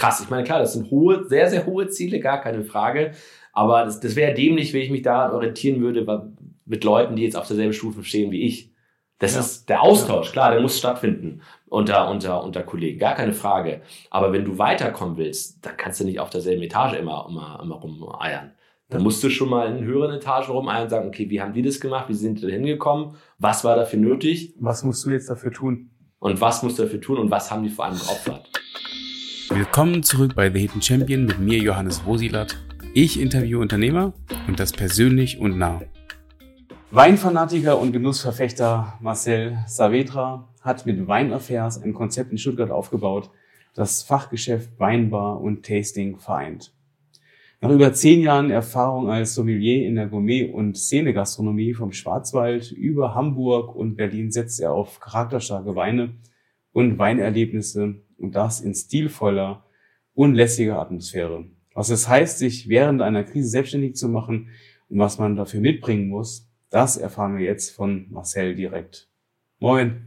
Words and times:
krass. 0.00 0.20
Ich 0.20 0.30
meine, 0.30 0.44
klar, 0.44 0.58
das 0.58 0.72
sind 0.72 0.90
hohe, 0.90 1.24
sehr, 1.28 1.48
sehr 1.50 1.66
hohe 1.66 1.88
Ziele, 1.88 2.20
gar 2.20 2.40
keine 2.40 2.64
Frage. 2.64 3.12
Aber 3.52 3.84
das, 3.84 4.00
das 4.00 4.16
wäre 4.16 4.34
dämlich, 4.34 4.72
wenn 4.72 4.80
ich 4.80 4.90
mich 4.90 5.02
daran 5.02 5.32
orientieren 5.32 5.80
würde, 5.80 6.32
mit 6.64 6.84
Leuten, 6.84 7.16
die 7.16 7.24
jetzt 7.24 7.36
auf 7.36 7.46
derselben 7.46 7.72
Stufe 7.72 8.02
stehen 8.04 8.30
wie 8.30 8.42
ich. 8.42 8.70
Das 9.18 9.34
ja. 9.34 9.40
ist 9.40 9.68
der 9.68 9.82
Austausch, 9.82 10.32
klar, 10.32 10.52
der 10.52 10.62
muss 10.62 10.78
stattfinden 10.78 11.42
unter, 11.68 12.10
unter, 12.10 12.42
unter 12.42 12.62
Kollegen, 12.62 12.98
gar 12.98 13.14
keine 13.14 13.34
Frage. 13.34 13.82
Aber 14.08 14.32
wenn 14.32 14.46
du 14.46 14.56
weiterkommen 14.56 15.18
willst, 15.18 15.64
dann 15.64 15.76
kannst 15.76 16.00
du 16.00 16.04
nicht 16.04 16.20
auf 16.20 16.30
derselben 16.30 16.62
Etage 16.62 16.94
immer, 16.94 17.26
immer, 17.28 17.60
immer 17.62 17.74
rumeiern. 17.74 18.52
Dann 18.88 19.02
musst 19.02 19.22
du 19.22 19.28
schon 19.28 19.50
mal 19.50 19.76
in 19.76 19.84
höheren 19.84 20.16
Etagen 20.16 20.50
rumeiern 20.50 20.84
und 20.84 20.88
sagen, 20.88 21.06
okay, 21.06 21.28
wie 21.28 21.40
haben 21.40 21.52
die 21.52 21.62
das 21.62 21.80
gemacht? 21.80 22.08
Wie 22.08 22.14
sind 22.14 22.38
die 22.38 22.46
da 22.46 22.48
hingekommen? 22.48 23.14
Was 23.38 23.62
war 23.62 23.76
dafür 23.76 24.00
nötig? 24.00 24.54
Was 24.58 24.82
musst 24.82 25.04
du 25.04 25.10
jetzt 25.10 25.28
dafür 25.28 25.52
tun? 25.52 25.90
Und 26.18 26.40
was 26.40 26.62
musst 26.62 26.78
du 26.78 26.84
dafür 26.84 27.00
tun? 27.00 27.18
Und 27.18 27.30
was 27.30 27.50
haben 27.50 27.62
die 27.62 27.68
vor 27.68 27.84
allem 27.84 27.98
geopfert? 27.98 28.48
Willkommen 29.52 30.04
zurück 30.04 30.36
bei 30.36 30.48
The 30.48 30.60
Hidden 30.60 30.80
Champion 30.80 31.24
mit 31.24 31.40
mir, 31.40 31.58
Johannes 31.58 32.06
Rosilat. 32.06 32.56
Ich 32.94 33.20
interviewe 33.20 33.58
Unternehmer 33.58 34.12
und 34.46 34.60
das 34.60 34.70
persönlich 34.70 35.40
und 35.40 35.58
nah. 35.58 35.82
Weinfanatiker 36.92 37.76
und 37.80 37.90
Genussverfechter 37.90 38.96
Marcel 39.00 39.58
Saavedra 39.66 40.48
hat 40.60 40.86
mit 40.86 41.08
Weinaffairs 41.08 41.82
ein 41.82 41.94
Konzept 41.94 42.30
in 42.30 42.38
Stuttgart 42.38 42.70
aufgebaut, 42.70 43.28
das 43.74 44.04
Fachgeschäft 44.04 44.70
Weinbar 44.78 45.40
und 45.40 45.66
Tasting 45.66 46.20
vereint. 46.20 46.72
Nach 47.60 47.70
über 47.70 47.92
zehn 47.92 48.20
Jahren 48.20 48.52
Erfahrung 48.52 49.10
als 49.10 49.34
Sommelier 49.34 49.84
in 49.84 49.96
der 49.96 50.06
Gourmet- 50.06 50.52
und 50.52 50.78
Szenegastronomie 50.78 51.74
vom 51.74 51.92
Schwarzwald 51.92 52.70
über 52.70 53.16
Hamburg 53.16 53.74
und 53.74 53.96
Berlin 53.96 54.30
setzt 54.30 54.60
er 54.60 54.72
auf 54.72 55.00
charakterstarke 55.00 55.74
Weine 55.74 56.10
und 56.72 56.98
Weinerlebnisse 56.98 57.96
und 58.18 58.34
das 58.34 58.60
in 58.60 58.74
stilvoller, 58.74 59.64
unlässiger 60.14 60.78
Atmosphäre. 60.78 61.46
Was 61.74 61.90
es 61.90 62.08
heißt, 62.08 62.38
sich 62.38 62.68
während 62.68 63.02
einer 63.02 63.24
Krise 63.24 63.48
selbstständig 63.48 63.96
zu 63.96 64.08
machen 64.08 64.50
und 64.88 64.98
was 64.98 65.18
man 65.18 65.36
dafür 65.36 65.60
mitbringen 65.60 66.08
muss, 66.08 66.48
das 66.70 66.96
erfahren 66.96 67.38
wir 67.38 67.44
jetzt 67.44 67.70
von 67.70 68.06
Marcel 68.10 68.54
direkt. 68.54 69.08
Moin. 69.58 70.06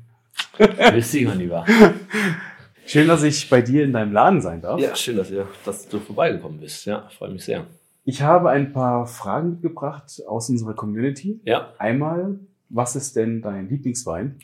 Grüß 0.58 1.11
dich, 1.11 1.25
mein 1.25 1.39
Lieber. 1.39 1.66
Schön, 2.86 3.08
dass 3.08 3.23
ich 3.23 3.50
bei 3.50 3.61
dir 3.61 3.84
in 3.84 3.94
deinem 3.94 4.11
Laden 4.11 4.41
sein 4.41 4.61
darf. 4.61 4.80
Ja, 4.80 4.94
schön, 4.94 5.16
dass, 5.16 5.31
ihr, 5.31 5.47
dass 5.64 5.88
du 5.88 6.00
vorbeigekommen 6.00 6.59
bist. 6.59 6.86
Ja, 6.86 7.08
freue 7.17 7.31
mich 7.31 7.45
sehr. 7.45 7.66
Ich 8.03 8.22
habe 8.22 8.50
ein 8.50 8.73
paar 8.73 9.08
Fragen 9.08 9.52
mitgebracht 9.52 10.22
aus 10.28 10.50
unserer 10.50 10.73
Community. 10.73 11.39
Ja. 11.45 11.73
Einmal, 11.78 12.39
was 12.73 12.95
ist 12.95 13.16
denn 13.16 13.41
dein 13.41 13.69
Lieblingswein? 13.69 14.39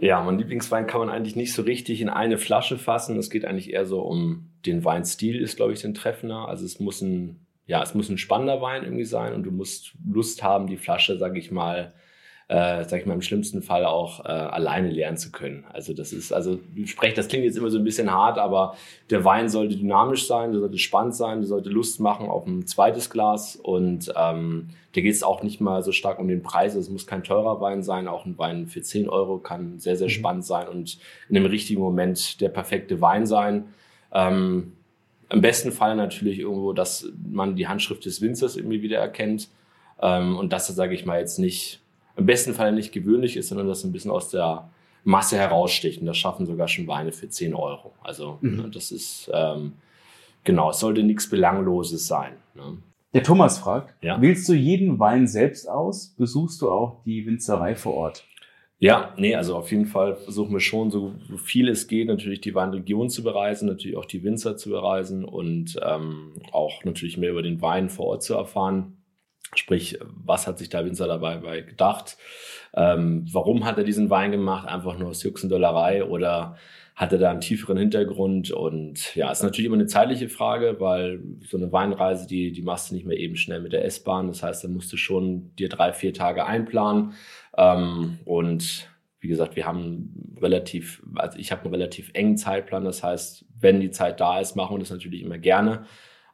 Ja, 0.00 0.22
mein 0.22 0.38
Lieblingswein 0.38 0.86
kann 0.86 1.00
man 1.00 1.10
eigentlich 1.10 1.36
nicht 1.36 1.52
so 1.52 1.62
richtig 1.62 2.00
in 2.00 2.08
eine 2.08 2.38
Flasche 2.38 2.78
fassen. 2.78 3.16
Es 3.18 3.30
geht 3.30 3.44
eigentlich 3.44 3.72
eher 3.72 3.86
so 3.86 4.00
um 4.00 4.50
den 4.66 4.84
Weinstil, 4.84 5.40
ist, 5.40 5.56
glaube 5.56 5.72
ich, 5.72 5.80
den 5.80 5.94
Treffender. 5.94 6.48
Also 6.48 6.64
es 6.64 6.80
muss 6.80 7.00
ein 7.00 7.46
ja, 7.68 7.82
es 7.82 7.94
muss 7.94 8.08
ein 8.08 8.18
spannender 8.18 8.62
Wein 8.62 8.82
irgendwie 8.82 9.04
sein 9.04 9.34
und 9.34 9.42
du 9.42 9.50
musst 9.50 9.92
Lust 10.04 10.42
haben, 10.42 10.66
die 10.66 10.78
Flasche, 10.78 11.18
sag 11.18 11.36
ich 11.36 11.50
mal, 11.50 11.92
äh, 12.48 12.84
sag 12.84 13.00
ich 13.00 13.06
mal, 13.06 13.12
im 13.12 13.22
schlimmsten 13.22 13.60
Fall 13.60 13.84
auch 13.84 14.24
äh, 14.24 14.28
alleine 14.28 14.90
lernen 14.90 15.18
zu 15.18 15.30
können. 15.30 15.66
Also 15.70 15.92
das 15.92 16.14
ist, 16.14 16.32
also 16.32 16.58
ich 16.74 16.90
spreche, 16.90 17.14
das 17.14 17.28
klingt 17.28 17.44
jetzt 17.44 17.58
immer 17.58 17.68
so 17.68 17.76
ein 17.76 17.84
bisschen 17.84 18.10
hart, 18.10 18.38
aber 18.38 18.74
der 19.10 19.22
Wein 19.24 19.50
sollte 19.50 19.76
dynamisch 19.76 20.26
sein, 20.26 20.52
der 20.52 20.60
sollte 20.60 20.78
spannend 20.78 21.14
sein, 21.14 21.40
der 21.40 21.46
sollte 21.46 21.68
Lust 21.68 22.00
machen 22.00 22.26
auf 22.26 22.46
ein 22.46 22.66
zweites 22.66 23.10
Glas 23.10 23.56
und 23.56 24.10
ähm, 24.16 24.70
da 24.94 25.02
geht 25.02 25.14
es 25.14 25.22
auch 25.22 25.42
nicht 25.42 25.60
mal 25.60 25.82
so 25.82 25.92
stark 25.92 26.18
um 26.18 26.26
den 26.26 26.42
Preis. 26.42 26.74
Es 26.74 26.88
muss 26.88 27.06
kein 27.06 27.22
teurer 27.22 27.60
Wein 27.60 27.82
sein, 27.82 28.08
auch 28.08 28.24
ein 28.24 28.38
Wein 28.38 28.66
für 28.66 28.80
10 28.80 29.10
Euro 29.10 29.38
kann 29.38 29.78
sehr, 29.78 29.96
sehr 29.96 30.08
mhm. 30.08 30.12
spannend 30.12 30.44
sein 30.46 30.68
und 30.68 30.98
in 31.28 31.34
dem 31.34 31.44
richtigen 31.44 31.80
Moment 31.80 32.40
der 32.40 32.48
perfekte 32.48 33.02
Wein 33.02 33.26
sein. 33.26 33.66
Ähm, 34.10 34.72
im 35.28 35.42
besten 35.42 35.70
Fall 35.70 35.96
natürlich 35.96 36.38
irgendwo, 36.38 36.72
dass 36.72 37.06
man 37.30 37.56
die 37.56 37.68
Handschrift 37.68 38.06
des 38.06 38.22
Winzers 38.22 38.56
irgendwie 38.56 38.80
wieder 38.80 38.98
erkennt 38.98 39.50
ähm, 40.00 40.38
und 40.38 40.52
dass 40.54 40.68
das, 40.68 40.76
sage 40.76 40.94
ich 40.94 41.04
mal, 41.04 41.20
jetzt 41.20 41.38
nicht, 41.38 41.80
im 42.18 42.26
besten 42.26 42.52
Fall 42.52 42.72
nicht 42.72 42.92
gewöhnlich 42.92 43.36
ist, 43.36 43.48
sondern 43.48 43.68
dass 43.68 43.84
ein 43.84 43.92
bisschen 43.92 44.10
aus 44.10 44.28
der 44.28 44.68
Masse 45.04 45.38
heraussticht. 45.38 46.00
Und 46.00 46.06
das 46.06 46.18
schaffen 46.18 46.46
sogar 46.46 46.68
schon 46.68 46.86
Weine 46.88 47.12
für 47.12 47.28
10 47.28 47.54
Euro. 47.54 47.94
Also 48.02 48.38
mhm. 48.40 48.56
ne, 48.56 48.70
das 48.70 48.90
ist, 48.90 49.30
ähm, 49.32 49.74
genau, 50.44 50.70
es 50.70 50.80
sollte 50.80 51.02
nichts 51.04 51.30
Belangloses 51.30 52.06
sein. 52.06 52.32
Ne? 52.54 52.78
Der 53.14 53.22
Thomas 53.22 53.58
fragt, 53.58 53.94
ja? 54.02 54.20
wählst 54.20 54.48
du 54.48 54.52
jeden 54.52 54.98
Wein 54.98 55.26
selbst 55.26 55.68
aus? 55.68 56.14
Besuchst 56.18 56.60
du 56.60 56.70
auch 56.70 57.02
die 57.04 57.24
Winzerei 57.24 57.74
vor 57.74 57.94
Ort? 57.94 58.24
Ja, 58.80 59.12
nee, 59.16 59.34
also 59.34 59.56
auf 59.56 59.70
jeden 59.70 59.86
Fall 59.86 60.14
versuchen 60.14 60.52
wir 60.52 60.60
schon, 60.60 60.90
so 60.90 61.14
viel 61.42 61.68
es 61.68 61.88
geht, 61.88 62.06
natürlich 62.06 62.40
die 62.40 62.54
Weinregion 62.54 63.10
zu 63.10 63.24
bereisen, 63.24 63.66
natürlich 63.66 63.96
auch 63.96 64.04
die 64.04 64.22
Winzer 64.22 64.56
zu 64.56 64.70
bereisen 64.70 65.24
und 65.24 65.80
ähm, 65.84 66.34
auch 66.52 66.84
natürlich 66.84 67.16
mehr 67.16 67.30
über 67.30 67.42
den 67.42 67.60
Wein 67.60 67.88
vor 67.88 68.06
Ort 68.06 68.22
zu 68.22 68.34
erfahren. 68.34 68.97
Sprich, 69.54 69.98
was 70.02 70.46
hat 70.46 70.58
sich 70.58 70.68
der 70.68 70.84
Winzer 70.84 71.06
dabei 71.06 71.60
gedacht? 71.62 72.16
Ähm, 72.74 73.26
warum 73.32 73.64
hat 73.64 73.78
er 73.78 73.84
diesen 73.84 74.10
Wein 74.10 74.30
gemacht? 74.30 74.68
Einfach 74.68 74.98
nur 74.98 75.08
aus 75.08 75.22
Juxendollerei 75.22 76.04
oder 76.04 76.56
hat 76.94 77.12
er 77.12 77.18
da 77.18 77.30
einen 77.30 77.40
tieferen 77.40 77.78
Hintergrund? 77.78 78.50
Und 78.50 79.14
ja, 79.14 79.30
ist 79.30 79.42
natürlich 79.42 79.66
immer 79.66 79.76
eine 79.76 79.86
zeitliche 79.86 80.28
Frage, 80.28 80.76
weil 80.80 81.20
so 81.48 81.56
eine 81.56 81.72
Weinreise, 81.72 82.26
die, 82.26 82.52
die 82.52 82.62
machst 82.62 82.90
du 82.90 82.94
nicht 82.94 83.06
mehr 83.06 83.18
eben 83.18 83.36
schnell 83.36 83.60
mit 83.60 83.72
der 83.72 83.84
S-Bahn. 83.84 84.26
Das 84.28 84.42
heißt, 84.42 84.64
da 84.64 84.68
musst 84.68 84.92
du 84.92 84.96
schon 84.96 85.54
dir 85.56 85.68
drei, 85.68 85.92
vier 85.92 86.12
Tage 86.12 86.44
einplanen 86.44 87.14
ähm, 87.56 88.18
und 88.24 88.88
wie 89.20 89.28
gesagt, 89.28 89.56
wir 89.56 89.66
haben 89.66 90.36
relativ, 90.40 91.02
also 91.16 91.38
ich 91.38 91.50
habe 91.50 91.62
einen 91.64 91.74
relativ 91.74 92.10
engen 92.14 92.36
Zeitplan. 92.36 92.84
Das 92.84 93.02
heißt, 93.02 93.44
wenn 93.58 93.80
die 93.80 93.90
Zeit 93.90 94.20
da 94.20 94.40
ist, 94.40 94.54
machen 94.54 94.76
wir 94.76 94.80
das 94.80 94.90
natürlich 94.90 95.22
immer 95.22 95.38
gerne. 95.38 95.86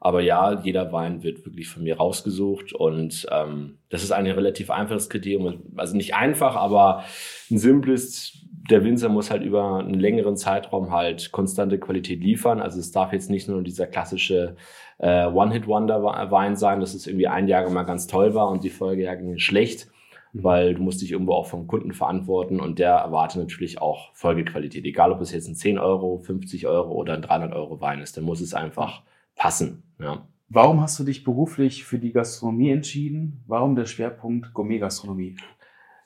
Aber 0.04 0.20
ja, 0.20 0.60
jeder 0.62 0.92
Wein 0.92 1.22
wird 1.22 1.46
wirklich 1.46 1.66
von 1.66 1.82
mir 1.82 1.96
rausgesucht 1.96 2.74
und 2.74 3.26
ähm, 3.32 3.78
das 3.88 4.04
ist 4.04 4.12
ein 4.12 4.26
relativ 4.26 4.70
einfaches 4.70 5.08
Kriterium. 5.08 5.62
Also 5.76 5.96
nicht 5.96 6.14
einfach, 6.14 6.56
aber 6.56 7.04
ein 7.50 7.56
simples. 7.56 8.44
Der 8.70 8.84
Winzer 8.84 9.08
muss 9.08 9.30
halt 9.30 9.42
über 9.42 9.78
einen 9.78 9.98
längeren 9.98 10.36
Zeitraum 10.36 10.92
halt 10.92 11.32
konstante 11.32 11.78
Qualität 11.78 12.22
liefern. 12.22 12.60
Also 12.60 12.80
es 12.80 12.92
darf 12.92 13.14
jetzt 13.14 13.30
nicht 13.30 13.48
nur 13.48 13.62
dieser 13.62 13.86
klassische 13.86 14.56
äh, 14.98 15.24
One-Hit-Wonder-Wein 15.24 16.56
sein, 16.56 16.80
dass 16.80 16.92
es 16.92 17.06
irgendwie 17.06 17.28
ein 17.28 17.48
Jahr 17.48 17.68
mal 17.70 17.84
ganz 17.84 18.06
toll 18.06 18.34
war 18.34 18.50
und 18.50 18.62
die 18.62 18.70
Folgejahre 18.70 19.38
schlecht 19.38 19.88
weil 20.36 20.74
du 20.74 20.82
musst 20.82 21.00
dich 21.00 21.12
irgendwo 21.12 21.34
auch 21.34 21.46
vom 21.46 21.68
Kunden 21.68 21.92
verantworten 21.92 22.58
und 22.58 22.80
der 22.80 22.90
erwartet 22.90 23.40
natürlich 23.40 23.80
auch 23.80 24.12
Folgequalität. 24.14 24.84
Egal, 24.84 25.12
ob 25.12 25.20
es 25.20 25.30
jetzt 25.30 25.46
ein 25.46 25.54
10 25.54 25.78
Euro, 25.78 26.18
50 26.18 26.66
Euro 26.66 26.90
oder 26.90 27.14
ein 27.14 27.22
300 27.22 27.52
Euro 27.52 27.80
Wein 27.80 28.00
ist, 28.00 28.16
dann 28.16 28.24
muss 28.24 28.40
es 28.40 28.52
einfach 28.52 29.04
passen. 29.36 29.82
Ja. 29.98 30.26
Warum 30.48 30.80
hast 30.80 30.98
du 30.98 31.04
dich 31.04 31.24
beruflich 31.24 31.84
für 31.84 31.98
die 31.98 32.12
Gastronomie 32.12 32.70
entschieden? 32.70 33.42
Warum 33.46 33.74
der 33.74 33.86
Schwerpunkt 33.86 34.52
Gourmet-Gastronomie? 34.54 35.36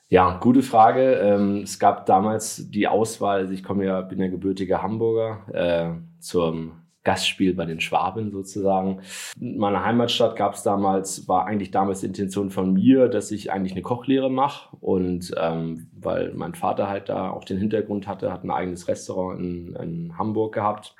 Ja, 0.08 0.38
gute 0.38 0.62
Frage. 0.62 1.14
Ähm, 1.14 1.62
es 1.64 1.78
gab 1.78 2.06
damals 2.06 2.70
die 2.70 2.88
Auswahl, 2.88 3.40
also 3.40 3.52
ich 3.52 3.62
komme 3.62 3.84
ja, 3.84 4.00
bin 4.00 4.20
ja 4.20 4.28
gebürtiger 4.28 4.82
Hamburger, 4.82 5.44
äh, 5.52 6.20
zum 6.20 6.72
Gastspiel 7.04 7.54
bei 7.54 7.66
den 7.66 7.80
Schwaben 7.80 8.30
sozusagen. 8.30 9.00
In 9.38 9.58
meiner 9.58 9.84
Heimatstadt 9.84 10.36
gab 10.36 10.54
es 10.54 10.62
damals, 10.62 11.28
war 11.28 11.46
eigentlich 11.46 11.70
damals 11.70 12.00
die 12.00 12.06
Intention 12.06 12.50
von 12.50 12.72
mir, 12.72 13.08
dass 13.08 13.30
ich 13.30 13.52
eigentlich 13.52 13.72
eine 13.72 13.82
Kochlehre 13.82 14.30
mache. 14.30 14.74
Und 14.80 15.34
ähm, 15.38 15.90
weil 15.92 16.32
mein 16.34 16.54
Vater 16.54 16.88
halt 16.88 17.08
da 17.08 17.30
auch 17.30 17.44
den 17.44 17.58
Hintergrund 17.58 18.06
hatte, 18.06 18.32
hat 18.32 18.44
ein 18.44 18.50
eigenes 18.50 18.88
Restaurant 18.88 19.40
in, 19.40 19.76
in 19.76 20.18
Hamburg 20.18 20.54
gehabt 20.54 20.96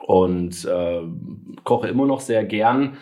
und 0.00 0.64
äh, 0.64 1.00
koche 1.64 1.88
immer 1.88 2.06
noch 2.06 2.20
sehr 2.20 2.44
gern. 2.44 2.96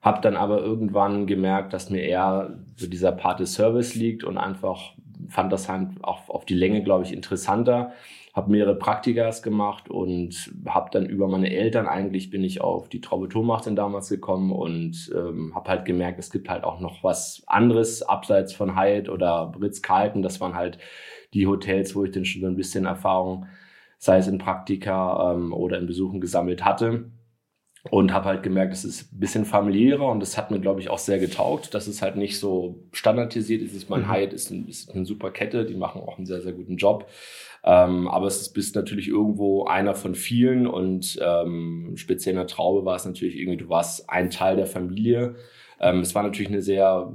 Hab 0.00 0.22
dann 0.22 0.36
aber 0.36 0.60
irgendwann 0.60 1.26
gemerkt, 1.26 1.72
dass 1.72 1.90
mir 1.90 2.02
eher 2.02 2.58
so 2.76 2.86
dieser 2.86 3.12
Part 3.12 3.40
des 3.40 3.54
Service 3.54 3.94
liegt 3.94 4.24
und 4.24 4.38
einfach 4.38 4.92
fand 5.28 5.52
das 5.52 5.68
halt 5.68 5.88
auch 6.02 6.28
auf 6.28 6.44
die 6.44 6.54
Länge, 6.54 6.82
glaube 6.82 7.04
ich, 7.04 7.12
interessanter 7.12 7.92
habe 8.38 8.52
mehrere 8.52 8.76
Praktikas 8.76 9.42
gemacht 9.42 9.90
und 9.90 10.52
habe 10.66 10.90
dann 10.92 11.06
über 11.06 11.26
meine 11.26 11.52
Eltern 11.52 11.88
eigentlich 11.88 12.30
bin 12.30 12.44
ich 12.44 12.60
auf 12.60 12.88
die 12.88 13.00
Traube 13.00 13.28
Thomachten 13.28 13.74
damals 13.74 14.08
gekommen 14.08 14.52
und 14.52 15.10
ähm, 15.12 15.54
habe 15.56 15.70
halt 15.70 15.84
gemerkt, 15.84 16.20
es 16.20 16.30
gibt 16.30 16.48
halt 16.48 16.62
auch 16.62 16.78
noch 16.78 17.02
was 17.02 17.42
anderes 17.48 18.02
abseits 18.02 18.54
von 18.54 18.78
Hyatt 18.78 19.08
oder 19.08 19.52
Ritz-Carlton. 19.60 20.22
Das 20.22 20.40
waren 20.40 20.54
halt 20.54 20.78
die 21.34 21.48
Hotels, 21.48 21.96
wo 21.96 22.04
ich 22.04 22.12
dann 22.12 22.24
schon 22.24 22.42
so 22.42 22.46
ein 22.46 22.54
bisschen 22.54 22.86
Erfahrung, 22.86 23.46
sei 23.98 24.18
es 24.18 24.28
in 24.28 24.38
Praktika 24.38 25.32
ähm, 25.34 25.52
oder 25.52 25.78
in 25.78 25.86
Besuchen 25.86 26.20
gesammelt 26.20 26.64
hatte. 26.64 27.10
Und 27.90 28.12
habe 28.12 28.26
halt 28.26 28.42
gemerkt, 28.42 28.72
es 28.72 28.84
ist 28.84 29.12
ein 29.12 29.20
bisschen 29.20 29.44
familiärer 29.44 30.06
und 30.08 30.20
das 30.20 30.36
hat 30.36 30.50
mir, 30.50 30.58
glaube 30.58 30.80
ich, 30.80 30.90
auch 30.90 30.98
sehr 30.98 31.18
getaugt, 31.18 31.74
dass 31.74 31.86
es 31.86 32.02
halt 32.02 32.16
nicht 32.16 32.38
so 32.38 32.82
standardisiert 32.92 33.62
ist. 33.62 33.74
Ich 33.74 33.88
meine, 33.88 34.04
mhm. 34.04 34.12
Hyatt 34.12 34.32
ist, 34.32 34.50
ein, 34.50 34.66
ist 34.66 34.90
eine 34.92 35.06
super 35.06 35.30
Kette, 35.30 35.64
die 35.64 35.76
machen 35.76 36.02
auch 36.02 36.18
einen 36.18 36.26
sehr, 36.26 36.40
sehr 36.40 36.52
guten 36.52 36.76
Job. 36.76 37.08
Ähm, 37.64 38.08
aber 38.08 38.26
es 38.26 38.40
ist 38.40 38.52
bist 38.52 38.74
natürlich 38.74 39.08
irgendwo 39.08 39.64
einer 39.64 39.94
von 39.94 40.14
vielen 40.14 40.66
und 40.66 41.18
ähm, 41.22 41.92
speziell 41.96 42.32
in 42.32 42.38
der 42.38 42.46
Traube 42.46 42.84
war 42.84 42.96
es 42.96 43.04
natürlich 43.04 43.36
irgendwie, 43.36 43.58
du 43.58 43.68
warst 43.68 44.10
ein 44.10 44.30
Teil 44.30 44.56
der 44.56 44.66
Familie. 44.66 45.36
Ähm, 45.80 46.00
es 46.00 46.14
war 46.14 46.22
natürlich 46.22 46.50
eine 46.50 46.62
sehr 46.62 47.12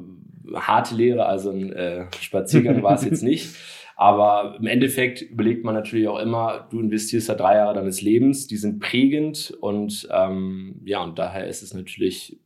harte 0.53 0.95
Lehre, 0.95 1.25
also 1.25 1.51
ein 1.51 1.71
äh, 1.73 2.05
Spaziergang 2.19 2.83
war 2.83 2.95
es 2.95 3.05
jetzt 3.05 3.23
nicht. 3.23 3.55
Aber 3.95 4.55
im 4.59 4.67
Endeffekt 4.67 5.21
überlegt 5.21 5.63
man 5.63 5.75
natürlich 5.75 6.07
auch 6.07 6.19
immer, 6.19 6.67
du 6.71 6.79
investierst 6.79 7.29
da 7.29 7.35
drei 7.35 7.55
Jahre 7.55 7.75
deines 7.75 8.01
Lebens, 8.01 8.47
die 8.47 8.57
sind 8.57 8.79
prägend 8.79 9.55
und 9.61 10.07
ähm, 10.11 10.81
ja, 10.83 11.03
und 11.03 11.19
daher 11.19 11.47
ist 11.47 11.61
es 11.61 11.73
natürlich 11.73 12.39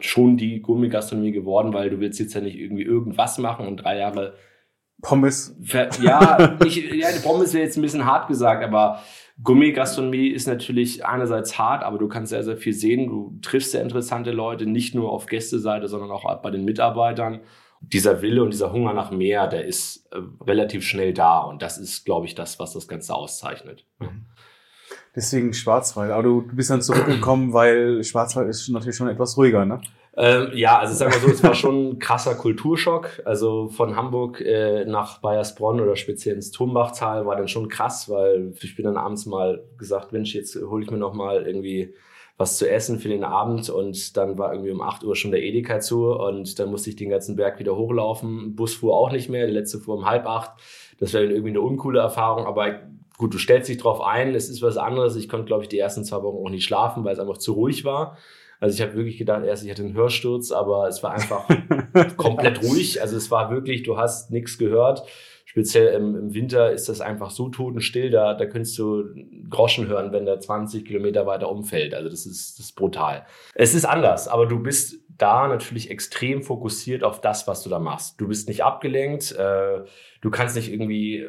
schon 0.00 0.36
die 0.36 0.60
Gummigastronomie 0.60 1.32
geworden, 1.32 1.72
weil 1.72 1.90
du 1.90 2.00
willst 2.00 2.18
jetzt 2.18 2.34
ja 2.34 2.40
nicht 2.40 2.58
irgendwie 2.58 2.82
irgendwas 2.82 3.38
machen 3.38 3.66
und 3.66 3.78
drei 3.78 3.98
Jahre 3.98 4.34
Pommes. 5.02 5.56
Ja, 6.02 6.58
ich, 6.64 6.76
ja, 6.92 7.08
die 7.12 7.22
Pommes 7.22 7.54
wäre 7.54 7.64
jetzt 7.64 7.76
ein 7.76 7.82
bisschen 7.82 8.06
hart 8.06 8.26
gesagt, 8.26 8.64
aber 8.64 9.00
Gummigastronomie 9.42 10.28
ist 10.28 10.46
natürlich 10.46 11.04
einerseits 11.04 11.58
hart, 11.58 11.84
aber 11.84 11.98
du 11.98 12.08
kannst 12.08 12.30
sehr, 12.30 12.42
sehr 12.42 12.56
viel 12.56 12.72
sehen. 12.72 13.08
Du 13.08 13.38
triffst 13.42 13.72
sehr 13.72 13.82
interessante 13.82 14.30
Leute, 14.30 14.66
nicht 14.66 14.94
nur 14.94 15.10
auf 15.10 15.26
Gästeseite, 15.26 15.88
sondern 15.88 16.10
auch 16.10 16.40
bei 16.40 16.50
den 16.50 16.64
Mitarbeitern. 16.64 17.40
Dieser 17.92 18.22
Wille 18.22 18.42
und 18.42 18.52
dieser 18.52 18.72
Hunger 18.72 18.92
nach 18.92 19.10
mehr, 19.10 19.46
der 19.46 19.64
ist 19.64 20.06
äh, 20.12 20.18
relativ 20.44 20.84
schnell 20.84 21.12
da. 21.12 21.40
Und 21.40 21.62
das 21.62 21.78
ist, 21.78 22.04
glaube 22.04 22.26
ich, 22.26 22.34
das, 22.34 22.58
was 22.58 22.72
das 22.72 22.88
Ganze 22.88 23.14
auszeichnet. 23.14 23.86
Mhm. 23.98 24.26
Deswegen 25.16 25.52
Schwarzwald. 25.52 26.10
Aber 26.10 26.22
du, 26.22 26.42
bist 26.52 26.70
dann 26.70 26.82
zurückgekommen, 26.82 27.52
weil 27.52 28.02
Schwarzwald 28.02 28.48
ist 28.48 28.68
natürlich 28.68 28.96
schon 28.96 29.08
etwas 29.08 29.36
ruhiger, 29.36 29.64
ne? 29.64 29.80
Ähm, 30.16 30.50
ja, 30.54 30.78
also 30.78 30.94
sagen 30.94 31.12
wir 31.12 31.20
so, 31.20 31.28
es 31.28 31.42
war 31.42 31.54
schon 31.54 31.90
ein 31.90 31.98
krasser 31.98 32.34
Kulturschock. 32.34 33.22
Also 33.24 33.68
von 33.68 33.96
Hamburg 33.96 34.40
äh, 34.40 34.84
nach 34.84 35.20
Bayersbronn 35.20 35.80
oder 35.80 35.96
speziell 35.96 36.36
ins 36.36 36.50
Turmbachtal 36.52 37.26
war 37.26 37.36
dann 37.36 37.48
schon 37.48 37.68
krass, 37.68 38.08
weil 38.08 38.54
ich 38.60 38.76
bin 38.76 38.84
dann 38.84 38.96
abends 38.96 39.26
mal 39.26 39.64
gesagt, 39.76 40.12
Mensch, 40.12 40.34
jetzt 40.34 40.56
hole 40.56 40.84
ich 40.84 40.90
mir 40.90 40.98
noch 40.98 41.14
mal 41.14 41.46
irgendwie 41.46 41.94
was 42.36 42.56
zu 42.56 42.68
essen 42.68 42.98
für 42.98 43.08
den 43.08 43.22
Abend 43.22 43.70
und 43.70 44.16
dann 44.16 44.38
war 44.38 44.52
irgendwie 44.52 44.72
um 44.72 44.80
8 44.80 45.04
Uhr 45.04 45.14
schon 45.14 45.30
der 45.30 45.42
Edeka 45.42 45.78
zu 45.80 46.10
und 46.10 46.58
dann 46.58 46.70
musste 46.70 46.90
ich 46.90 46.96
den 46.96 47.10
ganzen 47.10 47.36
Berg 47.36 47.60
wieder 47.60 47.76
hochlaufen. 47.76 48.56
Bus 48.56 48.74
fuhr 48.74 48.96
auch 48.96 49.12
nicht 49.12 49.28
mehr, 49.28 49.46
der 49.46 49.54
letzte 49.54 49.78
fuhr 49.78 49.96
um 49.96 50.04
halb 50.04 50.26
acht. 50.26 50.50
Das 50.98 51.12
wäre 51.12 51.24
irgendwie 51.24 51.50
eine 51.50 51.60
uncoole 51.60 52.00
Erfahrung, 52.00 52.46
aber 52.46 52.80
gut, 53.18 53.32
du 53.32 53.38
stellst 53.38 53.68
dich 53.68 53.78
drauf 53.78 54.00
ein, 54.00 54.34
es 54.34 54.48
ist 54.48 54.62
was 54.62 54.76
anderes. 54.76 55.14
Ich 55.14 55.28
konnte, 55.28 55.46
glaube 55.46 55.62
ich, 55.62 55.68
die 55.68 55.78
ersten 55.78 56.04
zwei 56.04 56.22
Wochen 56.22 56.44
auch 56.44 56.50
nicht 56.50 56.64
schlafen, 56.64 57.04
weil 57.04 57.12
es 57.12 57.20
einfach 57.20 57.38
zu 57.38 57.52
ruhig 57.52 57.84
war. 57.84 58.16
Also 58.58 58.74
ich 58.74 58.82
habe 58.82 58.96
wirklich 58.96 59.18
gedacht, 59.18 59.44
erst 59.44 59.64
ich 59.64 59.70
hatte 59.70 59.82
einen 59.82 59.94
Hörsturz, 59.94 60.50
aber 60.50 60.88
es 60.88 61.02
war 61.02 61.12
einfach 61.12 61.46
komplett 62.16 62.62
ruhig. 62.62 63.00
Also 63.00 63.16
es 63.16 63.30
war 63.30 63.50
wirklich, 63.50 63.82
du 63.82 63.96
hast 63.96 64.30
nichts 64.30 64.58
gehört. 64.58 65.02
Speziell 65.54 65.94
im, 65.94 66.16
im, 66.16 66.34
Winter 66.34 66.72
ist 66.72 66.88
das 66.88 67.00
einfach 67.00 67.30
so 67.30 67.48
totenstill, 67.48 68.10
da, 68.10 68.34
da 68.34 68.44
könntest 68.44 68.76
du 68.76 69.04
Groschen 69.48 69.86
hören, 69.86 70.10
wenn 70.10 70.26
der 70.26 70.40
20 70.40 70.84
Kilometer 70.84 71.26
weiter 71.26 71.48
umfällt. 71.48 71.94
Also 71.94 72.08
das 72.08 72.26
ist, 72.26 72.58
das 72.58 72.66
ist 72.66 72.72
brutal. 72.74 73.24
Es 73.54 73.72
ist 73.72 73.84
anders, 73.84 74.26
aber 74.26 74.46
du 74.46 74.58
bist 74.58 74.96
da 75.16 75.46
natürlich 75.46 75.92
extrem 75.92 76.42
fokussiert 76.42 77.04
auf 77.04 77.20
das, 77.20 77.46
was 77.46 77.62
du 77.62 77.70
da 77.70 77.78
machst. 77.78 78.20
Du 78.20 78.26
bist 78.26 78.48
nicht 78.48 78.64
abgelenkt, 78.64 79.30
äh, 79.30 79.84
du 80.20 80.30
kannst 80.32 80.56
nicht 80.56 80.72
irgendwie 80.72 81.24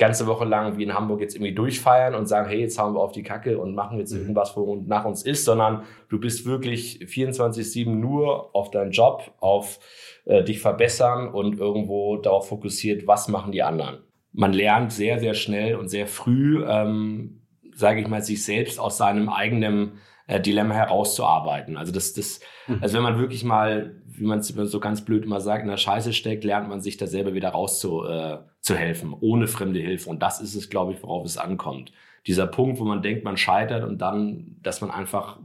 ganze 0.00 0.26
Woche 0.26 0.46
lang 0.46 0.78
wie 0.78 0.82
in 0.82 0.94
Hamburg 0.94 1.20
jetzt 1.20 1.36
irgendwie 1.36 1.54
durchfeiern 1.54 2.14
und 2.14 2.26
sagen, 2.26 2.48
hey, 2.48 2.58
jetzt 2.58 2.78
hauen 2.78 2.94
wir 2.94 3.00
auf 3.00 3.12
die 3.12 3.22
Kacke 3.22 3.58
und 3.58 3.74
machen 3.74 3.98
jetzt 3.98 4.12
mhm. 4.12 4.20
irgendwas, 4.20 4.56
wo 4.56 4.74
nach 4.86 5.04
uns 5.04 5.22
ist, 5.22 5.44
sondern 5.44 5.82
du 6.08 6.18
bist 6.18 6.46
wirklich 6.46 7.00
24-7 7.04 7.90
nur 7.90 8.56
auf 8.56 8.70
deinen 8.70 8.92
Job, 8.92 9.34
auf 9.40 9.78
äh, 10.24 10.42
dich 10.42 10.58
verbessern 10.58 11.28
und 11.28 11.58
irgendwo 11.58 12.16
darauf 12.16 12.48
fokussiert, 12.48 13.06
was 13.06 13.28
machen 13.28 13.52
die 13.52 13.62
anderen. 13.62 13.98
Man 14.32 14.54
lernt 14.54 14.90
sehr, 14.90 15.18
sehr 15.18 15.34
schnell 15.34 15.76
und 15.76 15.88
sehr 15.88 16.06
früh, 16.06 16.64
ähm, 16.66 17.42
sage 17.74 18.00
ich 18.00 18.08
mal, 18.08 18.22
sich 18.22 18.42
selbst 18.42 18.80
aus 18.80 18.96
seinem 18.96 19.28
eigenen 19.28 19.98
äh, 20.30 20.40
Dilemma 20.40 20.74
herauszuarbeiten. 20.74 21.76
Also 21.76 21.92
das, 21.92 22.12
das, 22.12 22.40
mhm. 22.68 22.78
also 22.80 22.94
wenn 22.96 23.02
man 23.02 23.18
wirklich 23.18 23.42
mal, 23.42 23.96
wie 24.06 24.24
man 24.24 24.38
es 24.38 24.48
so 24.48 24.78
ganz 24.78 25.04
blöd 25.04 25.24
immer 25.24 25.40
sagt, 25.40 25.62
in 25.62 25.68
der 25.68 25.76
Scheiße 25.76 26.12
steckt, 26.12 26.44
lernt 26.44 26.68
man 26.68 26.80
sich 26.80 26.96
da 26.96 27.08
selber 27.08 27.34
wieder 27.34 27.48
rauszu, 27.48 28.04
äh, 28.04 28.38
zu 28.60 28.76
helfen, 28.76 29.12
ohne 29.20 29.48
fremde 29.48 29.80
Hilfe. 29.80 30.08
Und 30.08 30.22
das 30.22 30.40
ist 30.40 30.54
es, 30.54 30.70
glaube 30.70 30.92
ich, 30.92 31.02
worauf 31.02 31.26
es 31.26 31.36
ankommt. 31.36 31.92
Dieser 32.28 32.46
Punkt, 32.46 32.78
wo 32.78 32.84
man 32.84 33.02
denkt, 33.02 33.24
man 33.24 33.36
scheitert 33.36 33.82
und 33.82 33.98
dann, 33.98 34.56
dass 34.62 34.80
man 34.80 34.90
einfach 34.90 35.40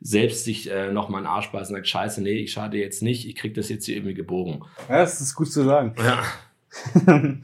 selbst 0.00 0.44
sich 0.44 0.70
äh, 0.70 0.90
noch 0.90 1.10
mal 1.10 1.18
einen 1.18 1.26
Arsch 1.26 1.50
beißt 1.50 1.70
und 1.70 1.76
sagt, 1.76 1.88
scheiße, 1.88 2.22
nee, 2.22 2.38
ich 2.38 2.52
schade 2.52 2.78
jetzt 2.78 3.02
nicht, 3.02 3.28
ich 3.28 3.34
krieg 3.34 3.52
das 3.52 3.68
jetzt 3.68 3.84
hier 3.84 3.96
irgendwie 3.96 4.14
gebogen. 4.14 4.64
Ja, 4.88 4.98
das 4.98 5.20
ist 5.20 5.34
gut 5.34 5.52
zu 5.52 5.64
sagen. 5.64 5.94
Ja. 5.98 6.22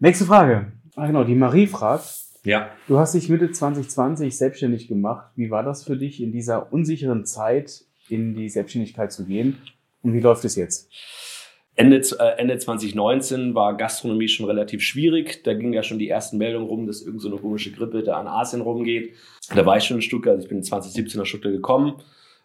Nächste 0.00 0.24
Frage. 0.24 0.72
Ah, 0.96 1.06
genau, 1.06 1.22
die 1.22 1.34
Marie 1.34 1.68
fragt, 1.68 2.04
ja. 2.44 2.70
Du 2.88 2.98
hast 2.98 3.14
dich 3.14 3.28
Mitte 3.28 3.50
2020 3.50 4.36
selbstständig 4.36 4.88
gemacht. 4.88 5.30
Wie 5.36 5.50
war 5.50 5.62
das 5.62 5.84
für 5.84 5.96
dich, 5.96 6.22
in 6.22 6.32
dieser 6.32 6.72
unsicheren 6.72 7.24
Zeit 7.24 7.84
in 8.08 8.34
die 8.34 8.48
Selbstständigkeit 8.48 9.12
zu 9.12 9.26
gehen? 9.26 9.58
Und 10.02 10.14
wie 10.14 10.20
läuft 10.20 10.44
es 10.44 10.56
jetzt? 10.56 10.90
Ende, 11.76 11.96
äh, 12.18 12.38
Ende 12.38 12.58
2019 12.58 13.54
war 13.54 13.76
Gastronomie 13.76 14.28
schon 14.28 14.46
relativ 14.46 14.82
schwierig. 14.82 15.42
Da 15.44 15.54
ging 15.54 15.72
ja 15.72 15.82
schon 15.82 15.98
die 15.98 16.08
ersten 16.08 16.36
Meldungen 16.36 16.68
rum, 16.68 16.86
dass 16.86 17.02
irgend 17.02 17.22
so 17.22 17.28
eine 17.28 17.40
komische 17.40 17.72
Grippe 17.72 18.02
da 18.02 18.18
an 18.18 18.26
Asien 18.26 18.60
rumgeht. 18.60 19.14
Da 19.54 19.64
war 19.64 19.76
ich 19.76 19.84
schon 19.84 19.98
in 19.98 20.02
Stuttgart. 20.02 20.34
Also 20.34 20.44
ich 20.44 20.50
bin 20.50 20.62
2017 20.62 21.18
nach 21.18 21.26
Stuttgart 21.26 21.52
gekommen. 21.52 22.02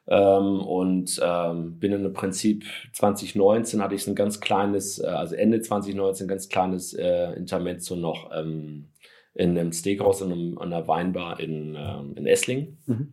Ähm, 0.07 0.61
und 0.61 1.19
ähm, 1.23 1.79
bin 1.79 1.91
im 1.91 2.13
Prinzip 2.13 2.63
2019 2.93 3.81
hatte 3.81 3.95
ich 3.95 4.03
so 4.03 4.11
ein 4.11 4.15
ganz 4.15 4.39
kleines, 4.39 4.99
äh, 4.99 5.07
also 5.07 5.33
Ende 5.33 5.61
2019 5.61 6.25
ein 6.25 6.27
ganz 6.27 6.47
kleines 6.47 6.93
äh, 6.93 7.33
Intermezzo 7.33 7.95
noch 7.95 8.29
ähm, 8.31 8.85
in 9.35 9.57
einem 9.57 9.71
Steakhouse 9.71 10.21
in, 10.21 10.31
einem, 10.31 10.53
in 10.53 10.59
einer 10.59 10.87
Weinbar 10.87 11.39
in, 11.39 11.75
ähm, 11.75 12.13
in 12.15 12.25
Esslingen. 12.25 12.77
Mhm. 12.85 13.11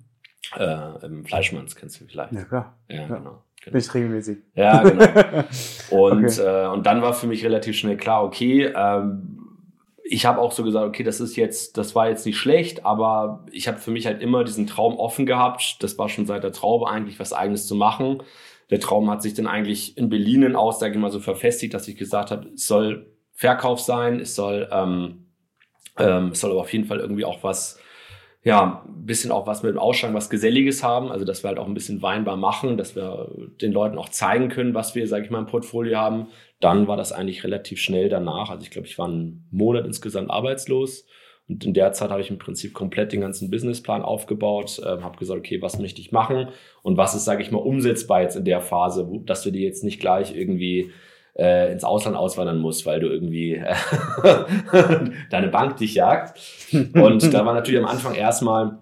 Äh, 0.57 1.07
Im 1.07 1.25
Fleischmanns 1.25 1.77
kennst 1.77 2.01
du 2.01 2.07
vielleicht. 2.07 2.33
Ja, 2.33 2.45
klar. 2.45 2.79
Ja, 2.89 2.97
ja. 2.97 3.07
genau. 3.07 3.43
Genau. 3.65 3.77
Nicht 3.77 3.95
regelmäßig. 3.95 4.39
Ja, 4.55 4.83
genau. 4.83 5.05
Und, 5.91 6.25
okay. 6.25 6.65
äh, 6.65 6.67
und 6.67 6.85
dann 6.85 7.01
war 7.01 7.15
für 7.15 7.29
mich 7.29 7.45
relativ 7.45 7.77
schnell 7.77 7.97
klar, 7.97 8.25
okay, 8.25 8.73
ähm, 8.75 9.39
ich 10.03 10.27
habe 10.27 10.41
auch 10.41 10.51
so 10.51 10.65
gesagt, 10.65 10.85
okay, 10.85 11.05
das 11.05 11.21
ist 11.21 11.37
jetzt, 11.37 11.79
das 11.79 11.95
war 11.95 12.09
jetzt 12.09 12.27
nicht 12.27 12.39
schlecht, 12.39 12.85
aber 12.85 13.47
ich 13.53 13.69
habe 13.69 13.79
für 13.79 13.93
mich 13.93 14.07
halt 14.07 14.21
immer 14.21 14.43
diesen 14.43 14.67
Traum 14.67 14.97
offen 14.97 15.27
gehabt. 15.27 15.77
Das 15.81 15.97
war 15.97 16.09
schon 16.09 16.27
seit 16.27 16.43
der 16.43 16.53
Traube 16.53 16.89
eigentlich, 16.91 17.21
was 17.21 17.33
eigenes 17.33 17.69
zu 17.69 17.77
machen. 17.77 18.23
Der 18.71 18.81
Traum 18.81 19.09
hat 19.11 19.23
sich 19.23 19.35
dann 19.35 19.47
eigentlich 19.47 19.97
in 19.97 20.09
Berlin 20.09 20.57
aus, 20.57 20.81
sage 20.81 20.95
ich 20.95 20.99
mal, 20.99 21.11
so 21.11 21.21
verfestigt, 21.21 21.73
dass 21.73 21.87
ich 21.87 21.97
gesagt 21.97 22.33
habe, 22.33 22.49
es 22.55 22.67
soll 22.67 23.13
Verkauf 23.33 23.81
sein, 23.81 24.19
es 24.19 24.35
soll 24.35 24.69
ähm, 24.73 25.22
ähm, 25.99 26.29
es 26.29 26.41
soll 26.41 26.51
aber 26.51 26.61
auf 26.61 26.73
jeden 26.73 26.87
Fall 26.87 27.01
irgendwie 27.01 27.25
auch 27.25 27.43
was, 27.43 27.79
ja, 28.45 28.85
ein 28.87 29.07
bisschen 29.07 29.31
auch 29.31 29.47
was 29.47 29.63
mit 29.63 29.73
dem 29.73 29.79
Ausschank, 29.79 30.15
was 30.15 30.31
Geselliges 30.31 30.83
haben. 30.83 31.11
Also, 31.11 31.25
dass 31.25 31.45
wir 31.45 31.49
halt 31.49 31.59
auch 31.59 31.67
ein 31.67 31.75
bisschen 31.75 32.03
weinbar 32.03 32.37
machen, 32.37 32.77
dass 32.77 32.97
wir 32.97 33.31
den 33.61 33.73
Leuten 33.73 33.99
auch 33.99 34.09
zeigen 34.09 34.49
können, 34.49 34.75
was 34.75 34.95
wir, 34.95 35.07
sage 35.07 35.25
ich 35.25 35.31
mal, 35.31 35.39
im 35.39 35.47
Portfolio 35.47 35.99
haben. 35.99 36.29
Dann 36.61 36.89
war 36.89 36.97
das 36.97 37.13
eigentlich 37.13 37.45
relativ 37.45 37.81
schnell 37.81 38.09
danach. 38.09 38.51
Also, 38.51 38.65
ich 38.65 38.71
glaube, 38.71 38.89
ich 38.89 38.99
war 38.99 39.07
einen 39.07 39.47
Monat 39.51 39.87
insgesamt 39.87 40.31
arbeitslos. 40.31 41.07
Und 41.49 41.65
in 41.65 41.75
der 41.75 41.93
Zeit 41.93 42.11
habe 42.11 42.21
ich 42.21 42.31
im 42.31 42.39
Prinzip 42.39 42.73
komplett 42.73 43.13
den 43.13 43.21
ganzen 43.21 43.51
Businessplan 43.51 44.03
aufgebaut, 44.03 44.79
äh, 44.79 45.03
habe 45.03 45.19
gesagt, 45.19 45.39
okay, 45.39 45.61
was 45.61 45.79
möchte 45.79 46.01
ich 46.01 46.13
machen 46.13 46.49
und 46.83 46.97
was 46.97 47.15
ist, 47.15 47.25
sage 47.25 47.43
ich 47.43 47.51
mal, 47.51 47.59
umsetzbar 47.59 48.23
jetzt 48.23 48.37
in 48.37 48.45
der 48.45 48.61
Phase, 48.61 49.09
dass 49.25 49.43
du 49.43 49.51
dir 49.51 49.63
jetzt 49.63 49.83
nicht 49.85 50.01
gleich 50.01 50.37
irgendwie 50.37 50.93
äh, 51.39 51.73
ins 51.73 51.85
Ausland 51.85 52.17
auswandern 52.17 52.59
musst, 52.59 52.87
weil 52.87 53.01
du 53.01 53.09
irgendwie 53.09 53.55
äh, 53.55 53.75
deine 55.31 55.49
Bank 55.49 55.77
dich 55.77 55.95
jagt. 55.95 56.39
Und 56.73 57.33
da 57.33 57.47
war 57.47 57.55
natürlich 57.55 57.81
am 57.81 57.89
Anfang 57.89 58.15
erstmal 58.15 58.79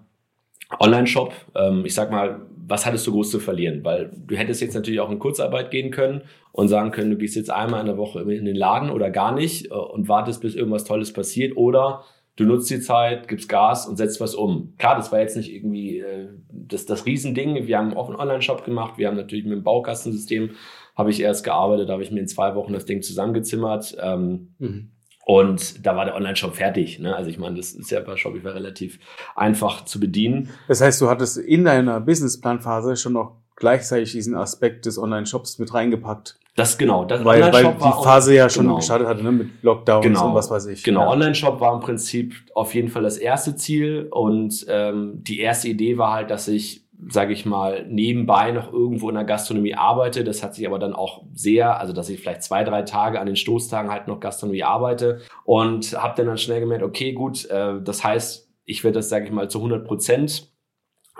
Online-Shop. 0.79 1.33
Ähm, 1.55 1.85
ich 1.85 1.93
sag 1.93 2.11
mal, 2.11 2.41
was 2.67 2.85
hattest 2.85 3.05
du 3.07 3.11
groß 3.11 3.31
zu 3.31 3.39
verlieren? 3.39 3.83
Weil 3.83 4.11
du 4.27 4.35
hättest 4.35 4.61
jetzt 4.61 4.75
natürlich 4.75 4.99
auch 4.99 5.11
in 5.11 5.19
Kurzarbeit 5.19 5.71
gehen 5.71 5.91
können 5.91 6.21
und 6.51 6.67
sagen 6.67 6.91
können, 6.91 7.11
du 7.11 7.17
gehst 7.17 7.35
jetzt 7.35 7.51
einmal 7.51 7.81
in 7.81 7.87
der 7.87 7.97
Woche 7.97 8.21
in 8.21 8.45
den 8.45 8.55
Laden 8.55 8.89
oder 8.89 9.09
gar 9.09 9.33
nicht 9.33 9.67
äh, 9.67 9.73
und 9.73 10.07
wartest, 10.07 10.41
bis 10.41 10.55
irgendwas 10.55 10.83
Tolles 10.83 11.13
passiert 11.13 11.57
oder 11.57 12.03
du 12.37 12.45
nutzt 12.45 12.69
die 12.69 12.79
Zeit, 12.79 13.27
gibst 13.27 13.49
Gas 13.49 13.87
und 13.87 13.97
setzt 13.97 14.21
was 14.21 14.35
um. 14.35 14.73
Klar, 14.77 14.95
das 14.95 15.11
war 15.11 15.19
jetzt 15.19 15.37
nicht 15.37 15.53
irgendwie 15.53 15.99
äh, 15.99 16.29
das, 16.49 16.85
das 16.85 17.05
Riesending. 17.05 17.67
Wir 17.67 17.77
haben 17.77 17.93
auch 17.93 18.07
einen 18.07 18.19
Online-Shop 18.19 18.63
gemacht. 18.63 18.97
Wir 18.97 19.07
haben 19.07 19.17
natürlich 19.17 19.45
mit 19.45 19.53
dem 19.53 19.63
Baukastensystem 19.63 20.51
habe 20.95 21.09
ich 21.09 21.21
erst 21.21 21.43
gearbeitet, 21.43 21.89
da 21.89 21.93
habe 21.93 22.03
ich 22.03 22.11
mir 22.11 22.19
in 22.19 22.27
zwei 22.27 22.55
Wochen 22.55 22.73
das 22.73 22.85
Ding 22.85 23.01
zusammengezimmert. 23.01 23.97
Ähm, 24.01 24.55
mhm. 24.59 24.91
Und 25.25 25.85
da 25.85 25.95
war 25.95 26.05
der 26.05 26.15
Online-Shop 26.15 26.55
fertig. 26.55 26.99
Ne? 26.99 27.15
Also 27.15 27.29
ich 27.29 27.37
meine, 27.37 27.55
das 27.55 27.71
ist 27.71 27.91
ja 27.91 27.99
bei 27.99 28.17
Shopify 28.17 28.49
relativ 28.49 28.99
einfach 29.35 29.85
zu 29.85 29.99
bedienen. 29.99 30.49
Das 30.67 30.81
heißt, 30.81 30.99
du 30.99 31.09
hattest 31.09 31.37
in 31.37 31.63
deiner 31.63 32.01
Businessplanphase 32.01 32.95
schon 32.95 33.13
noch 33.13 33.37
gleichzeitig 33.55 34.11
diesen 34.11 34.35
Aspekt 34.35 34.85
des 34.85 34.97
Online-Shops 34.97 35.59
mit 35.59 35.73
reingepackt. 35.73 36.37
Das 36.55 36.77
genau. 36.77 37.05
Das 37.05 37.23
weil, 37.23 37.41
weil 37.53 37.75
die 37.75 38.03
Phase 38.03 38.35
ja 38.35 38.49
schon 38.49 38.65
genau. 38.65 38.77
gestartet 38.77 39.07
hatte, 39.07 39.23
ne? 39.23 39.31
mit 39.31 39.49
Lockdowns 39.61 40.03
genau. 40.03 40.29
und 40.29 40.35
was 40.35 40.49
weiß 40.49 40.65
ich. 40.65 40.83
Genau, 40.83 41.01
ja. 41.01 41.09
Online-Shop 41.11 41.61
war 41.61 41.73
im 41.73 41.79
Prinzip 41.79 42.33
auf 42.55 42.73
jeden 42.73 42.89
Fall 42.89 43.03
das 43.03 43.17
erste 43.17 43.55
Ziel. 43.55 44.07
Und 44.11 44.65
ähm, 44.67 45.23
die 45.23 45.39
erste 45.39 45.69
Idee 45.69 45.97
war 45.97 46.13
halt, 46.13 46.29
dass 46.29 46.47
ich 46.47 46.83
sage 47.09 47.33
ich 47.33 47.45
mal, 47.45 47.85
nebenbei 47.87 48.51
noch 48.51 48.71
irgendwo 48.71 49.09
in 49.09 49.15
der 49.15 49.23
Gastronomie 49.23 49.75
arbeite. 49.75 50.23
Das 50.23 50.43
hat 50.43 50.55
sich 50.55 50.67
aber 50.67 50.79
dann 50.79 50.93
auch 50.93 51.23
sehr, 51.33 51.79
also 51.79 51.93
dass 51.93 52.09
ich 52.09 52.19
vielleicht 52.19 52.43
zwei, 52.43 52.63
drei 52.63 52.83
Tage 52.83 53.19
an 53.19 53.25
den 53.25 53.35
Stoßtagen 53.35 53.91
halt 53.91 54.07
noch 54.07 54.19
Gastronomie 54.19 54.63
arbeite 54.63 55.21
und 55.43 55.93
habe 55.99 56.15
dann 56.17 56.27
dann 56.27 56.37
schnell 56.37 56.59
gemerkt, 56.59 56.83
okay, 56.83 57.13
gut, 57.13 57.49
äh, 57.49 57.81
das 57.81 58.03
heißt, 58.03 58.49
ich 58.65 58.83
werde 58.83 58.99
das, 58.99 59.09
sage 59.09 59.25
ich 59.25 59.31
mal, 59.31 59.49
zu 59.49 59.59
100 59.59 59.85
Prozent 59.85 60.47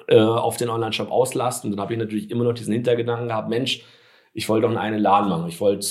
äh, 0.07 0.19
auf 0.19 0.57
den 0.57 0.69
Online-Shop 0.69 1.11
auslasten. 1.11 1.71
Dann 1.71 1.79
habe 1.79 1.93
ich 1.93 1.99
natürlich 1.99 2.29
immer 2.29 2.43
noch 2.43 2.53
diesen 2.53 2.73
Hintergedanken 2.73 3.29
gehabt, 3.29 3.49
Mensch, 3.49 3.83
ich 4.33 4.47
wollte 4.47 4.67
doch 4.67 4.75
einen 4.75 4.99
Laden 4.99 5.29
machen. 5.29 5.47
Ich 5.47 5.59
wollte 5.59 5.85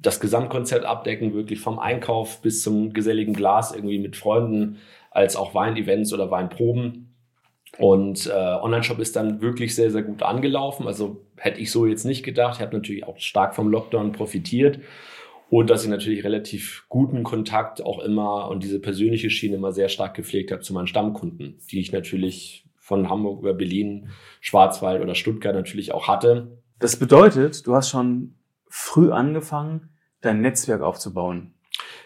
das 0.00 0.20
Gesamtkonzept 0.20 0.84
abdecken, 0.84 1.32
wirklich 1.32 1.60
vom 1.60 1.78
Einkauf 1.78 2.42
bis 2.42 2.62
zum 2.62 2.92
geselligen 2.92 3.34
Glas 3.34 3.72
irgendwie 3.72 3.98
mit 3.98 4.16
Freunden, 4.16 4.78
als 5.10 5.36
auch 5.36 5.54
Weinevents 5.54 6.12
oder 6.12 6.30
Weinproben. 6.30 7.11
Und 7.78 8.26
äh, 8.26 8.32
Online-Shop 8.32 8.98
ist 8.98 9.16
dann 9.16 9.40
wirklich 9.40 9.74
sehr, 9.74 9.90
sehr 9.90 10.02
gut 10.02 10.22
angelaufen. 10.22 10.86
Also 10.86 11.24
hätte 11.36 11.60
ich 11.60 11.70
so 11.70 11.86
jetzt 11.86 12.04
nicht 12.04 12.22
gedacht. 12.22 12.56
Ich 12.56 12.60
habe 12.60 12.76
natürlich 12.76 13.04
auch 13.04 13.18
stark 13.18 13.54
vom 13.54 13.68
Lockdown 13.68 14.12
profitiert. 14.12 14.80
Und 15.48 15.68
dass 15.68 15.84
ich 15.84 15.90
natürlich 15.90 16.24
relativ 16.24 16.86
guten 16.88 17.24
Kontakt 17.24 17.84
auch 17.84 17.98
immer 17.98 18.48
und 18.48 18.62
diese 18.62 18.80
persönliche 18.80 19.28
Schiene 19.28 19.56
immer 19.56 19.72
sehr 19.72 19.90
stark 19.90 20.14
gepflegt 20.14 20.50
habe 20.50 20.62
zu 20.62 20.72
meinen 20.72 20.86
Stammkunden, 20.86 21.58
die 21.70 21.80
ich 21.80 21.92
natürlich 21.92 22.64
von 22.78 23.10
Hamburg 23.10 23.40
über 23.40 23.52
Berlin, 23.52 24.08
Schwarzwald 24.40 25.02
oder 25.02 25.14
Stuttgart 25.14 25.54
natürlich 25.54 25.92
auch 25.92 26.08
hatte. 26.08 26.58
Das 26.78 26.96
bedeutet, 26.96 27.66
du 27.66 27.74
hast 27.74 27.90
schon 27.90 28.34
früh 28.68 29.12
angefangen, 29.12 29.90
dein 30.22 30.40
Netzwerk 30.40 30.80
aufzubauen. 30.80 31.54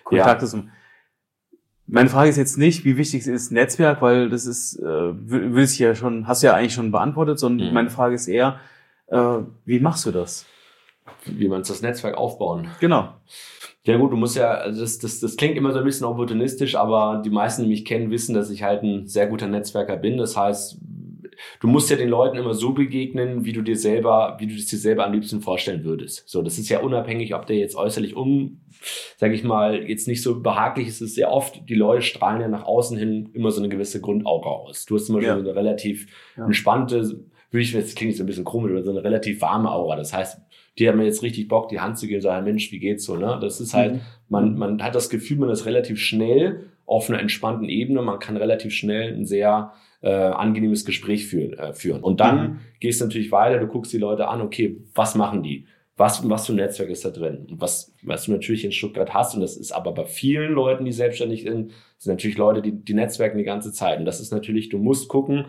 Kontakte 0.04 0.44
ja. 0.44 0.50
zum. 0.50 0.70
Meine 1.88 2.08
Frage 2.08 2.30
ist 2.30 2.36
jetzt 2.36 2.58
nicht, 2.58 2.84
wie 2.84 2.96
wichtig 2.96 3.26
ist 3.26 3.52
Netzwerk, 3.52 4.02
weil 4.02 4.28
das 4.28 4.46
ist, 4.46 4.78
äh, 4.80 5.12
willst 5.14 5.78
ja 5.78 5.94
schon, 5.94 6.26
hast 6.26 6.42
du 6.42 6.48
ja 6.48 6.54
eigentlich 6.54 6.74
schon 6.74 6.90
beantwortet, 6.90 7.38
sondern 7.38 7.68
mhm. 7.68 7.74
meine 7.74 7.90
Frage 7.90 8.16
ist 8.16 8.26
eher, 8.26 8.58
äh, 9.06 9.38
wie 9.64 9.78
machst 9.78 10.04
du 10.06 10.10
das? 10.10 10.46
Wie 11.24 11.48
man 11.48 11.62
das 11.62 11.82
Netzwerk 11.82 12.16
aufbauen. 12.16 12.68
Genau. 12.80 13.14
Ja 13.84 13.96
gut, 13.98 14.10
du 14.10 14.16
musst 14.16 14.36
ja, 14.36 14.50
also 14.50 14.80
das, 14.80 14.98
das, 14.98 15.20
das 15.20 15.36
klingt 15.36 15.56
immer 15.56 15.72
so 15.72 15.78
ein 15.78 15.84
bisschen 15.84 16.06
opportunistisch, 16.06 16.74
aber 16.74 17.22
die 17.24 17.30
meisten, 17.30 17.62
die 17.62 17.68
mich 17.68 17.84
kennen, 17.84 18.10
wissen, 18.10 18.34
dass 18.34 18.50
ich 18.50 18.64
halt 18.64 18.82
ein 18.82 19.06
sehr 19.06 19.28
guter 19.28 19.46
Netzwerker 19.46 19.96
bin. 19.96 20.18
Das 20.18 20.36
heißt, 20.36 20.78
du 21.60 21.68
musst 21.68 21.90
ja 21.90 21.96
den 21.96 22.08
Leuten 22.08 22.36
immer 22.36 22.54
so 22.54 22.72
begegnen, 22.72 23.44
wie 23.44 23.52
du 23.52 23.62
dir 23.62 23.76
selber, 23.76 24.36
wie 24.38 24.46
du 24.46 24.54
es 24.54 24.66
dir 24.66 24.78
selber 24.78 25.06
am 25.06 25.12
liebsten 25.12 25.40
vorstellen 25.40 25.84
würdest. 25.84 26.28
So, 26.28 26.42
das 26.42 26.58
ist 26.58 26.68
ja 26.68 26.80
unabhängig, 26.80 27.34
ob 27.34 27.46
der 27.46 27.56
jetzt 27.56 27.76
äußerlich 27.76 28.16
um, 28.16 28.60
sag 29.16 29.32
ich 29.32 29.44
mal, 29.44 29.88
jetzt 29.88 30.08
nicht 30.08 30.22
so 30.22 30.40
behaglich 30.40 30.88
ist. 30.88 30.96
Es 30.96 31.08
ist 31.10 31.14
sehr 31.14 31.30
oft, 31.30 31.68
die 31.68 31.74
Leute 31.74 32.02
strahlen 32.02 32.40
ja 32.40 32.48
nach 32.48 32.64
außen 32.64 32.96
hin 32.96 33.30
immer 33.32 33.50
so 33.50 33.60
eine 33.60 33.68
gewisse 33.68 34.00
Grundauge 34.00 34.48
aus. 34.48 34.84
Du 34.86 34.94
hast 34.96 35.06
zum 35.06 35.16
Beispiel 35.16 35.28
ja. 35.28 35.36
so 35.36 35.42
eine 35.42 35.56
relativ 35.56 36.06
ja. 36.36 36.46
entspannte, 36.46 37.24
würde 37.50 37.62
ich, 37.62 37.72
das 37.72 37.94
klingt 37.94 38.16
so 38.16 38.22
ein 38.22 38.26
bisschen 38.26 38.44
komisch, 38.44 38.72
aber 38.72 38.82
so 38.82 38.90
eine 38.90 39.04
relativ 39.04 39.40
warme 39.40 39.70
Aura. 39.70 39.96
Das 39.96 40.12
heißt, 40.12 40.40
die 40.78 40.88
haben 40.88 41.00
jetzt 41.00 41.22
richtig 41.22 41.48
Bock, 41.48 41.68
die 41.68 41.80
Hand 41.80 41.98
zu 41.98 42.06
geben 42.06 42.16
und 42.16 42.22
sagen, 42.22 42.44
Mensch, 42.44 42.70
wie 42.70 42.78
geht's 42.78 43.04
so, 43.04 43.16
ne? 43.16 43.38
Das 43.40 43.60
ist 43.60 43.72
halt, 43.72 43.94
mhm. 43.94 44.00
man, 44.28 44.58
man 44.58 44.82
hat 44.82 44.94
das 44.94 45.08
Gefühl, 45.08 45.38
man 45.38 45.50
ist 45.50 45.64
relativ 45.64 45.98
schnell 45.98 46.70
auf 46.86 47.10
einer 47.10 47.20
entspannten 47.20 47.68
Ebene, 47.68 48.00
man 48.02 48.18
kann 48.18 48.36
relativ 48.36 48.72
schnell 48.72 49.12
ein 49.12 49.26
sehr 49.26 49.72
äh, 50.02 50.10
angenehmes 50.10 50.84
Gespräch 50.84 51.26
führen, 51.26 51.52
äh, 51.58 51.72
führen. 51.72 52.02
Und 52.02 52.20
dann 52.20 52.38
mhm. 52.38 52.58
gehst 52.80 53.00
du 53.00 53.06
natürlich 53.06 53.32
weiter, 53.32 53.58
du 53.58 53.66
guckst 53.66 53.92
die 53.92 53.98
Leute 53.98 54.28
an, 54.28 54.40
okay, 54.40 54.80
was 54.94 55.14
machen 55.14 55.42
die? 55.42 55.66
Was, 55.98 56.28
was 56.28 56.46
für 56.46 56.52
ein 56.52 56.56
Netzwerk 56.56 56.90
ist 56.90 57.04
da 57.04 57.10
drin? 57.10 57.46
Und 57.50 57.60
was, 57.60 57.94
was 58.02 58.24
du 58.24 58.32
natürlich 58.32 58.64
in 58.64 58.72
Stuttgart 58.72 59.14
hast, 59.14 59.34
und 59.34 59.40
das 59.40 59.56
ist 59.56 59.72
aber 59.72 59.92
bei 59.92 60.04
vielen 60.04 60.52
Leuten, 60.52 60.84
die 60.84 60.92
selbstständig 60.92 61.42
sind, 61.42 61.72
sind 61.96 62.12
natürlich 62.12 62.36
Leute, 62.36 62.60
die, 62.60 62.72
die 62.72 62.94
netzwerken 62.94 63.38
die 63.38 63.44
ganze 63.44 63.72
Zeit. 63.72 63.98
Und 63.98 64.04
das 64.04 64.20
ist 64.20 64.30
natürlich, 64.30 64.68
du 64.68 64.78
musst 64.78 65.08
gucken, 65.08 65.46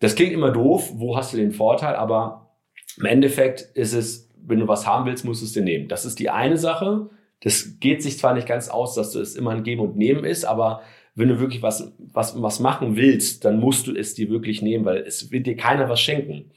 das 0.00 0.14
klingt 0.14 0.32
immer 0.32 0.50
doof, 0.50 0.92
wo 0.94 1.16
hast 1.16 1.32
du 1.32 1.36
den 1.36 1.52
Vorteil, 1.52 1.94
aber 1.94 2.56
im 2.98 3.04
Endeffekt 3.04 3.60
ist 3.74 3.92
es, 3.92 4.30
wenn 4.46 4.60
du 4.60 4.68
was 4.68 4.86
haben 4.86 5.06
willst, 5.06 5.24
musst 5.24 5.42
du 5.42 5.46
es 5.46 5.52
dir 5.52 5.62
nehmen. 5.62 5.88
Das 5.88 6.04
ist 6.04 6.18
die 6.18 6.30
eine 6.30 6.56
Sache. 6.56 7.10
Das 7.40 7.78
geht 7.80 8.02
sich 8.02 8.18
zwar 8.18 8.34
nicht 8.34 8.48
ganz 8.48 8.68
aus, 8.68 8.94
dass 8.94 9.12
du 9.12 9.20
es 9.20 9.36
immer 9.36 9.50
ein 9.50 9.62
Geben 9.62 9.82
und 9.82 9.96
Nehmen 9.96 10.24
ist, 10.24 10.44
aber 10.44 10.82
wenn 11.14 11.28
du 11.28 11.40
wirklich 11.40 11.62
was, 11.62 11.92
was, 11.98 12.40
was 12.40 12.60
machen 12.60 12.96
willst, 12.96 13.44
dann 13.44 13.58
musst 13.58 13.86
du 13.86 13.94
es 13.94 14.14
dir 14.14 14.28
wirklich 14.28 14.62
nehmen, 14.62 14.84
weil 14.84 14.98
es 14.98 15.30
wird 15.32 15.46
dir 15.46 15.56
keiner 15.56 15.88
was 15.88 16.00
schenken. 16.00 16.50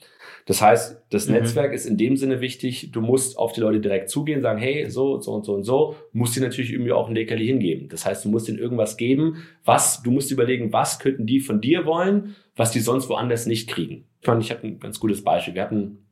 Das 0.46 0.62
heißt, 0.62 1.04
das 1.12 1.28
mhm. 1.28 1.36
Netzwerk 1.36 1.74
ist 1.74 1.86
in 1.86 1.96
dem 1.96 2.18
Sinne 2.18 2.42
wichtig, 2.42 2.92
du 2.92 3.02
musst 3.02 3.38
auf 3.38 3.54
die 3.54 3.62
Leute 3.62 3.80
direkt 3.80 4.10
zugehen, 4.10 4.42
sagen, 4.42 4.60
hey, 4.60 4.90
so, 4.90 5.22
so 5.22 5.34
und 5.34 5.46
so 5.46 5.54
und 5.54 5.64
so, 5.64 5.96
musst 6.12 6.36
dir 6.36 6.42
natürlich 6.42 6.74
irgendwie 6.74 6.92
auch 6.92 7.08
ein 7.08 7.16
Leckerli 7.16 7.46
hingeben. 7.46 7.88
Das 7.88 8.06
heißt, 8.06 8.26
du 8.26 8.30
musst 8.30 8.50
ihnen 8.50 8.58
irgendwas 8.58 8.98
geben, 8.98 9.44
was, 9.64 10.02
du 10.02 10.12
musst 10.12 10.32
überlegen, 10.32 10.74
was 10.74 11.00
könnten 11.00 11.26
die 11.26 11.40
von 11.40 11.62
dir 11.62 11.86
wollen, 11.86 12.36
was 12.56 12.72
die 12.72 12.80
sonst 12.80 13.10
woanders 13.10 13.46
nicht 13.46 13.70
kriegen. 13.70 14.08
Ich 14.20 14.26
fand, 14.26 14.44
ich 14.44 14.52
habe 14.52 14.68
ein 14.68 14.80
ganz 14.80 15.00
gutes 15.00 15.24
Beispiel. 15.24 15.54
Wir 15.54 15.62
hatten 15.62 16.10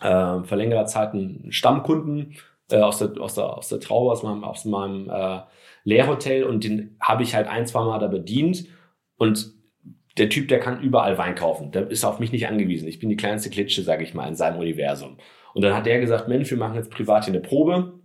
äh, 0.00 0.42
vor 0.42 0.56
längerer 0.56 0.86
Zeit 0.86 1.12
einen 1.12 1.52
Stammkunden 1.52 2.36
äh, 2.70 2.80
aus, 2.80 2.98
der, 2.98 3.12
aus, 3.20 3.34
der, 3.34 3.56
aus 3.56 3.68
der 3.68 3.80
Traube, 3.80 4.10
aus 4.10 4.22
meinem, 4.22 4.44
aus 4.44 4.64
meinem 4.64 5.10
äh, 5.10 5.40
Lehrhotel 5.84 6.44
und 6.44 6.64
den 6.64 6.96
habe 7.00 7.22
ich 7.22 7.34
halt 7.34 7.46
ein, 7.46 7.66
zwei 7.66 7.84
Mal 7.84 7.98
da 7.98 8.08
bedient 8.08 8.66
und 9.16 9.52
der 10.16 10.28
Typ, 10.28 10.48
der 10.48 10.60
kann 10.60 10.80
überall 10.80 11.18
Wein 11.18 11.34
kaufen. 11.34 11.72
Der 11.72 11.90
ist 11.90 12.04
auf 12.04 12.20
mich 12.20 12.30
nicht 12.30 12.46
angewiesen. 12.46 12.88
Ich 12.88 13.00
bin 13.00 13.08
die 13.08 13.16
kleinste 13.16 13.50
Klitsche, 13.50 13.82
sage 13.82 14.04
ich 14.04 14.14
mal, 14.14 14.28
in 14.28 14.36
seinem 14.36 14.60
Universum. 14.60 15.18
Und 15.54 15.62
dann 15.62 15.74
hat 15.74 15.86
der 15.86 16.00
gesagt, 16.00 16.28
Mensch, 16.28 16.50
wir 16.50 16.58
machen 16.58 16.76
jetzt 16.76 16.90
privat 16.90 17.24
hier 17.24 17.34
eine 17.34 17.42
Probe. 17.42 18.00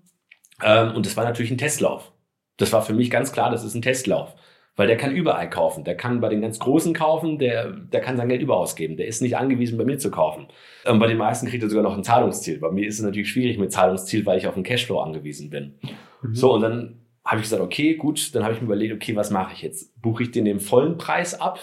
Ähm, 0.63 0.95
und 0.95 1.05
das 1.05 1.15
war 1.17 1.23
natürlich 1.23 1.51
ein 1.51 1.57
Testlauf. 1.57 2.11
Das 2.57 2.73
war 2.73 2.81
für 2.81 2.93
mich 2.93 3.11
ganz 3.11 3.31
klar, 3.31 3.51
das 3.51 3.63
ist 3.63 3.75
ein 3.75 3.81
Testlauf. 3.81 4.35
Weil 4.79 4.87
der 4.87 4.95
kann 4.95 5.13
überall 5.13 5.49
kaufen. 5.49 5.83
Der 5.83 5.97
kann 5.97 6.21
bei 6.21 6.29
den 6.29 6.39
ganz 6.39 6.57
Großen 6.57 6.93
kaufen, 6.93 7.37
der, 7.37 7.69
der 7.69 7.99
kann 7.99 8.15
sein 8.15 8.29
Geld 8.29 8.41
überausgeben. 8.41 8.95
Der 8.95 9.07
ist 9.07 9.21
nicht 9.21 9.35
angewiesen, 9.35 9.77
bei 9.77 9.83
mir 9.83 9.97
zu 9.97 10.09
kaufen. 10.09 10.47
Ähm, 10.85 10.99
bei 10.99 11.07
den 11.07 11.17
meisten 11.17 11.49
kriegt 11.49 11.61
er 11.63 11.69
sogar 11.69 11.83
noch 11.83 11.97
ein 11.97 12.03
Zahlungsziel. 12.05 12.59
Bei 12.59 12.71
mir 12.71 12.87
ist 12.87 12.97
es 12.97 13.03
natürlich 13.03 13.29
schwierig 13.29 13.57
mit 13.57 13.73
Zahlungsziel, 13.73 14.25
weil 14.25 14.37
ich 14.37 14.47
auf 14.47 14.53
den 14.53 14.63
Cashflow 14.63 15.01
angewiesen 15.01 15.49
bin. 15.49 15.73
Mhm. 16.21 16.33
So, 16.33 16.53
und 16.53 16.61
dann 16.61 17.01
habe 17.25 17.41
ich 17.41 17.43
gesagt, 17.43 17.61
okay, 17.61 17.95
gut, 17.95 18.33
dann 18.33 18.43
habe 18.43 18.53
ich 18.53 18.61
mir 18.61 18.67
überlegt, 18.67 18.93
okay, 18.93 19.17
was 19.17 19.31
mache 19.31 19.51
ich 19.53 19.63
jetzt? 19.63 20.01
Buche 20.01 20.23
ich 20.23 20.31
den 20.31 20.45
den 20.45 20.61
vollen 20.61 20.97
Preis 20.97 21.37
ab? 21.41 21.59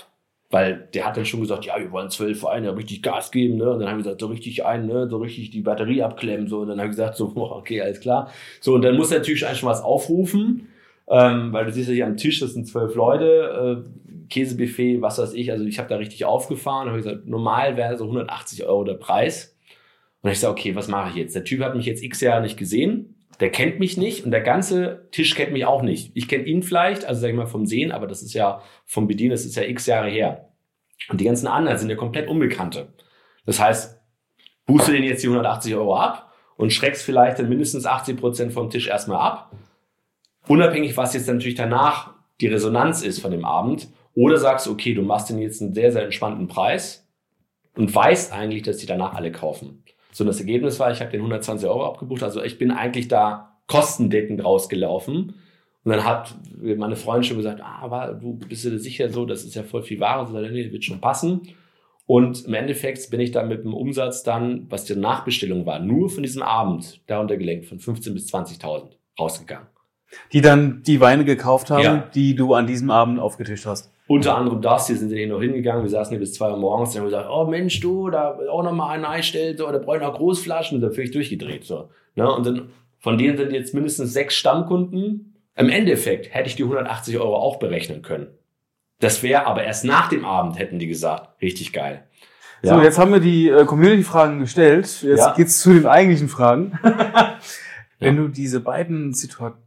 Weil 0.50 0.90
der 0.92 1.06
hat 1.06 1.16
dann 1.16 1.24
schon 1.24 1.40
gesagt, 1.40 1.64
ja, 1.64 1.78
wir 1.78 1.90
wollen 1.92 2.10
zwölf 2.10 2.40
Vereine 2.40 2.76
richtig 2.76 3.02
Gas 3.02 3.30
geben, 3.30 3.56
ne? 3.56 3.70
Und 3.70 3.78
dann 3.78 3.88
habe 3.88 3.98
ich 3.98 4.04
gesagt, 4.04 4.20
so 4.20 4.26
richtig 4.26 4.66
ein, 4.66 4.84
ne? 4.84 5.08
So 5.08 5.16
richtig 5.16 5.48
die 5.48 5.62
Batterie 5.62 6.02
abklemmen, 6.02 6.48
so. 6.48 6.58
Und 6.58 6.68
dann 6.68 6.78
habe 6.80 6.90
ich 6.90 6.96
gesagt, 6.96 7.16
so, 7.16 7.32
okay, 7.34 7.80
alles 7.80 8.00
klar. 8.00 8.30
So, 8.60 8.74
und 8.74 8.82
dann 8.82 8.94
muss 8.94 9.10
er 9.10 9.20
natürlich 9.20 9.46
eigentlich 9.46 9.60
schon 9.60 9.70
was 9.70 9.82
aufrufen, 9.82 10.68
ähm, 11.08 11.52
weil 11.52 11.66
du 11.66 11.72
siehst 11.72 11.88
ja 11.88 11.94
hier 11.94 12.06
am 12.06 12.16
Tisch, 12.16 12.40
das 12.40 12.54
sind 12.54 12.66
zwölf 12.66 12.94
Leute, 12.94 13.84
äh, 13.86 14.28
Käsebuffet, 14.28 15.02
was 15.02 15.18
weiß 15.18 15.34
ich. 15.34 15.52
Also 15.52 15.64
ich 15.64 15.78
habe 15.78 15.88
da 15.88 15.96
richtig 15.96 16.24
aufgefahren, 16.24 16.88
habe 16.88 16.98
gesagt, 16.98 17.26
normal 17.26 17.76
wäre 17.76 17.96
so 17.96 18.04
180 18.04 18.64
Euro 18.66 18.84
der 18.84 18.94
Preis. 18.94 19.56
Und 20.22 20.30
ich 20.30 20.40
sage, 20.40 20.52
okay, 20.52 20.74
was 20.74 20.88
mache 20.88 21.10
ich 21.10 21.16
jetzt? 21.16 21.36
Der 21.36 21.44
Typ 21.44 21.60
hat 21.62 21.76
mich 21.76 21.86
jetzt 21.86 22.02
x 22.02 22.20
Jahre 22.20 22.42
nicht 22.42 22.56
gesehen 22.56 23.16
der 23.40 23.50
kennt 23.50 23.78
mich 23.78 23.96
nicht 23.96 24.24
und 24.24 24.30
der 24.30 24.40
ganze 24.40 25.08
Tisch 25.10 25.34
kennt 25.34 25.52
mich 25.52 25.66
auch 25.66 25.82
nicht. 25.82 26.10
Ich 26.14 26.28
kenne 26.28 26.44
ihn 26.44 26.62
vielleicht, 26.62 27.04
also 27.04 27.20
sag 27.20 27.30
ich 27.30 27.36
mal 27.36 27.46
vom 27.46 27.66
Sehen, 27.66 27.92
aber 27.92 28.06
das 28.06 28.22
ist 28.22 28.32
ja 28.32 28.62
vom 28.84 29.06
Bedienen, 29.06 29.30
das 29.30 29.44
ist 29.44 29.56
ja 29.56 29.62
x 29.62 29.86
Jahre 29.86 30.08
her. 30.08 30.48
Und 31.08 31.20
die 31.20 31.24
ganzen 31.24 31.46
anderen 31.46 31.78
sind 31.78 31.90
ja 31.90 31.96
komplett 31.96 32.28
Unbekannte. 32.28 32.94
Das 33.44 33.60
heißt, 33.60 34.00
buchst 34.64 34.88
du 34.88 34.92
den 34.92 35.04
jetzt 35.04 35.22
die 35.22 35.28
180 35.28 35.74
Euro 35.74 35.96
ab 35.96 36.32
und 36.56 36.72
schreckst 36.72 37.04
vielleicht 37.04 37.38
dann 37.38 37.48
mindestens 37.48 37.84
80 37.84 38.16
Prozent 38.16 38.52
vom 38.52 38.70
Tisch 38.70 38.88
erstmal 38.88 39.18
ab. 39.18 39.52
Unabhängig, 40.48 40.96
was 40.96 41.14
jetzt 41.14 41.28
natürlich 41.28 41.54
danach 41.56 42.14
die 42.40 42.46
Resonanz 42.46 43.02
ist 43.02 43.20
von 43.20 43.30
dem 43.30 43.44
Abend. 43.44 43.88
Oder 44.14 44.38
sagst, 44.38 44.66
okay, 44.68 44.94
du 44.94 45.02
machst 45.02 45.28
den 45.28 45.38
jetzt 45.38 45.60
einen 45.60 45.74
sehr, 45.74 45.92
sehr 45.92 46.04
entspannten 46.04 46.48
Preis 46.48 47.06
und 47.74 47.94
weißt 47.94 48.32
eigentlich, 48.32 48.62
dass 48.62 48.78
die 48.78 48.86
danach 48.86 49.14
alle 49.14 49.30
kaufen. 49.30 49.84
So, 50.10 50.24
das 50.24 50.40
Ergebnis 50.40 50.80
war, 50.80 50.90
ich 50.90 51.00
habe 51.00 51.10
den 51.10 51.20
120 51.20 51.68
Euro 51.68 51.84
abgebucht. 51.84 52.22
Also 52.22 52.42
ich 52.42 52.56
bin 52.56 52.70
eigentlich 52.70 53.08
da 53.08 53.58
kostendeckend 53.66 54.42
rausgelaufen. 54.42 55.34
Und 55.84 55.92
dann 55.92 56.04
hat 56.04 56.34
meine 56.62 56.96
Freundin 56.96 57.24
schon 57.24 57.36
gesagt, 57.36 57.60
ah, 57.60 57.78
aber 57.82 58.14
du 58.14 58.34
bist 58.34 58.64
dir 58.64 58.78
sicher 58.78 59.10
so, 59.10 59.26
das 59.26 59.44
ist 59.44 59.54
ja 59.54 59.62
voll 59.62 59.82
viel 59.82 60.00
Ware. 60.00 60.26
So, 60.26 60.38
nee, 60.38 60.72
wird 60.72 60.84
schon 60.84 61.00
passen. 61.00 61.42
Und 62.06 62.46
im 62.46 62.54
Endeffekt 62.54 63.10
bin 63.10 63.20
ich 63.20 63.32
dann 63.32 63.48
mit 63.48 63.64
dem 63.64 63.74
Umsatz 63.74 64.22
dann, 64.22 64.66
was 64.70 64.84
die 64.84 64.96
Nachbestellung 64.96 65.66
war, 65.66 65.80
nur 65.80 66.08
von 66.08 66.22
diesem 66.22 66.42
Abend, 66.42 67.02
darunter 67.06 67.36
gelenkt, 67.36 67.66
von 67.66 67.78
15.000 67.78 68.12
bis 68.14 68.32
20.000 68.32 68.92
rausgegangen. 69.18 69.66
Die 70.32 70.40
dann 70.40 70.82
die 70.82 71.00
Weine 71.00 71.24
gekauft 71.24 71.70
haben, 71.70 71.82
ja. 71.82 72.10
die 72.14 72.34
du 72.34 72.54
an 72.54 72.66
diesem 72.66 72.90
Abend 72.90 73.18
aufgetischt 73.18 73.66
hast. 73.66 73.92
Unter 74.08 74.36
anderem 74.36 74.62
das, 74.62 74.86
hier 74.86 74.96
sind 74.96 75.08
sie 75.08 75.26
noch 75.26 75.40
hingegangen, 75.40 75.82
wir 75.82 75.90
saßen 75.90 76.10
hier 76.10 76.20
bis 76.20 76.34
zwei 76.34 76.50
Uhr 76.50 76.58
morgens, 76.58 76.92
dann 76.92 77.02
haben 77.02 77.10
wir 77.10 77.16
gesagt, 77.16 77.30
oh 77.30 77.46
Mensch, 77.46 77.80
du, 77.80 78.08
da 78.08 78.38
auch 78.50 78.62
noch 78.62 78.72
mal 78.72 78.90
einen 78.90 79.04
einstellt, 79.04 79.58
so, 79.58 79.70
da 79.70 79.78
brauche 79.78 79.96
ich 79.96 80.02
noch 80.02 80.14
Großflaschen, 80.14 80.76
und 80.76 80.82
dann 80.82 80.92
völlig 80.92 81.10
durchgedreht, 81.10 81.64
so. 81.64 81.90
Ne? 82.14 82.30
Und 82.30 82.46
dann, 82.46 82.68
von 82.98 83.18
denen 83.18 83.36
sind 83.36 83.52
jetzt 83.52 83.74
mindestens 83.74 84.12
sechs 84.12 84.36
Stammkunden. 84.36 85.34
Im 85.56 85.70
Endeffekt 85.70 86.32
hätte 86.32 86.48
ich 86.48 86.56
die 86.56 86.62
180 86.62 87.18
Euro 87.18 87.36
auch 87.36 87.56
berechnen 87.56 88.02
können. 88.02 88.28
Das 89.00 89.22
wäre 89.22 89.46
aber 89.46 89.64
erst 89.64 89.84
nach 89.84 90.08
dem 90.08 90.24
Abend, 90.24 90.58
hätten 90.58 90.78
die 90.78 90.86
gesagt. 90.86 91.40
Richtig 91.42 91.72
geil. 91.72 92.04
Ja. 92.62 92.76
So, 92.76 92.82
jetzt 92.82 92.98
haben 92.98 93.12
wir 93.12 93.20
die 93.20 93.48
äh, 93.48 93.64
Community-Fragen 93.64 94.40
gestellt. 94.40 95.02
Jetzt 95.02 95.20
ja. 95.20 95.34
geht's 95.34 95.60
zu 95.60 95.74
den 95.74 95.86
eigentlichen 95.86 96.28
Fragen. 96.28 96.78
Wenn 97.98 98.16
ja. 98.16 98.22
du 98.22 98.28
diese 98.28 98.60
beiden 98.60 99.12
Situationen 99.12 99.65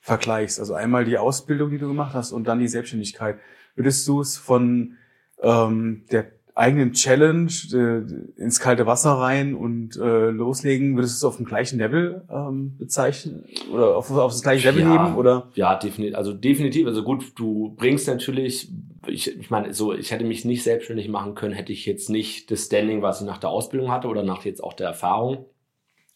vergleichst, 0.00 0.58
also 0.58 0.74
einmal 0.74 1.04
die 1.04 1.16
Ausbildung, 1.16 1.70
die 1.70 1.78
du 1.78 1.88
gemacht 1.88 2.14
hast 2.14 2.32
und 2.32 2.46
dann 2.48 2.58
die 2.58 2.68
Selbstständigkeit, 2.68 3.38
würdest 3.76 4.06
du 4.08 4.20
es 4.20 4.36
von 4.36 4.96
ähm, 5.40 6.04
der 6.10 6.26
eigenen 6.54 6.92
Challenge 6.92 7.50
äh, 7.72 8.40
ins 8.40 8.60
kalte 8.60 8.86
Wasser 8.86 9.12
rein 9.12 9.54
und 9.54 9.96
äh, 9.96 10.28
loslegen, 10.28 10.96
würdest 10.96 11.14
du 11.14 11.26
es 11.26 11.30
auf 11.30 11.36
dem 11.36 11.46
gleichen 11.46 11.78
Level 11.78 12.24
ähm, 12.30 12.76
bezeichnen 12.78 13.44
oder 13.72 13.96
auf, 13.96 14.10
auf 14.10 14.32
das 14.32 14.42
gleiche 14.42 14.70
Level 14.70 14.82
ja, 14.82 15.02
nehmen 15.02 15.16
oder? 15.16 15.50
Ja, 15.54 15.76
definitiv. 15.76 16.16
Also 16.16 16.34
definitiv. 16.34 16.86
Also 16.86 17.04
gut, 17.04 17.32
du 17.36 17.74
bringst 17.76 18.06
natürlich, 18.06 18.70
ich, 19.06 19.38
ich 19.38 19.50
meine, 19.50 19.72
so 19.72 19.94
ich 19.94 20.10
hätte 20.10 20.24
mich 20.24 20.44
nicht 20.44 20.62
selbstständig 20.62 21.08
machen 21.08 21.34
können, 21.34 21.54
hätte 21.54 21.72
ich 21.72 21.86
jetzt 21.86 22.10
nicht 22.10 22.50
das 22.50 22.66
Standing, 22.66 23.00
was 23.00 23.20
ich 23.20 23.26
nach 23.26 23.38
der 23.38 23.50
Ausbildung 23.50 23.90
hatte 23.90 24.08
oder 24.08 24.22
nach 24.22 24.44
jetzt 24.44 24.62
auch 24.62 24.74
der 24.74 24.88
Erfahrung. 24.88 25.46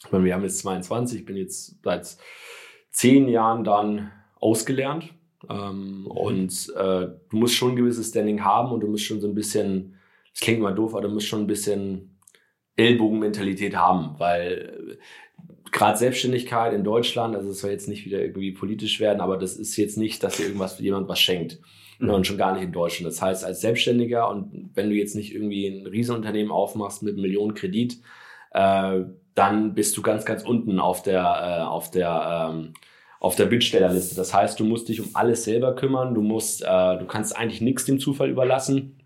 Ich 0.05 0.13
meine, 0.13 0.25
wir 0.25 0.35
haben 0.35 0.43
jetzt 0.43 0.59
22, 0.59 1.21
ich 1.21 1.25
bin 1.25 1.37
jetzt 1.37 1.83
seit 1.83 2.17
zehn 2.91 3.29
Jahren 3.29 3.65
dann 3.65 4.13
ausgelernt. 4.37 5.13
Ähm, 5.49 6.07
und 6.07 6.73
äh, 6.77 7.09
du 7.31 7.37
musst 7.37 7.55
schon 7.55 7.73
ein 7.73 7.77
gewisses 7.77 8.09
Standing 8.09 8.45
haben 8.45 8.73
und 8.73 8.81
du 8.81 8.89
musst 8.89 9.05
schon 9.05 9.21
so 9.21 9.29
ein 9.29 9.35
bisschen, 9.35 9.97
das 10.33 10.41
klingt 10.41 10.61
mal 10.61 10.75
doof, 10.75 10.95
aber 10.95 11.09
du 11.09 11.15
musst 11.15 11.27
schon 11.27 11.41
ein 11.41 11.47
bisschen 11.47 12.19
Ellbogenmentalität 12.77 13.77
haben, 13.77 14.19
weil 14.19 14.99
äh, 14.99 15.71
gerade 15.71 15.99
Selbstständigkeit 15.99 16.73
in 16.73 16.85
Deutschland, 16.85 17.37
also 17.37 17.51
es 17.51 17.61
soll 17.61 17.71
jetzt 17.71 17.89
nicht 17.89 18.07
wieder 18.07 18.21
irgendwie 18.21 18.53
politisch 18.53 19.01
werden, 19.01 19.21
aber 19.21 19.37
das 19.37 19.57
ist 19.57 19.77
jetzt 19.77 19.99
nicht, 19.99 20.23
dass 20.23 20.37
dir 20.37 20.45
irgendwas 20.45 20.79
jemand 20.81 21.09
was 21.09 21.21
schenkt. 21.21 21.61
Mhm. 21.99 22.11
Und 22.11 22.27
schon 22.27 22.39
gar 22.39 22.55
nicht 22.55 22.65
in 22.65 22.73
Deutschland. 22.73 23.11
Das 23.11 23.23
heißt, 23.23 23.45
als 23.45 23.61
Selbstständiger 23.61 24.29
und 24.29 24.71
wenn 24.75 24.91
du 24.91 24.97
jetzt 24.97 25.15
nicht 25.15 25.35
irgendwie 25.35 25.67
ein 25.67 25.87
Riesenunternehmen 25.87 26.53
aufmachst 26.53 27.03
mit 27.03 27.17
Millionen 27.17 27.55
Kredit, 27.55 27.99
äh, 28.53 29.05
dann 29.37 29.75
bist 29.75 29.97
du 29.97 30.03
ganz, 30.03 30.25
ganz 30.25 30.43
unten 30.43 30.81
auf 30.81 31.03
der, 31.03 31.21
äh, 31.23 31.63
auf 31.63 31.91
der, 31.91 32.51
ähm, 32.51 32.73
auf 33.21 33.37
der 33.37 33.45
Bittstellerliste. 33.47 34.17
Das 34.17 34.35
heißt, 34.35 34.59
du 34.59 34.65
musst 34.65 34.89
dich 34.89 35.01
um 35.01 35.11
alles 35.15 35.45
selber 35.45 35.77
kümmern. 35.77 36.15
Du 36.15 36.23
musst, 36.23 36.63
äh, 36.63 36.99
du 36.99 37.05
kannst 37.07 37.37
eigentlich 37.37 37.61
nichts 37.61 37.85
dem 37.85 38.01
Zufall 38.01 38.31
überlassen. 38.31 38.99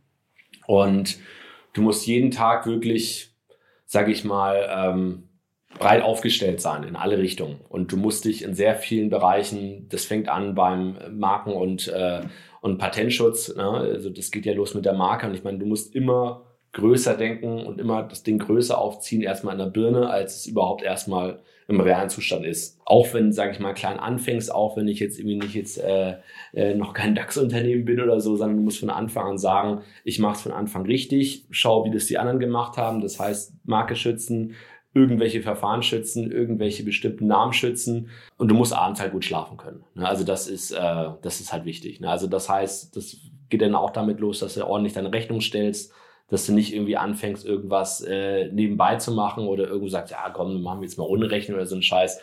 Und 0.66 1.18
du 1.72 1.82
musst 1.82 2.06
jeden 2.06 2.30
Tag 2.30 2.66
wirklich, 2.66 3.34
sag 3.86 4.08
ich 4.08 4.24
mal, 4.24 4.68
ähm, 4.70 5.28
breit 5.78 6.02
aufgestellt 6.02 6.60
sein 6.60 6.84
in 6.84 6.94
alle 6.94 7.18
Richtungen. 7.18 7.60
Und 7.68 7.90
du 7.90 7.96
musst 7.96 8.24
dich 8.24 8.42
in 8.42 8.54
sehr 8.54 8.76
vielen 8.76 9.10
Bereichen, 9.10 9.88
das 9.88 10.04
fängt 10.04 10.28
an 10.28 10.54
beim 10.54 10.96
Marken- 11.10 11.54
und, 11.54 11.88
äh, 11.88 12.22
und 12.60 12.78
Patentschutz. 12.78 13.54
Ne? 13.56 13.68
Also 13.68 14.10
das 14.10 14.30
geht 14.30 14.46
ja 14.46 14.52
los 14.52 14.74
mit 14.74 14.84
der 14.84 14.94
Marke. 14.94 15.26
Und 15.26 15.34
ich 15.34 15.42
meine, 15.42 15.58
du 15.58 15.66
musst 15.66 15.94
immer 15.94 16.49
größer 16.72 17.16
denken 17.16 17.66
und 17.66 17.80
immer 17.80 18.02
das 18.02 18.22
Ding 18.22 18.38
größer 18.38 18.78
aufziehen, 18.78 19.22
erstmal 19.22 19.54
in 19.54 19.58
der 19.58 19.66
Birne, 19.66 20.08
als 20.08 20.36
es 20.36 20.46
überhaupt 20.46 20.82
erstmal 20.82 21.40
im 21.70 21.80
realen 21.80 22.10
Zustand 22.10 22.44
ist. 22.44 22.80
Auch 22.84 23.14
wenn, 23.14 23.32
sage 23.32 23.52
ich 23.52 23.60
mal, 23.60 23.74
klein 23.74 24.00
anfängst, 24.00 24.52
auch 24.52 24.76
wenn 24.76 24.88
ich 24.88 24.98
jetzt 24.98 25.18
irgendwie 25.18 25.38
nicht 25.38 25.54
jetzt 25.54 25.78
äh, 25.78 26.16
äh, 26.52 26.74
noch 26.74 26.94
kein 26.94 27.14
DAX-Unternehmen 27.14 27.84
bin 27.84 28.00
oder 28.00 28.20
so, 28.20 28.36
sondern 28.36 28.58
du 28.58 28.62
musst 28.64 28.80
von 28.80 28.90
Anfang 28.90 29.30
an 29.30 29.38
sagen, 29.38 29.82
ich 30.04 30.18
mache 30.18 30.34
es 30.34 30.42
von 30.42 30.52
Anfang 30.52 30.84
richtig, 30.86 31.46
schau, 31.50 31.84
wie 31.84 31.90
das 31.90 32.06
die 32.06 32.18
anderen 32.18 32.40
gemacht 32.40 32.76
haben. 32.76 33.00
Das 33.00 33.20
heißt, 33.20 33.54
Marke 33.64 33.94
schützen, 33.94 34.54
irgendwelche 34.94 35.42
Verfahren 35.42 35.82
schützen, 35.82 36.32
irgendwelche 36.32 36.82
bestimmten 36.82 37.28
Namen 37.28 37.52
schützen 37.52 38.08
und 38.36 38.48
du 38.48 38.56
musst 38.56 38.72
abends 38.72 39.00
halt 39.00 39.12
gut 39.12 39.24
schlafen 39.24 39.56
können. 39.56 39.84
Ne? 39.94 40.08
Also 40.08 40.24
das 40.24 40.48
ist, 40.48 40.72
äh, 40.72 41.06
das 41.22 41.40
ist 41.40 41.52
halt 41.52 41.64
wichtig. 41.64 42.00
Ne? 42.00 42.10
Also 42.10 42.26
das 42.26 42.48
heißt, 42.48 42.96
das 42.96 43.16
geht 43.48 43.62
dann 43.62 43.76
auch 43.76 43.90
damit 43.90 44.18
los, 44.18 44.40
dass 44.40 44.54
du 44.54 44.66
ordentlich 44.66 44.94
deine 44.94 45.12
Rechnung 45.12 45.40
stellst, 45.40 45.92
dass 46.30 46.46
du 46.46 46.52
nicht 46.52 46.72
irgendwie 46.74 46.96
anfängst, 46.96 47.44
irgendwas 47.44 48.00
äh, 48.00 48.50
nebenbei 48.52 48.96
zu 48.96 49.12
machen 49.12 49.46
oder 49.46 49.66
irgendwo 49.66 49.88
sagst, 49.88 50.12
ja 50.12 50.30
komm, 50.32 50.54
dann 50.54 50.62
machen 50.62 50.80
wir 50.80 50.86
jetzt 50.86 50.96
mal 50.96 51.04
ohne 51.04 51.30
Rechnung 51.30 51.56
oder 51.56 51.66
so 51.66 51.76
ein 51.76 51.82
Scheiß. 51.82 52.20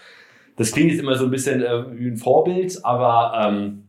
Das 0.55 0.71
klingt 0.71 0.91
jetzt 0.91 1.01
immer 1.01 1.15
so 1.15 1.25
ein 1.25 1.31
bisschen 1.31 1.61
äh, 1.61 1.99
wie 1.99 2.07
ein 2.07 2.17
Vorbild, 2.17 2.83
aber 2.83 3.33
ähm, 3.45 3.83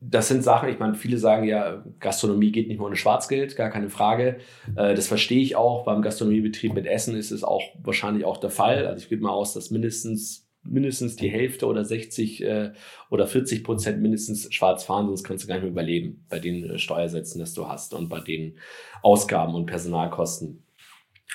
das 0.00 0.28
sind 0.28 0.44
Sachen, 0.44 0.68
ich 0.68 0.78
meine, 0.78 0.94
viele 0.94 1.16
sagen 1.16 1.44
ja, 1.44 1.82
Gastronomie 1.98 2.52
geht 2.52 2.68
nicht 2.68 2.78
mehr 2.78 2.86
ohne 2.86 2.96
Schwarzgeld, 2.96 3.56
gar 3.56 3.70
keine 3.70 3.88
Frage. 3.88 4.36
Äh, 4.76 4.94
das 4.94 5.06
verstehe 5.06 5.40
ich 5.40 5.56
auch. 5.56 5.84
Beim 5.84 6.02
Gastronomiebetrieb 6.02 6.74
mit 6.74 6.86
Essen 6.86 7.16
ist 7.16 7.30
es 7.30 7.42
auch 7.42 7.62
wahrscheinlich 7.82 8.24
auch 8.24 8.36
der 8.36 8.50
Fall. 8.50 8.86
Also 8.86 9.02
ich 9.02 9.08
gehe 9.08 9.18
mal 9.18 9.30
aus, 9.30 9.54
dass 9.54 9.70
mindestens 9.70 10.43
mindestens 10.64 11.16
die 11.16 11.28
Hälfte 11.28 11.66
oder 11.66 11.84
60 11.84 12.42
äh, 12.42 12.72
oder 13.10 13.26
40 13.26 13.64
Prozent 13.64 14.00
mindestens 14.02 14.52
schwarz 14.52 14.84
fahren, 14.84 15.06
sonst 15.06 15.24
kannst 15.24 15.44
du 15.44 15.48
gar 15.48 15.56
nicht 15.56 15.64
mehr 15.64 15.72
überleben 15.72 16.24
bei 16.28 16.38
den 16.38 16.70
äh, 16.70 16.78
Steuersätzen, 16.78 17.40
das 17.40 17.54
du 17.54 17.68
hast 17.68 17.94
und 17.94 18.08
bei 18.08 18.20
den 18.20 18.58
Ausgaben 19.02 19.54
und 19.54 19.66
Personalkosten. 19.66 20.64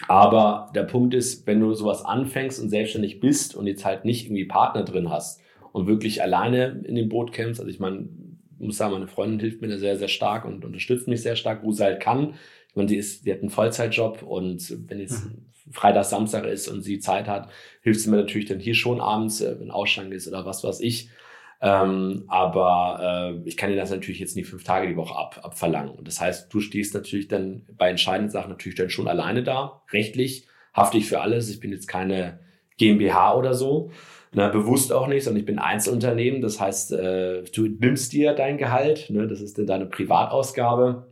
Aber 0.07 0.71
der 0.75 0.83
Punkt 0.83 1.13
ist, 1.13 1.45
wenn 1.45 1.59
du 1.59 1.73
sowas 1.73 2.05
anfängst 2.05 2.61
und 2.61 2.69
selbstständig 2.69 3.19
bist 3.19 3.55
und 3.55 3.67
jetzt 3.67 3.85
halt 3.85 4.05
nicht 4.05 4.25
irgendwie 4.25 4.45
Partner 4.45 4.83
drin 4.83 5.09
hast 5.09 5.41
und 5.71 5.87
wirklich 5.87 6.21
alleine 6.21 6.81
in 6.85 6.95
dem 6.95 7.09
Boot 7.09 7.33
kämpfst, 7.33 7.59
also 7.59 7.69
ich 7.69 7.79
meine, 7.79 8.07
muss 8.59 8.77
sagen, 8.77 8.93
meine 8.93 9.07
Freundin 9.07 9.39
hilft 9.39 9.61
mir 9.61 9.67
da 9.67 9.77
sehr, 9.77 9.97
sehr 9.97 10.07
stark 10.07 10.45
und 10.45 10.65
unterstützt 10.65 11.07
mich 11.07 11.21
sehr 11.21 11.35
stark, 11.35 11.63
wo 11.63 11.71
sie 11.71 11.83
halt 11.83 12.01
kann. 12.01 12.35
Meine, 12.75 12.89
sie 12.89 12.97
ist, 12.97 13.23
sie 13.23 13.31
hat 13.31 13.41
einen 13.41 13.49
Vollzeitjob 13.49 14.21
und 14.21 14.89
wenn 14.89 14.99
jetzt 14.99 15.25
mhm. 15.25 15.45
Freitag, 15.71 16.05
Samstag 16.05 16.45
ist 16.45 16.67
und 16.67 16.81
sie 16.81 16.99
Zeit 16.99 17.27
hat, 17.27 17.49
hilft 17.81 18.01
sie 18.01 18.09
mir 18.09 18.17
natürlich 18.17 18.47
dann 18.47 18.59
hier 18.59 18.75
schon 18.75 19.01
abends, 19.01 19.41
äh, 19.41 19.59
wenn 19.59 19.71
Ausschank 19.71 20.11
ist 20.13 20.27
oder 20.27 20.45
was 20.45 20.63
weiß 20.63 20.79
ich. 20.81 21.09
Ähm, 21.61 22.23
aber 22.27 23.33
äh, 23.43 23.47
ich 23.47 23.57
kann 23.57 23.69
dir 23.69 23.75
das 23.75 23.91
natürlich 23.91 24.19
jetzt 24.19 24.35
nicht 24.35 24.47
fünf 24.47 24.63
Tage 24.63 24.87
die 24.87 24.95
Woche 24.95 25.17
ab, 25.17 25.41
abverlangen. 25.43 25.91
Und 25.93 26.07
das 26.07 26.21
heißt, 26.21 26.53
du 26.53 26.61
stehst 26.61 26.93
natürlich 26.93 27.27
dann 27.27 27.65
bei 27.77 27.89
entscheidenden 27.89 28.31
Sachen 28.31 28.49
natürlich 28.49 28.77
dann 28.77 28.89
schon 28.89 29.07
alleine 29.07 29.43
da, 29.43 29.81
rechtlich, 29.91 30.47
hafte 30.73 30.97
ich 30.97 31.07
für 31.07 31.19
alles. 31.21 31.49
Ich 31.49 31.59
bin 31.59 31.71
jetzt 31.71 31.87
keine 31.87 32.39
GmbH 32.77 33.35
oder 33.35 33.53
so. 33.53 33.91
Na, 34.31 34.47
bewusst 34.49 34.93
auch 34.93 35.07
nicht, 35.07 35.23
sondern 35.23 35.39
ich 35.39 35.45
bin 35.45 35.59
Einzelunternehmen. 35.59 36.41
Das 36.41 36.61
heißt, 36.61 36.93
äh, 36.93 37.43
du 37.43 37.67
nimmst 37.67 38.13
dir 38.13 38.33
dein 38.33 38.57
Gehalt, 38.57 39.09
ne? 39.09 39.27
das 39.27 39.41
ist 39.41 39.57
dann 39.57 39.65
deine 39.65 39.85
Privatausgabe. 39.87 41.07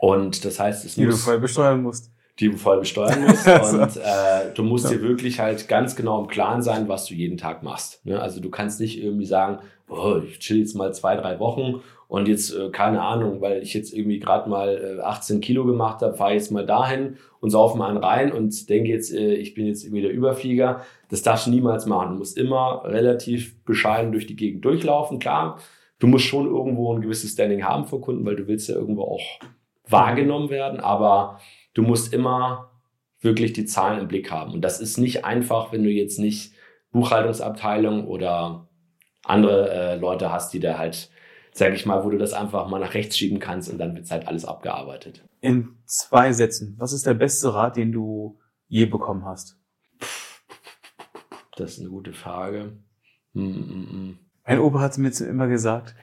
Und 0.00 0.44
das 0.44 0.60
heißt, 0.60 0.84
es 0.84 0.94
die 0.94 1.06
muss, 1.06 1.16
du 1.16 1.20
voll 1.22 1.40
besteuern 1.40 1.82
musst 1.82 2.10
die 2.38 2.50
du 2.50 2.56
voll 2.56 2.80
besteuern 2.80 3.22
musst. 3.26 3.46
und 3.46 3.96
äh, 3.96 4.52
du 4.54 4.62
musst 4.62 4.84
ja. 4.84 4.90
dir 4.92 5.02
wirklich 5.02 5.40
halt 5.40 5.68
ganz 5.68 5.96
genau 5.96 6.20
im 6.20 6.28
Klaren 6.28 6.62
sein, 6.62 6.88
was 6.88 7.06
du 7.06 7.14
jeden 7.14 7.38
Tag 7.38 7.62
machst. 7.62 8.04
Ne? 8.04 8.20
Also 8.20 8.40
du 8.40 8.50
kannst 8.50 8.80
nicht 8.80 9.02
irgendwie 9.02 9.24
sagen, 9.24 9.60
oh, 9.88 10.16
ich 10.24 10.38
chill 10.38 10.58
jetzt 10.58 10.74
mal 10.74 10.92
zwei, 10.92 11.16
drei 11.16 11.38
Wochen 11.38 11.80
und 12.08 12.28
jetzt, 12.28 12.54
äh, 12.54 12.70
keine 12.70 13.02
Ahnung, 13.02 13.40
weil 13.40 13.62
ich 13.62 13.74
jetzt 13.74 13.92
irgendwie 13.92 14.18
gerade 14.18 14.48
mal 14.48 14.98
äh, 14.98 15.02
18 15.02 15.40
Kilo 15.40 15.64
gemacht 15.64 16.02
habe, 16.02 16.14
fahre 16.14 16.34
jetzt 16.34 16.52
mal 16.52 16.66
dahin 16.66 17.16
und 17.40 17.50
saufe 17.50 17.78
mal 17.78 17.88
einen 17.88 17.98
rein 17.98 18.32
und 18.32 18.68
denke 18.68 18.90
jetzt, 18.90 19.12
äh, 19.12 19.34
ich 19.34 19.54
bin 19.54 19.66
jetzt 19.66 19.84
irgendwie 19.84 20.02
der 20.02 20.12
Überflieger. 20.12 20.82
Das 21.08 21.22
darfst 21.22 21.46
du 21.46 21.50
niemals 21.50 21.86
machen. 21.86 22.10
Du 22.10 22.18
musst 22.18 22.36
immer 22.36 22.82
relativ 22.84 23.62
bescheiden 23.64 24.12
durch 24.12 24.26
die 24.26 24.36
Gegend 24.36 24.64
durchlaufen. 24.64 25.18
Klar, 25.18 25.58
du 25.98 26.06
musst 26.06 26.26
schon 26.26 26.46
irgendwo 26.46 26.94
ein 26.94 27.00
gewisses 27.00 27.32
Standing 27.32 27.64
haben 27.64 27.86
vor 27.86 28.00
Kunden, 28.00 28.24
weil 28.26 28.36
du 28.36 28.46
willst 28.46 28.68
ja 28.68 28.74
irgendwo 28.74 29.02
auch 29.02 29.22
wahrgenommen 29.88 30.50
werden, 30.50 30.80
aber 30.80 31.40
du 31.74 31.82
musst 31.82 32.12
immer 32.12 32.70
wirklich 33.20 33.52
die 33.52 33.64
Zahlen 33.64 34.00
im 34.00 34.08
Blick 34.08 34.30
haben. 34.30 34.52
Und 34.52 34.62
das 34.62 34.80
ist 34.80 34.98
nicht 34.98 35.24
einfach, 35.24 35.72
wenn 35.72 35.82
du 35.82 35.90
jetzt 35.90 36.18
nicht 36.18 36.52
Buchhaltungsabteilung 36.92 38.06
oder 38.06 38.68
andere 39.24 39.70
äh, 39.70 39.96
Leute 39.96 40.32
hast, 40.32 40.52
die 40.52 40.60
da 40.60 40.78
halt, 40.78 41.10
sag 41.52 41.74
ich 41.74 41.86
mal, 41.86 42.04
wo 42.04 42.10
du 42.10 42.18
das 42.18 42.32
einfach 42.32 42.68
mal 42.68 42.80
nach 42.80 42.94
rechts 42.94 43.18
schieben 43.18 43.38
kannst 43.38 43.70
und 43.70 43.78
dann 43.78 43.94
wird 43.94 44.10
halt 44.10 44.28
alles 44.28 44.44
abgearbeitet. 44.44 45.24
In 45.40 45.76
zwei 45.84 46.32
Sätzen, 46.32 46.76
was 46.78 46.92
ist 46.92 47.06
der 47.06 47.14
beste 47.14 47.52
Rat, 47.52 47.76
den 47.76 47.92
du 47.92 48.38
je 48.68 48.86
bekommen 48.86 49.24
hast? 49.24 49.58
Das 51.56 51.72
ist 51.72 51.80
eine 51.80 51.88
gute 51.88 52.12
Frage. 52.12 52.72
Hm, 53.32 53.54
hm. 53.54 54.18
Mein 54.46 54.58
Opa 54.60 54.80
hat 54.80 54.98
mir 54.98 55.10
immer 55.20 55.48
gesagt, 55.48 55.94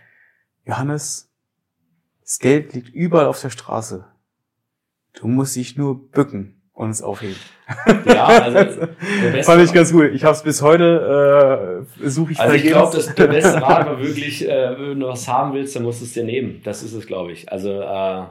Johannes, 0.65 1.33
das 2.24 2.40
Geld 2.40 2.74
liegt 2.74 2.90
überall 2.90 3.28
auf 3.28 3.42
der 3.42 3.50
Straße. 3.50 4.06
Du 5.14 5.28
musst 5.28 5.56
dich 5.56 5.78
nur 5.78 6.10
bücken 6.10 6.62
und 6.74 6.90
es 6.90 7.02
aufheben. 7.02 7.36
Ja, 8.06 8.26
also 8.28 8.88
fand 9.44 9.62
ich 9.62 9.74
ganz 9.74 9.94
cool. 9.94 10.12
Ich 10.14 10.24
habe 10.24 10.36
es 10.36 10.42
bis 10.42 10.62
heute 10.62 11.86
äh, 12.02 12.10
suche 12.10 12.32
ich. 12.32 12.40
Also 12.40 12.56
ich 12.56 12.64
glaube, 12.64 12.96
das 12.96 13.14
der 13.14 13.28
beste 13.28 13.62
Rat 13.62 13.86
war 13.86 14.00
wirklich, 14.02 14.48
äh, 14.48 14.76
wenn 14.78 15.00
du 15.00 15.08
was 15.08 15.28
haben 15.28 15.54
willst, 15.54 15.76
dann 15.76 15.84
musst 15.84 16.02
du 16.02 16.06
es 16.06 16.14
dir 16.14 16.24
nehmen. 16.24 16.62
Das 16.64 16.82
ist 16.82 16.94
es, 16.94 17.06
glaube 17.06 17.32
ich. 17.32 17.52
Also 17.52 17.70
äh, 17.70 18.24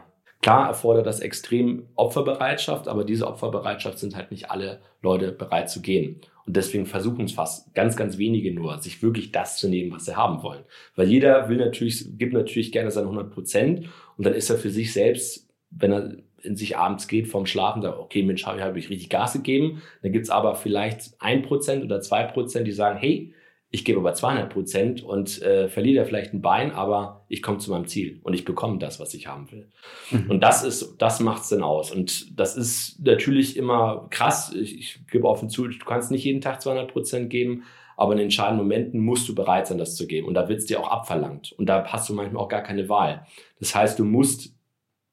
klar 0.43 0.69
erfordert 0.69 1.07
das 1.07 1.21
extrem 1.21 1.87
Opferbereitschaft, 1.95 2.89
aber 2.89 3.05
diese 3.05 3.27
Opferbereitschaft 3.27 3.99
sind 3.99 4.17
halt 4.17 4.31
nicht 4.31 4.51
alle 4.51 4.81
Leute 5.03 5.33
bereit 5.33 5.71
zu 5.71 5.81
gehen. 5.81 6.21
Und 6.47 6.57
deswegen 6.57 6.87
versuchen 6.87 7.25
es 7.25 7.33
fast 7.33 7.75
ganz, 7.75 7.97
ganz 7.97 8.19
wenige 8.19 8.53
nur, 8.53 8.81
sich 8.81 9.03
wirklich 9.03 9.33
das 9.33 9.59
zu 9.59 9.69
nehmen, 9.69 9.93
was 9.93 10.07
sie 10.07 10.17
haben 10.17 10.43
wollen. 10.43 10.65
Weil 10.97 11.09
jeder 11.09 11.49
will 11.49 11.59
natürlich, 11.59 12.07
gibt 12.19 12.33
natürlich 12.33 12.73
gerne 12.73 12.91
seine 12.91 13.07
100 13.07 13.31
Prozent 13.31 13.89
und 14.17 14.27
dann 14.27 14.35
ist 14.35 14.51
er 14.51 14.59
für 14.59 14.71
sich 14.71 14.93
selbst, 14.93 15.49
wenn 15.71 15.93
er 15.93 16.17
in 16.43 16.57
sich 16.57 16.77
abends 16.77 17.07
geht 17.07 17.29
vorm 17.29 17.47
Schlafen, 17.47 17.83
sagt, 17.83 17.99
okay, 17.99 18.23
Mensch, 18.23 18.45
habe 18.47 18.59
ich, 18.59 18.65
hab 18.65 18.77
ich 18.77 18.91
richtig 18.91 19.09
Gas 19.09 19.33
gegeben. 19.33 19.83
Dann 20.03 20.13
gibt's 20.13 20.31
aber 20.31 20.57
vielleicht 20.57 21.15
ein 21.21 21.43
Prozent 21.43 21.85
oder 21.85 22.01
zwei 22.01 22.25
Prozent, 22.25 22.67
die 22.67 22.73
sagen, 22.73 22.99
hey, 22.99 23.33
ich 23.75 23.87
gebe 23.87 23.99
aber 24.01 24.13
200 24.13 24.53
Prozent 24.53 25.03
und 25.03 25.41
äh, 25.41 25.67
verliere 25.67 26.05
vielleicht 26.05 26.35
ein 26.35 26.43
Bein, 26.43 26.73
aber 26.73 27.25
ich 27.29 27.43
komme 27.43 27.57
zu 27.57 27.71
meinem 27.71 27.87
Ziel 27.87 28.21
und 28.23 28.35
ich 28.35 28.45
bekomme 28.45 28.79
das, 28.79 29.01
was 29.01 29.15
ich 29.15 29.29
haben 29.29 29.51
will. 29.51 29.71
Mhm. 30.11 30.31
Und 30.31 30.41
das 30.43 30.63
ist, 30.63 30.97
das 30.99 31.21
macht's 31.21 31.49
dann 31.49 31.63
aus. 31.63 31.91
Und 31.91 32.39
das 32.39 32.55
ist 32.55 33.01
natürlich 33.03 33.57
immer 33.57 34.09
krass. 34.11 34.53
Ich, 34.55 34.79
ich 34.79 35.07
gebe 35.11 35.27
offen 35.27 35.49
zu, 35.49 35.67
du 35.67 35.85
kannst 35.87 36.11
nicht 36.11 36.23
jeden 36.23 36.43
Tag 36.43 36.61
200 36.61 36.93
Prozent 36.93 37.31
geben, 37.31 37.63
aber 37.97 38.13
in 38.13 38.19
entscheidenden 38.19 38.63
Momenten 38.63 39.01
musst 39.01 39.27
du 39.31 39.35
bereit 39.35 39.67
sein, 39.67 39.79
das 39.79 39.97
zu 39.97 40.07
geben. 40.07 40.29
Und 40.29 40.35
da 40.35 40.51
wird's 40.51 40.67
dir 40.67 40.79
auch 40.79 40.89
abverlangt. 40.89 41.53
Und 41.53 41.67
da 41.67 41.83
hast 41.87 42.11
du 42.11 42.15
manchmal 42.15 42.43
auch 42.43 42.49
gar 42.51 42.63
keine 42.63 42.91
Wahl. 42.91 43.27
Das 43.59 43.75
heißt, 43.75 43.99
du 43.99 44.05
musst 44.05 44.55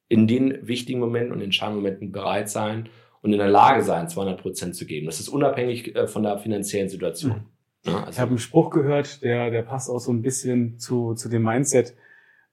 in 0.09 0.27
den 0.27 0.67
wichtigen 0.67 0.99
Momenten 0.99 1.31
und 1.31 1.39
entscheidenden 1.39 1.81
Momenten 1.81 2.11
bereit 2.11 2.49
sein 2.49 2.89
und 3.21 3.31
in 3.31 3.39
der 3.39 3.47
Lage 3.47 3.83
sein, 3.83 4.09
200 4.09 4.41
Prozent 4.41 4.75
zu 4.75 4.85
geben. 4.85 5.05
Das 5.05 5.21
ist 5.21 5.29
unabhängig 5.29 5.95
äh, 5.95 6.07
von 6.07 6.23
der 6.23 6.37
finanziellen 6.39 6.89
Situation. 6.89 7.31
Mhm. 7.37 7.58
Ja, 7.85 7.99
also 7.99 8.11
ich 8.11 8.19
habe 8.19 8.29
einen 8.29 8.39
Spruch 8.39 8.69
gehört, 8.69 9.23
der, 9.23 9.51
der 9.51 9.61
passt 9.61 9.89
auch 9.89 9.99
so 9.99 10.11
ein 10.11 10.21
bisschen 10.21 10.79
zu, 10.79 11.13
zu 11.13 11.29
dem 11.29 11.43
Mindset. 11.43 11.95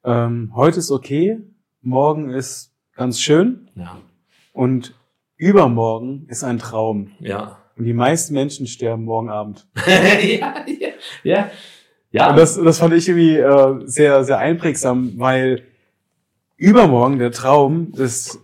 Ähm, 0.05 0.53
heute 0.55 0.79
ist 0.79 0.91
okay, 0.91 1.41
morgen 1.83 2.31
ist 2.31 2.73
ganz 2.95 3.21
schön 3.21 3.71
ja. 3.75 3.99
und 4.53 4.95
übermorgen 5.37 6.27
ist 6.29 6.45
ein 6.45 6.59
Traum. 6.59 7.13
Ja. 7.19 7.59
Und 7.77 7.85
die 7.85 7.93
meisten 7.93 8.35
Menschen 8.35 8.67
sterben 8.67 9.05
morgen 9.05 9.29
Abend. 9.29 9.67
ja, 9.87 10.65
ja, 10.67 10.89
ja. 11.23 11.51
Ja, 12.13 12.31
Und 12.31 12.39
das, 12.39 12.55
das 12.55 12.79
fand 12.79 12.95
ich 12.95 13.09
irgendwie 13.09 13.37
äh, 13.37 13.87
sehr, 13.87 14.25
sehr 14.25 14.39
einprägsam, 14.39 15.19
weil 15.19 15.65
übermorgen, 16.57 17.19
der 17.19 17.33
Traum, 17.33 17.93
das, 17.95 18.41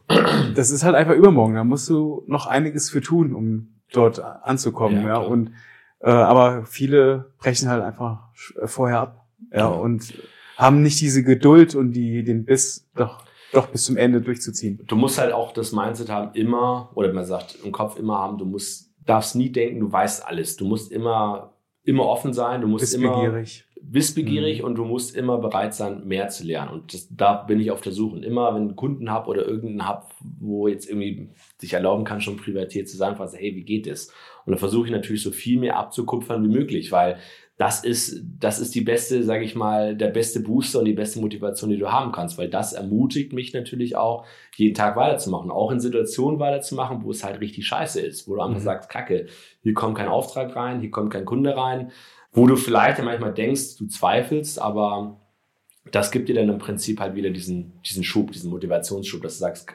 das 0.55 0.71
ist 0.71 0.85
halt 0.85 0.95
einfach 0.95 1.15
übermorgen. 1.15 1.55
Da 1.55 1.65
musst 1.65 1.89
du 1.89 2.23
noch 2.27 2.47
einiges 2.47 2.91
für 2.91 3.01
tun, 3.01 3.35
um 3.35 3.81
dort 3.93 4.21
anzukommen. 4.21 5.03
Ja, 5.03 5.09
Ja, 5.09 5.17
und 5.19 5.53
äh, 6.03 6.11
aber 6.11 6.65
viele 6.67 7.33
brechen 7.39 7.69
halt 7.69 7.83
einfach 7.83 8.21
sch- 8.35 8.67
vorher 8.67 9.01
ab. 9.01 9.27
Ja, 9.53 9.69
Genau. 9.69 9.83
und 9.83 10.15
haben 10.57 10.83
nicht 10.83 11.01
diese 11.01 11.23
Geduld 11.25 11.75
und 11.75 11.93
die, 11.93 12.23
den 12.25 12.45
Biss, 12.45 12.89
doch, 12.95 13.25
doch 13.53 13.67
bis 13.69 13.85
zum 13.85 13.97
Ende 13.97 14.21
durchzuziehen. 14.21 14.81
du 14.87 14.97
musst 14.97 15.19
halt 15.19 15.33
auch 15.33 15.53
das 15.53 15.73
Mindset 15.73 16.09
haben, 16.11 16.35
immer, 16.35 16.91
oder 16.95 17.13
man 17.13 17.25
sagt, 17.25 17.59
im 17.65 17.73
Kopf 17.73 17.99
immer 17.99 18.19
haben, 18.19 18.39
du 18.39 18.45
musst, 18.45 18.91
darfst 19.05 19.35
nie 19.35 19.51
denken, 19.51 19.81
du 19.81 19.91
weißt 19.93 20.25
alles. 20.27 20.57
Du 20.57 20.65
musst 20.67 20.93
immer, 20.93 21.55
immer 21.85 22.05
offen 22.07 22.33
sein, 22.33 22.61
du 22.61 22.69
musst 22.69 22.95
immer 22.95 23.11
Wissbegierig. 23.11 23.65
wissbegierig 23.83 24.61
Mhm. 24.61 24.65
und 24.67 24.75
du 24.77 24.85
musst 24.85 25.17
immer 25.17 25.39
bereit 25.39 25.75
sein, 25.75 26.07
mehr 26.07 26.29
zu 26.29 26.45
lernen. 26.45 26.71
Und 26.71 26.95
das, 26.95 27.09
da 27.11 27.35
bin 27.35 27.59
ich 27.61 27.71
auf 27.73 27.81
der 27.81 27.93
Suche. 27.93 28.17
Und 28.17 28.23
immer, 28.23 28.55
wenn 28.55 28.63
ich 28.63 28.69
einen 28.69 28.77
Kunden 28.77 29.11
habe 29.11 29.29
oder 29.29 29.45
irgendeinen 29.47 29.87
habe, 29.89 30.07
wo 30.39 30.69
jetzt 30.69 30.89
irgendwie 30.89 31.31
sich 31.59 31.73
erlauben 31.73 32.05
kann, 32.05 32.21
schon 32.21 32.37
privatiert 32.37 32.89
zu 32.89 32.97
sein, 32.97 33.17
ich, 33.17 33.39
hey, 33.41 33.57
wie 33.57 33.65
geht 33.65 33.87
es? 33.89 34.13
Und 34.45 34.53
dann 34.53 34.59
versuche 34.59 34.87
ich 34.87 34.93
natürlich 34.93 35.23
so 35.23 35.31
viel 35.31 35.59
mehr 35.59 35.77
abzukupfern 35.77 36.43
wie 36.45 36.49
möglich, 36.53 36.93
weil 36.93 37.19
das 37.59 37.85
ist, 37.85 38.23
das 38.41 38.59
ist 38.59 38.75
die 38.75 38.81
beste, 38.81 39.23
sage 39.23 39.45
ich 39.45 39.55
mal, 39.55 39.95
der 39.95 40.09
beste 40.09 40.41
Booster 40.41 40.81
und 40.81 40.87
die 40.87 40.95
beste 40.95 41.21
Motivation, 41.21 41.71
die 41.71 41.77
du 41.79 41.93
haben 41.93 42.11
kannst, 42.11 42.37
weil 42.39 42.49
das 42.49 42.73
ermutigt 42.73 43.33
mich 43.33 43.53
natürlich 43.53 43.95
auch, 43.95 44.25
jeden 44.57 44.75
Tag 44.75 44.97
weiterzumachen, 44.97 45.51
auch 45.51 45.71
in 45.71 45.79
Situationen 45.79 46.41
weiterzumachen, 46.41 47.05
wo 47.05 47.11
es 47.11 47.23
halt 47.23 47.41
richtig 47.41 47.67
scheiße 47.67 48.01
ist, 48.01 48.27
wo 48.27 48.35
du 48.35 48.41
einfach 48.41 48.59
Mhm. 48.59 48.65
sagst, 48.65 48.89
Kacke, 48.89 49.27
hier 49.63 49.75
kommt 49.75 49.97
kein 49.97 50.09
Auftrag 50.09 50.57
rein, 50.57 50.81
hier 50.81 50.91
kommt 50.91 51.13
kein 51.13 51.25
Kunde 51.25 51.57
rein, 51.57 51.93
wo 52.33 52.47
du 52.47 52.57
vielleicht 52.57 53.01
manchmal 53.05 53.33
denkst, 53.35 53.77
du 53.79 53.87
zweifelst, 53.87 54.61
aber 54.61 55.21
das 55.93 56.11
gibt 56.11 56.29
dir 56.29 56.35
dann 56.35 56.49
im 56.49 56.59
Prinzip 56.59 56.99
halt 57.01 57.15
wieder 57.15 57.31
diesen, 57.31 57.81
diesen 57.83 58.03
Schub, 58.03 58.33
diesen 58.33 58.51
Motivationsschub, 58.51 59.23
dass 59.23 59.35
du 59.35 59.41
sagst, 59.41 59.69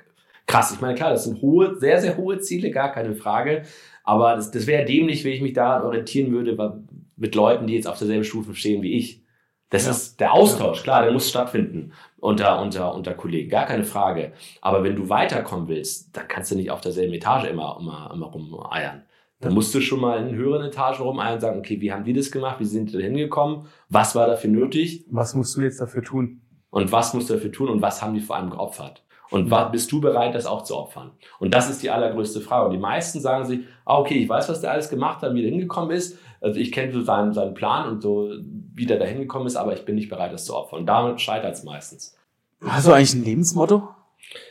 krass, 0.46 0.72
ich 0.74 0.82
meine, 0.82 0.96
klar, 0.96 1.12
das 1.12 1.26
sind 1.26 1.42
hohe, 1.42 1.76
sehr, 1.78 2.02
sehr 2.02 2.18
hohe 2.18 2.40
Ziele, 2.40 2.72
gar 2.72 2.92
keine 2.92 3.14
Frage, 3.16 3.64
aber 4.08 4.36
das, 4.36 4.52
das 4.52 4.66
wäre 4.68 4.86
dämlich, 4.86 5.24
wenn 5.26 5.34
ich 5.34 5.42
mich 5.42 5.54
daran 5.54 5.84
orientieren 5.84 6.32
würde, 6.32 6.82
mit 7.18 7.36
Leuten, 7.36 7.68
die 7.68 7.74
jetzt 7.76 7.88
auf 7.88 7.98
derselben 8.00 8.24
Stufe 8.24 8.56
stehen 8.56 8.82
wie 8.82 8.94
ich. 8.94 9.22
Das 9.70 9.84
Ja. 9.86 9.92
ist 9.92 10.20
der 10.22 10.32
Austausch, 10.34 10.82
klar, 10.82 11.04
der 11.04 11.12
muss 11.12 11.30
stattfinden 11.30 11.92
unter, 12.20 12.62
unter, 12.62 12.96
unter 12.96 13.14
Kollegen, 13.14 13.50
gar 13.50 13.66
keine 13.66 13.84
Frage. 13.84 14.32
Aber 14.62 14.84
wenn 14.84 14.96
du 14.96 15.10
weiterkommen 15.10 15.68
willst, 15.68 16.16
dann 16.16 16.28
kannst 16.30 16.52
du 16.52 16.56
nicht 16.56 16.72
auf 16.72 16.80
derselben 16.80 17.14
Etage 17.14 17.50
immer, 17.50 17.78
immer, 17.80 18.10
immer 18.14 18.28
rumeiern. 18.28 19.04
Dann 19.42 19.54
musst 19.54 19.76
du 19.76 19.82
schon 19.82 20.00
mal 20.00 20.26
in 20.26 20.34
höheren 20.36 20.66
Etagen 20.66 21.04
rumeiern 21.04 21.36
und 21.36 21.42
sagen, 21.42 21.60
okay, 21.60 21.80
wie 21.82 21.92
haben 21.92 22.06
die 22.06 22.14
das 22.14 22.32
gemacht? 22.32 22.60
Wie 22.60 22.66
sind 22.66 22.90
die 22.90 22.94
da 22.94 23.00
hingekommen? 23.04 23.68
Was 23.90 24.16
war 24.16 24.26
dafür 24.26 24.50
nötig? 24.50 25.06
Was 25.12 25.36
musst 25.36 25.58
du 25.58 25.62
jetzt 25.62 25.82
dafür 25.82 26.02
tun? 26.02 26.42
Und 26.70 26.92
was 26.92 27.14
musst 27.14 27.30
du 27.30 27.34
dafür 27.34 27.52
tun? 27.52 27.70
Und 27.70 27.82
was 27.82 28.02
haben 28.02 28.14
die 28.14 28.22
vor 28.22 28.38
allem 28.38 28.50
geopfert? 28.50 29.04
Und 29.30 29.52
wa- 29.52 29.66
bist 29.66 29.92
du 29.92 30.00
bereit, 30.00 30.36
das 30.36 30.46
auch 30.46 30.64
zu 30.64 30.76
opfern? 30.78 31.12
Und 31.40 31.54
das 31.54 31.70
ist 31.70 31.84
die 31.84 31.90
allergrößte 31.90 32.42
Frage. 32.42 32.68
Und 32.68 32.74
die 32.74 32.80
meisten 32.80 33.20
sagen 33.20 33.46
sich, 33.46 33.60
ah, 33.86 33.98
okay, 34.00 34.16
ich 34.16 34.30
weiß, 34.30 34.48
was 34.50 34.62
der 34.62 34.72
alles 34.72 34.90
gemacht 34.90 35.22
hat, 35.22 35.34
wie 35.34 35.42
der 35.42 35.52
hingekommen 35.52 35.92
ist. 35.92 36.18
Also 36.40 36.60
ich 36.60 36.72
kenne 36.72 36.94
so 36.94 37.02
seinen, 37.02 37.34
seinen 37.34 37.54
Plan 37.54 37.90
und 37.90 38.02
so, 38.02 38.30
wie 38.74 38.86
der 38.86 39.00
da 39.00 39.06
hingekommen 39.06 39.48
ist, 39.48 39.56
aber 39.56 39.74
ich 39.74 39.84
bin 39.86 39.96
nicht 39.96 40.10
bereit, 40.10 40.32
das 40.34 40.46
zu 40.46 40.56
opfern. 40.56 40.80
Und 40.82 40.86
damit 40.86 41.20
scheitert 41.20 41.54
es 41.56 41.64
meistens. 41.64 42.16
Hast 42.62 42.88
du 42.88 42.92
eigentlich 42.92 43.14
ein 43.16 43.24
Lebensmotto? 43.24 43.90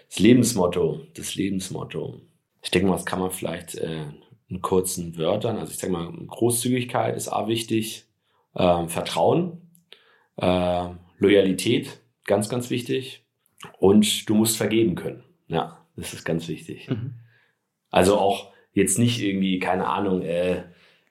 Das 0.08 0.18
Lebensmotto, 0.18 1.00
das 1.16 1.34
Lebensmotto. 1.34 2.20
Ich 2.62 2.70
denke 2.70 2.88
mal, 2.88 2.94
das 2.96 3.06
kann 3.06 3.20
man 3.20 3.30
vielleicht 3.30 3.76
äh, 3.76 4.04
in 4.48 4.62
kurzen 4.62 5.16
Wörtern, 5.18 5.58
also 5.58 5.72
ich 5.72 5.78
sage 5.78 5.92
mal, 5.92 6.12
Großzügigkeit 6.26 7.16
ist 7.16 7.28
A 7.28 7.48
wichtig, 7.48 8.04
ähm, 8.54 8.88
Vertrauen, 8.88 9.60
äh, 10.36 10.88
Loyalität, 11.18 12.00
ganz, 12.24 12.48
ganz 12.48 12.70
wichtig. 12.70 13.25
Und 13.78 14.28
du 14.28 14.34
musst 14.34 14.56
vergeben 14.56 14.94
können. 14.94 15.22
Ja, 15.48 15.84
das 15.96 16.12
ist 16.12 16.24
ganz 16.24 16.48
wichtig. 16.48 16.88
Also 17.90 18.18
auch 18.18 18.52
jetzt 18.72 18.98
nicht 18.98 19.22
irgendwie, 19.22 19.58
keine 19.58 19.86
Ahnung, 19.86 20.20
äh, 20.22 20.64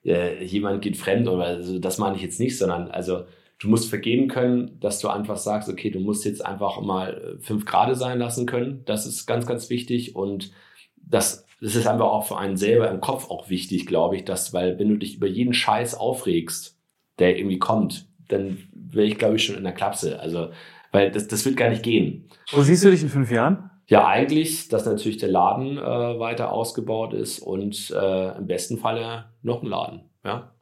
äh, 0.04 0.44
jemand 0.44 0.82
geht 0.82 0.98
fremd 0.98 1.28
oder 1.28 1.46
also 1.46 1.80
das 1.80 1.98
meine 1.98 2.16
ich 2.16 2.22
jetzt 2.22 2.40
nicht, 2.40 2.58
sondern 2.58 2.90
also 2.92 3.24
du 3.60 3.70
musst 3.70 3.90
vergeben 3.90 4.28
können, 4.28 4.80
dass 4.80 5.00
du 5.00 5.08
einfach 5.08 5.38
sagst, 5.38 5.70
okay, 5.70 5.90
du 5.90 6.00
musst 6.00 6.26
jetzt 6.26 6.46
einfach 6.46 6.82
mal 6.82 7.38
äh, 7.40 7.42
fünf 7.42 7.66
Grade 7.66 7.96
sein 7.96 8.20
lassen 8.20 8.46
können. 8.46 8.84
Das 8.86 9.06
ist 9.06 9.26
ganz, 9.26 9.48
ganz 9.48 9.70
wichtig 9.70 10.16
und 10.16 10.52
das, 10.98 11.46
das 11.62 11.76
ist 11.76 11.88
einfach 11.88 12.06
auch 12.06 12.28
für 12.28 12.38
einen 12.38 12.58
selber 12.58 12.92
im 12.92 13.02
Kopf 13.02 13.32
auch 13.32 13.50
wichtig, 13.50 13.88
glaube 13.88 14.18
ich, 14.18 14.26
dass, 14.26 14.54
weil 14.54 14.78
wenn 14.78 14.90
du 14.90 14.98
dich 14.98 15.16
über 15.16 15.28
jeden 15.28 15.54
Scheiß 15.54 15.96
aufregst, 15.96 16.78
der 17.18 17.38
irgendwie 17.38 17.60
kommt, 17.60 18.08
dann 18.28 18.58
wäre 18.74 19.08
ich, 19.08 19.18
glaube 19.18 19.38
ich, 19.38 19.46
schon 19.46 19.56
in 19.56 19.64
der 19.64 19.74
Klapse. 19.74 20.20
Also, 20.20 20.50
weil 20.96 21.12
das, 21.12 21.28
das 21.28 21.46
wird 21.46 21.58
gar 21.58 21.70
nicht 21.70 21.84
gehen. 21.84 22.30
Wo 22.52 22.62
siehst 22.62 22.86
du 22.86 22.90
dich 22.90 23.04
in 23.04 23.10
fünf 23.10 23.30
Jahren? 23.30 23.70
Ja, 23.88 24.08
eigentlich, 24.08 24.70
dass 24.70 24.86
natürlich 24.86 25.18
der 25.18 25.30
Laden 25.30 25.78
äh, 25.78 25.82
weiter 25.82 26.54
ausgebaut 26.54 27.14
ist 27.14 27.40
und 27.40 27.92
äh, 27.92 28.38
im 28.38 28.48
besten 28.48 28.78
Falle 28.78 29.26
noch 29.42 29.62
ein 29.62 29.68
Laden. 29.68 30.10
Ja. 30.24 30.54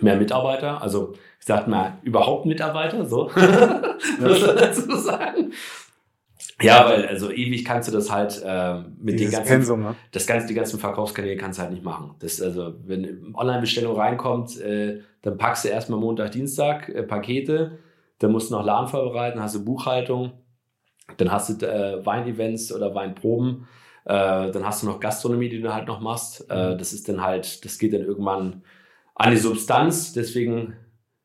Mehr 0.00 0.16
Mitarbeiter, 0.16 0.82
also 0.82 1.12
ich 1.38 1.46
sag 1.46 1.68
mal 1.68 1.98
überhaupt 2.02 2.46
Mitarbeiter, 2.46 3.06
so 3.06 3.30
muss 4.20 4.46
man 4.46 4.56
dazu 4.56 4.96
sagen. 4.96 5.52
Ja, 6.60 6.88
weil 6.88 7.06
also 7.06 7.30
ewig 7.30 7.64
kannst 7.64 7.88
du 7.88 7.92
das 7.92 8.10
halt 8.10 8.42
äh, 8.44 8.78
mit 8.98 9.14
den 9.14 9.18
Dieses 9.18 9.34
ganzen 9.34 9.48
Pensum, 9.48 9.82
ne? 9.82 9.94
das 10.10 10.26
ganze, 10.26 10.48
die 10.48 10.54
ganzen 10.54 10.80
Verkaufskanäle 10.80 11.36
kannst 11.36 11.58
du 11.58 11.62
halt 11.62 11.72
nicht 11.72 11.84
machen. 11.84 12.14
Das, 12.18 12.40
also, 12.40 12.74
wenn 12.84 13.34
Online-Bestellung 13.34 13.96
reinkommt, 13.96 14.60
äh, 14.60 15.00
dann 15.22 15.36
packst 15.36 15.64
du 15.64 15.68
erstmal 15.68 16.00
Montag, 16.00 16.32
Dienstag 16.32 16.88
äh, 16.88 17.02
Pakete, 17.02 17.78
dann 18.18 18.32
musst 18.32 18.50
du 18.50 18.54
noch 18.54 18.64
Laden 18.64 18.88
vorbereiten, 18.88 19.40
hast 19.40 19.54
du 19.54 19.64
Buchhaltung, 19.64 20.32
dann 21.16 21.30
hast 21.30 21.62
du 21.62 21.66
äh, 21.66 22.04
Weinevents 22.04 22.72
oder 22.72 22.94
Weinproben, 22.94 23.66
äh, 24.04 24.50
dann 24.50 24.64
hast 24.64 24.82
du 24.82 24.86
noch 24.86 25.00
Gastronomie, 25.00 25.48
die 25.48 25.60
du 25.60 25.74
halt 25.74 25.86
noch 25.86 26.00
machst. 26.00 26.48
Äh, 26.50 26.76
das 26.76 26.92
ist 26.92 27.08
dann 27.08 27.22
halt, 27.22 27.64
das 27.64 27.78
geht 27.78 27.92
dann 27.92 28.02
irgendwann 28.02 28.62
an 29.14 29.30
die 29.30 29.36
Substanz, 29.36 30.12
deswegen 30.12 30.76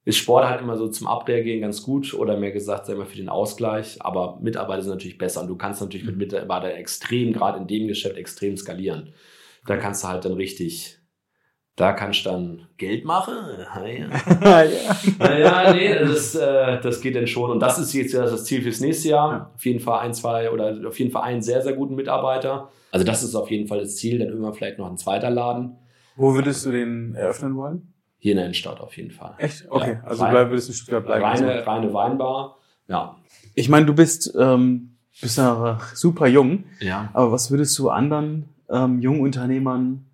ist 0.06 0.18
Sport 0.18 0.48
halt 0.48 0.62
immer 0.62 0.78
so 0.78 0.88
zum 0.88 1.08
Abreagieren 1.08 1.62
ganz 1.62 1.84
gut 1.84 2.14
oder 2.14 2.38
mehr 2.38 2.52
gesagt, 2.52 2.86
sag 2.86 2.94
ich 2.94 3.00
mal, 3.00 3.06
für 3.06 3.18
den 3.18 3.30
Ausgleich. 3.30 3.98
Aber 4.02 4.40
Mitarbeiter 4.42 4.82
sind 4.82 4.92
natürlich 4.92 5.18
besser 5.18 5.42
und 5.42 5.48
du 5.48 5.56
kannst 5.56 5.82
natürlich 5.82 6.06
mit 6.06 6.18
Mitarbeitern 6.18 6.72
extrem, 6.72 7.34
gerade 7.34 7.60
in 7.60 7.68
dem 7.68 7.88
Geschäft, 7.88 8.18
extrem 8.18 8.58
skalieren. 8.58 9.14
Da 9.68 9.78
kannst 9.78 10.04
du 10.04 10.08
halt 10.08 10.26
dann 10.26 10.34
richtig, 10.34 10.99
da 11.80 11.94
kannst 11.94 12.26
du 12.26 12.30
dann 12.30 12.62
Geld 12.78 13.06
machen. 13.06 13.36
Ja, 13.58 13.88
ja. 13.88 14.64
ja. 14.64 14.96
Naja, 15.18 15.74
nee, 15.74 15.96
das, 16.00 16.36
äh, 16.36 16.82
das 16.82 17.00
geht 17.00 17.16
dann 17.16 17.26
schon. 17.26 17.52
Und 17.52 17.62
das 17.62 17.80
ist 17.80 17.94
jetzt 17.94 18.14
ja 18.14 18.24
das 18.24 18.44
Ziel 18.44 18.62
fürs 18.62 18.82
nächste 18.82 19.10
Jahr. 19.10 19.32
Ja. 19.32 19.52
Auf 19.56 19.66
jeden 19.66 19.80
Fall 19.80 20.00
ein, 20.00 20.14
zwei 20.14 20.52
oder 20.52 20.76
auf 20.86 21.00
jeden 21.00 21.12
Fall 21.12 21.24
einen 21.24 21.42
sehr, 21.42 21.62
sehr 21.62 21.74
guten 21.74 21.96
Mitarbeiter. 21.96 22.70
Also 22.92 23.06
das 23.06 23.24
ist 23.24 23.34
auf 23.34 23.50
jeden 23.50 23.68
Fall 23.68 23.80
das 23.80 23.96
Ziel. 23.96 24.20
Dann 24.20 24.28
irgendwann 24.28 24.54
vielleicht 24.54 24.78
noch 24.78 24.90
ein 24.90 24.98
zweiter 24.98 25.30
Laden. 25.30 25.78
Wo 26.18 26.36
würdest 26.36 26.66
du 26.66 26.72
den 26.72 27.16
eröffnen 27.16 27.56
wollen? 27.56 27.94
Hier 28.18 28.34
in 28.34 28.38
der 28.38 28.46
Innenstadt 28.48 28.82
auf 28.82 28.98
jeden 28.98 29.12
Fall. 29.12 29.36
Echt? 29.38 29.66
Okay, 29.70 30.00
Ja, 30.04 30.10
also 30.10 30.26
bleib, 30.26 30.50
würdest 30.50 30.68
du 30.68 30.74
in 30.74 30.76
Stuttgart 30.76 31.06
bleiben. 31.06 31.24
Reine, 31.24 31.66
reine 31.66 31.94
Weinbar. 31.94 32.58
Ja. 32.90 33.16
Ich 33.56 33.70
meine, 33.70 33.86
du 33.86 33.94
bist, 33.94 34.36
ähm, 34.38 34.98
bist 35.22 35.38
ja 35.38 35.80
super 35.94 36.28
jung, 36.28 36.66
Ja. 36.82 37.10
aber 37.14 37.32
was 37.32 37.52
würdest 37.52 37.80
du 37.80 37.90
anderen 37.90 38.50
ähm, 38.70 39.00
jungen 39.00 39.22
Unternehmern 39.22 40.09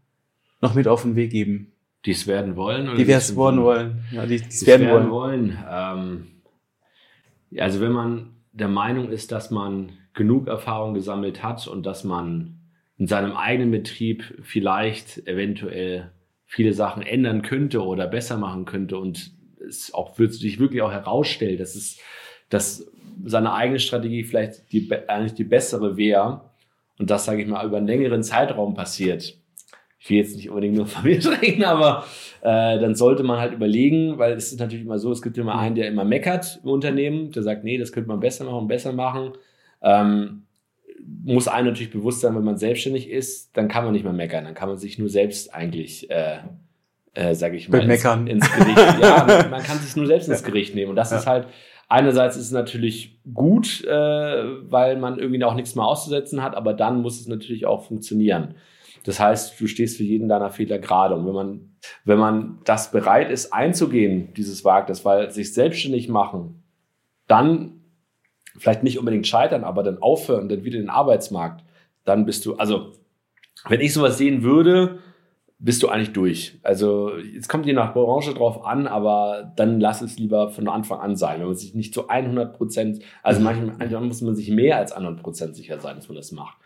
noch 0.65 0.75
mit 0.75 0.87
auf 0.87 1.03
den 1.03 1.15
Weg 1.15 1.31
geben? 1.31 1.71
Die 2.05 2.11
es 2.11 2.27
werden 2.27 2.55
wollen. 2.55 2.87
oder 2.87 2.97
Die 2.97 3.11
es 3.11 3.27
finden? 3.27 3.63
wollen. 3.63 4.03
Ja, 4.11 4.25
die 4.25 4.35
es 4.35 4.65
werden 4.67 4.89
wollen. 4.89 5.09
wollen. 5.09 5.57
Ähm, 5.69 6.27
also 7.57 7.81
wenn 7.81 7.91
man 7.91 8.29
der 8.51 8.67
Meinung 8.67 9.09
ist, 9.09 9.31
dass 9.31 9.51
man 9.51 9.91
genug 10.13 10.47
Erfahrung 10.47 10.93
gesammelt 10.93 11.43
hat 11.43 11.67
und 11.67 11.85
dass 11.85 12.03
man 12.03 12.59
in 12.97 13.07
seinem 13.07 13.33
eigenen 13.33 13.71
Betrieb 13.71 14.23
vielleicht 14.43 15.27
eventuell 15.27 16.11
viele 16.45 16.73
Sachen 16.73 17.03
ändern 17.03 17.41
könnte 17.41 17.83
oder 17.83 18.07
besser 18.07 18.37
machen 18.37 18.65
könnte 18.65 18.97
und 18.97 19.31
es 19.67 19.93
auch 19.93 20.17
wird 20.19 20.33
sich 20.33 20.59
wirklich 20.59 20.81
auch 20.81 20.91
herausstellt, 20.91 21.59
dass 21.59 21.75
es, 21.75 21.99
dass 22.49 22.89
seine 23.25 23.53
eigene 23.53 23.79
Strategie 23.79 24.23
vielleicht 24.23 24.71
die, 24.71 24.89
eigentlich 25.07 25.33
die 25.33 25.43
bessere 25.43 25.97
wäre 25.97 26.49
und 26.97 27.09
das, 27.09 27.25
sage 27.25 27.41
ich 27.41 27.47
mal, 27.47 27.65
über 27.65 27.77
einen 27.77 27.87
längeren 27.87 28.23
Zeitraum 28.23 28.73
passiert. 28.73 29.37
Ich 30.05 30.11
will 30.11 30.17
jetzt 30.17 30.35
nicht 30.35 30.49
unbedingt 30.51 30.75
nur 30.75 30.85
von 30.85 31.03
mir 31.03 31.19
sprechen, 31.21 31.63
aber 31.63 32.05
äh, 32.41 32.79
dann 32.79 32.93
sollte 32.93 33.23
man 33.23 33.39
halt 33.39 33.53
überlegen, 33.53 34.19
weil 34.19 34.33
es 34.33 34.51
ist 34.51 34.59
natürlich 34.59 34.85
immer 34.85 34.99
so, 34.99 35.11
es 35.11 35.23
gibt 35.23 35.35
immer 35.39 35.57
einen, 35.57 35.73
der 35.73 35.87
immer 35.87 36.05
meckert 36.05 36.59
im 36.63 36.69
Unternehmen, 36.69 37.31
der 37.31 37.41
sagt, 37.41 37.63
nee, 37.63 37.79
das 37.79 37.91
könnte 37.91 38.07
man 38.07 38.19
besser 38.19 38.45
machen 38.45 38.67
besser 38.67 38.93
machen. 38.93 39.31
Ähm, 39.81 40.43
muss 41.23 41.47
einem 41.47 41.69
natürlich 41.69 41.91
bewusst 41.91 42.21
sein, 42.21 42.35
wenn 42.35 42.43
man 42.43 42.57
selbstständig 42.57 43.09
ist, 43.09 43.57
dann 43.57 43.67
kann 43.67 43.83
man 43.83 43.93
nicht 43.93 44.03
mehr 44.03 44.13
meckern, 44.13 44.43
dann 44.45 44.53
kann 44.53 44.69
man 44.69 44.77
sich 44.77 44.99
nur 44.99 45.09
selbst 45.09 45.51
eigentlich, 45.55 46.07
äh, 46.11 46.37
äh, 47.15 47.33
sage 47.33 47.57
ich 47.57 47.67
mal, 47.67 47.77
ins, 47.79 47.85
Bemeckern. 47.85 48.27
ins 48.27 48.51
Gericht. 48.55 48.77
ja, 49.01 49.25
man, 49.27 49.49
man 49.49 49.63
kann 49.63 49.79
sich 49.79 49.95
nur 49.95 50.05
selbst 50.05 50.29
ins 50.29 50.43
Gericht 50.43 50.75
nehmen 50.75 50.91
und 50.91 50.97
das 50.97 51.09
Ja. 51.09 51.17
ist 51.17 51.25
halt 51.25 51.47
einerseits 51.87 52.35
ist 52.35 52.45
es 52.45 52.51
natürlich 52.51 53.17
gut, 53.33 53.83
äh, 53.85 53.89
weil 53.89 54.97
man 54.97 55.17
irgendwie 55.17 55.43
auch 55.43 55.55
nichts 55.55 55.73
mehr 55.73 55.85
auszusetzen 55.85 56.43
hat, 56.43 56.53
aber 56.55 56.75
dann 56.75 57.01
muss 57.01 57.19
es 57.19 57.27
natürlich 57.27 57.65
auch 57.65 57.83
funktionieren. 57.87 58.53
Das 59.05 59.19
heißt, 59.19 59.59
du 59.59 59.67
stehst 59.67 59.97
für 59.97 60.03
jeden 60.03 60.27
deiner 60.27 60.49
Fehler 60.49 60.79
gerade. 60.79 61.15
Und 61.15 61.25
wenn 61.27 61.33
man, 61.33 61.75
wenn 62.03 62.17
man 62.17 62.59
das 62.65 62.91
bereit 62.91 63.29
ist, 63.29 63.53
einzugehen, 63.53 64.33
dieses 64.33 64.65
Wagnis, 64.65 65.05
weil 65.05 65.31
sich 65.31 65.53
selbstständig 65.53 66.09
machen, 66.09 66.63
dann 67.27 67.81
vielleicht 68.57 68.83
nicht 68.83 68.97
unbedingt 68.97 69.27
scheitern, 69.27 69.63
aber 69.63 69.83
dann 69.83 69.99
aufhören, 69.99 70.49
dann 70.49 70.63
wieder 70.63 70.77
in 70.77 70.85
den 70.85 70.89
Arbeitsmarkt, 70.89 71.63
dann 72.03 72.25
bist 72.25 72.45
du, 72.45 72.55
also 72.55 72.93
wenn 73.67 73.81
ich 73.81 73.93
sowas 73.93 74.17
sehen 74.17 74.43
würde, 74.43 74.99
bist 75.57 75.83
du 75.83 75.87
eigentlich 75.87 76.13
durch. 76.13 76.59
Also 76.63 77.15
jetzt 77.17 77.47
kommt 77.47 77.65
je 77.65 77.73
nach 77.73 77.93
Branche 77.93 78.33
drauf 78.33 78.65
an, 78.65 78.87
aber 78.87 79.53
dann 79.55 79.79
lass 79.79 80.01
es 80.01 80.19
lieber 80.19 80.49
von 80.49 80.67
Anfang 80.67 80.99
an 80.99 81.15
sein, 81.15 81.39
wenn 81.39 81.47
man 81.47 81.55
sich 81.55 81.73
nicht 81.73 81.93
zu 81.93 82.07
100 82.07 82.55
Prozent, 82.57 82.99
also 83.23 83.41
manchmal 83.41 84.01
muss 84.01 84.21
man 84.21 84.35
sich 84.35 84.49
mehr 84.49 84.77
als 84.77 84.91
100 84.91 85.21
Prozent 85.21 85.55
sicher 85.55 85.79
sein, 85.79 85.95
dass 85.95 86.07
man 86.07 86.17
das 86.17 86.31
macht. 86.31 86.57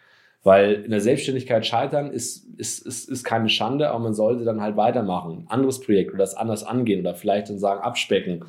Weil 0.44 0.74
in 0.74 0.92
der 0.92 1.02
Selbstständigkeit 1.02 1.66
scheitern 1.66 2.12
ist, 2.12 2.46
ist, 2.58 2.86
ist, 2.86 3.10
ist 3.10 3.24
keine 3.26 3.50
Schande, 3.50 3.90
aber 3.90 4.00
man 4.00 4.14
sollte 4.14 4.46
dann 4.46 4.62
halt 4.62 4.78
weitermachen. 4.78 5.40
Ein 5.40 5.48
anderes 5.50 5.82
Projekt 5.82 6.12
oder 6.12 6.20
das 6.20 6.36
anders 6.36 6.64
angehen 6.64 7.02
oder 7.02 7.14
vielleicht 7.14 7.50
dann 7.50 7.60
sagen, 7.60 7.82
abspecken. 7.82 8.46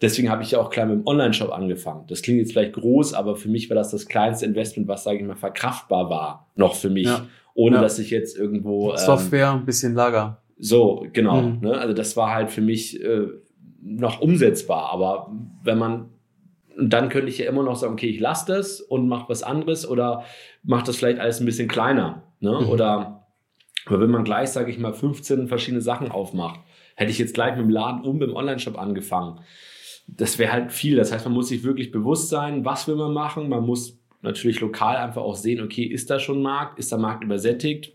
Deswegen 0.00 0.30
habe 0.30 0.42
ich 0.42 0.52
ja 0.52 0.58
auch 0.58 0.70
klein 0.70 0.88
mit 0.88 0.98
dem 0.98 1.06
Online-Shop 1.06 1.52
angefangen. 1.52 2.04
Das 2.08 2.22
klingt 2.22 2.40
jetzt 2.40 2.52
vielleicht 2.52 2.72
groß, 2.72 3.14
aber 3.14 3.36
für 3.36 3.48
mich 3.48 3.68
war 3.68 3.74
das 3.74 3.90
das 3.90 4.06
kleinste 4.06 4.46
Investment, 4.46 4.88
was, 4.88 5.04
sage 5.04 5.18
ich 5.18 5.24
mal, 5.24 5.36
verkraftbar 5.36 6.10
war, 6.10 6.48
noch 6.56 6.74
für 6.74 6.90
mich. 6.90 7.06
Ja 7.06 7.26
ohne 7.54 7.76
ja. 7.76 7.82
dass 7.82 7.98
ich 7.98 8.10
jetzt 8.10 8.36
irgendwo. 8.36 8.90
Ähm, 8.90 8.98
Software, 8.98 9.52
ein 9.52 9.64
bisschen 9.64 9.94
Lager. 9.94 10.42
So, 10.58 11.06
genau. 11.12 11.40
Mhm. 11.40 11.60
Ne? 11.60 11.78
Also 11.78 11.94
das 11.94 12.16
war 12.16 12.34
halt 12.34 12.50
für 12.50 12.60
mich 12.60 13.02
äh, 13.02 13.28
noch 13.82 14.20
umsetzbar. 14.20 14.90
Aber 14.92 15.32
wenn 15.62 15.78
man, 15.78 16.10
dann 16.78 17.08
könnte 17.08 17.28
ich 17.28 17.38
ja 17.38 17.48
immer 17.48 17.62
noch 17.62 17.76
sagen, 17.76 17.94
okay, 17.94 18.08
ich 18.08 18.20
lasse 18.20 18.52
das 18.52 18.80
und 18.80 19.08
mache 19.08 19.28
was 19.28 19.42
anderes 19.42 19.88
oder 19.88 20.24
mache 20.62 20.86
das 20.86 20.96
vielleicht 20.96 21.18
alles 21.18 21.40
ein 21.40 21.46
bisschen 21.46 21.68
kleiner. 21.68 22.22
Ne? 22.40 22.60
Mhm. 22.60 22.68
Oder 22.68 23.26
wenn 23.88 24.10
man 24.10 24.24
gleich, 24.24 24.50
sage 24.50 24.70
ich 24.70 24.78
mal, 24.78 24.92
15 24.92 25.48
verschiedene 25.48 25.80
Sachen 25.80 26.10
aufmacht, 26.10 26.60
hätte 26.96 27.10
ich 27.10 27.18
jetzt 27.18 27.34
gleich 27.34 27.56
mit 27.56 27.64
dem 27.64 27.70
Laden 27.70 28.02
um 28.02 28.20
im 28.22 28.34
Online-Shop 28.34 28.78
angefangen. 28.78 29.40
Das 30.06 30.38
wäre 30.38 30.52
halt 30.52 30.72
viel. 30.72 30.96
Das 30.96 31.12
heißt, 31.12 31.24
man 31.24 31.34
muss 31.34 31.48
sich 31.48 31.64
wirklich 31.64 31.90
bewusst 31.90 32.28
sein, 32.28 32.64
was 32.64 32.88
will 32.88 32.96
man 32.96 33.12
machen. 33.12 33.48
Man 33.48 33.64
muss 33.64 33.98
natürlich 34.22 34.60
lokal 34.60 34.96
einfach 34.96 35.22
auch 35.22 35.36
sehen, 35.36 35.62
okay, 35.62 35.84
ist 35.84 36.10
da 36.10 36.18
schon 36.18 36.42
Markt? 36.42 36.78
Ist 36.78 36.92
der 36.92 36.98
Markt 36.98 37.24
übersättigt? 37.24 37.92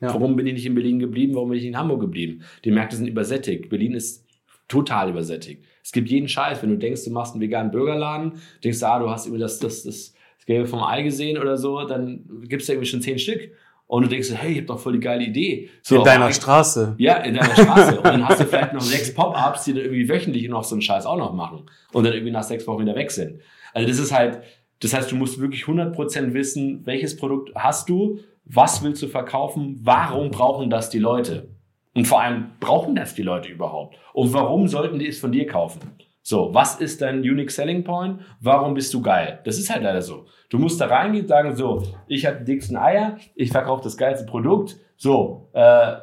Ja. 0.00 0.08
Warum 0.08 0.36
bin 0.36 0.46
ich 0.46 0.54
nicht 0.54 0.66
in 0.66 0.74
Berlin 0.74 0.98
geblieben? 0.98 1.34
Warum 1.34 1.50
bin 1.50 1.58
ich 1.58 1.64
in 1.64 1.76
Hamburg 1.76 2.00
geblieben? 2.00 2.42
Die 2.64 2.70
Märkte 2.70 2.96
sind 2.96 3.06
übersättigt. 3.06 3.68
Berlin 3.68 3.92
ist 3.92 4.26
total 4.70 5.10
übersättigt. 5.10 5.64
Es 5.82 5.92
gibt 5.92 6.08
jeden 6.08 6.28
Scheiß. 6.28 6.62
Wenn 6.62 6.70
du 6.70 6.78
denkst, 6.78 7.04
du 7.04 7.10
machst 7.10 7.34
einen 7.34 7.42
veganen 7.42 7.70
Burgerladen, 7.70 8.40
denkst 8.64 8.80
du, 8.80 8.86
ah, 8.86 8.98
du 8.98 9.10
hast 9.10 9.26
über 9.26 9.38
das, 9.38 9.58
das, 9.58 9.82
das, 9.82 10.14
das 10.38 10.46
Gelbe 10.46 10.66
vom 10.66 10.82
Ei 10.82 11.02
gesehen 11.02 11.36
oder 11.36 11.58
so, 11.58 11.84
dann 11.84 12.24
gibt's 12.48 12.68
ja 12.68 12.74
irgendwie 12.74 12.88
schon 12.88 13.02
zehn 13.02 13.18
Stück. 13.18 13.50
Und 13.86 14.04
du 14.04 14.08
denkst, 14.08 14.30
hey, 14.32 14.52
ich 14.52 14.58
hab 14.60 14.66
doch 14.68 14.78
voll 14.78 14.92
die 14.92 15.00
geile 15.00 15.24
Idee. 15.24 15.68
So, 15.82 15.96
in 15.96 16.04
deiner 16.04 16.32
Straße. 16.32 16.94
Ja, 16.98 17.16
in 17.16 17.34
deiner 17.34 17.56
Straße. 17.56 17.96
Und 17.98 18.04
dann 18.04 18.28
hast 18.28 18.40
du 18.40 18.46
vielleicht 18.46 18.72
noch 18.72 18.80
sechs 18.80 19.12
Pop-Ups, 19.12 19.64
die 19.64 19.72
dann 19.72 19.82
irgendwie 19.82 20.08
wöchentlich 20.08 20.48
noch 20.48 20.62
so 20.62 20.76
einen 20.76 20.82
Scheiß 20.82 21.06
auch 21.06 21.16
noch 21.16 21.34
machen. 21.34 21.68
Und 21.92 22.04
dann 22.04 22.12
irgendwie 22.12 22.30
nach 22.30 22.44
sechs 22.44 22.64
Wochen 22.68 22.82
wieder 22.82 22.94
weg 22.94 23.10
sind. 23.10 23.40
Also 23.74 23.88
das 23.88 23.98
ist 23.98 24.12
halt, 24.12 24.42
das 24.78 24.94
heißt, 24.94 25.10
du 25.10 25.16
musst 25.16 25.40
wirklich 25.40 25.64
100% 25.64 26.34
wissen, 26.34 26.86
welches 26.86 27.16
Produkt 27.16 27.50
hast 27.56 27.88
du, 27.88 28.20
was 28.44 28.84
willst 28.84 29.02
du 29.02 29.08
verkaufen, 29.08 29.80
warum 29.82 30.30
brauchen 30.30 30.70
das 30.70 30.90
die 30.90 31.00
Leute? 31.00 31.48
Und 31.94 32.06
vor 32.06 32.22
allem, 32.22 32.52
brauchen 32.60 32.94
das 32.94 33.14
die 33.14 33.22
Leute 33.22 33.48
überhaupt? 33.48 33.96
Und 34.12 34.32
warum 34.32 34.68
sollten 34.68 34.98
die 34.98 35.08
es 35.08 35.18
von 35.18 35.32
dir 35.32 35.46
kaufen? 35.46 35.80
So, 36.22 36.52
was 36.52 36.80
ist 36.80 37.00
dein 37.00 37.20
Unique 37.20 37.50
Selling 37.50 37.82
Point? 37.82 38.20
Warum 38.40 38.74
bist 38.74 38.92
du 38.94 39.00
geil? 39.00 39.40
Das 39.44 39.58
ist 39.58 39.70
halt 39.70 39.82
leider 39.82 40.02
so. 40.02 40.26
Du 40.50 40.58
musst 40.58 40.80
da 40.80 40.86
reingehen 40.86 41.24
und 41.24 41.28
sagen, 41.28 41.56
so, 41.56 41.82
ich 42.06 42.26
habe 42.26 42.38
die 42.38 42.44
dicksten 42.44 42.76
Eier, 42.76 43.16
ich 43.34 43.50
verkaufe 43.50 43.82
das 43.82 43.96
geilste 43.96 44.26
Produkt, 44.26 44.76
so, 44.96 45.48
äh, 45.54 45.94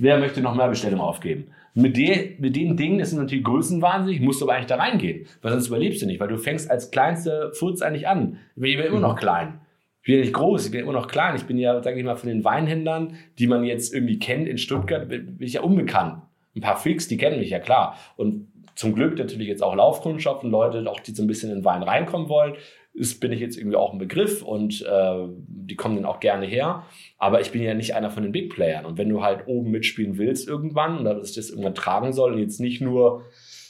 wer 0.00 0.18
möchte 0.18 0.40
noch 0.40 0.54
mehr 0.54 0.68
Bestellungen 0.68 1.04
aufgeben? 1.04 1.48
Mit, 1.74 1.96
de, 1.96 2.36
mit 2.38 2.56
den 2.56 2.76
Dingen, 2.76 2.98
das 2.98 3.10
sind 3.10 3.18
natürlich 3.18 3.44
größenwahnsinnig, 3.44 4.20
musst 4.22 4.40
du 4.40 4.46
aber 4.46 4.54
eigentlich 4.54 4.66
da 4.66 4.76
reingehen, 4.76 5.26
weil 5.42 5.52
sonst 5.52 5.68
überlebst 5.68 6.00
du 6.00 6.06
nicht, 6.06 6.20
weil 6.20 6.28
du 6.28 6.38
fängst 6.38 6.70
als 6.70 6.90
kleinste 6.90 7.50
Furz 7.52 7.82
eigentlich 7.82 8.08
an. 8.08 8.38
Ich 8.54 8.62
bin 8.76 8.86
immer 8.86 9.00
noch 9.00 9.14
mhm. 9.14 9.18
klein. 9.18 9.60
Ich 10.06 10.12
bin 10.12 10.20
ja 10.20 10.24
nicht 10.24 10.34
groß, 10.34 10.66
ich 10.66 10.70
bin 10.70 10.82
immer 10.82 10.92
noch 10.92 11.08
klein. 11.08 11.34
Ich 11.34 11.46
bin 11.46 11.58
ja, 11.58 11.82
sage 11.82 11.98
ich 11.98 12.04
mal, 12.04 12.14
von 12.14 12.28
den 12.28 12.44
Weinhändlern, 12.44 13.16
die 13.40 13.48
man 13.48 13.64
jetzt 13.64 13.92
irgendwie 13.92 14.20
kennt 14.20 14.46
in 14.46 14.56
Stuttgart, 14.56 15.08
bin 15.08 15.36
ich 15.40 15.54
ja 15.54 15.62
unbekannt. 15.62 16.22
Ein 16.54 16.60
paar 16.60 16.76
Freaks, 16.76 17.08
die 17.08 17.16
kennen 17.16 17.40
mich 17.40 17.50
ja 17.50 17.58
klar. 17.58 17.98
Und 18.14 18.46
zum 18.76 18.94
Glück 18.94 19.18
natürlich 19.18 19.48
jetzt 19.48 19.64
auch 19.64 19.74
Laufkundschaft 19.74 20.44
und 20.44 20.52
Leute, 20.52 20.88
auch 20.88 21.00
die 21.00 21.12
so 21.12 21.24
ein 21.24 21.26
bisschen 21.26 21.50
in 21.50 21.64
Wein 21.64 21.82
reinkommen 21.82 22.28
wollen 22.28 22.54
ist, 22.94 23.18
bin 23.18 23.32
ich 23.32 23.40
jetzt 23.40 23.58
irgendwie 23.58 23.76
auch 23.76 23.92
ein 23.92 23.98
Begriff 23.98 24.42
und 24.42 24.80
äh, 24.82 25.26
die 25.48 25.74
kommen 25.74 25.96
dann 25.96 26.04
auch 26.04 26.20
gerne 26.20 26.46
her. 26.46 26.84
Aber 27.18 27.40
ich 27.40 27.50
bin 27.50 27.60
ja 27.60 27.74
nicht 27.74 27.96
einer 27.96 28.10
von 28.10 28.22
den 28.22 28.30
Big 28.30 28.54
Playern. 28.54 28.86
Und 28.86 28.98
wenn 28.98 29.08
du 29.08 29.24
halt 29.24 29.48
oben 29.48 29.72
mitspielen 29.72 30.18
willst 30.18 30.46
irgendwann 30.46 31.00
oder 31.00 31.16
dass 31.16 31.32
das 31.32 31.50
irgendwann 31.50 31.74
tragen 31.74 32.12
soll 32.12 32.34
und 32.34 32.38
jetzt 32.38 32.60
nicht 32.60 32.80
nur, 32.80 33.24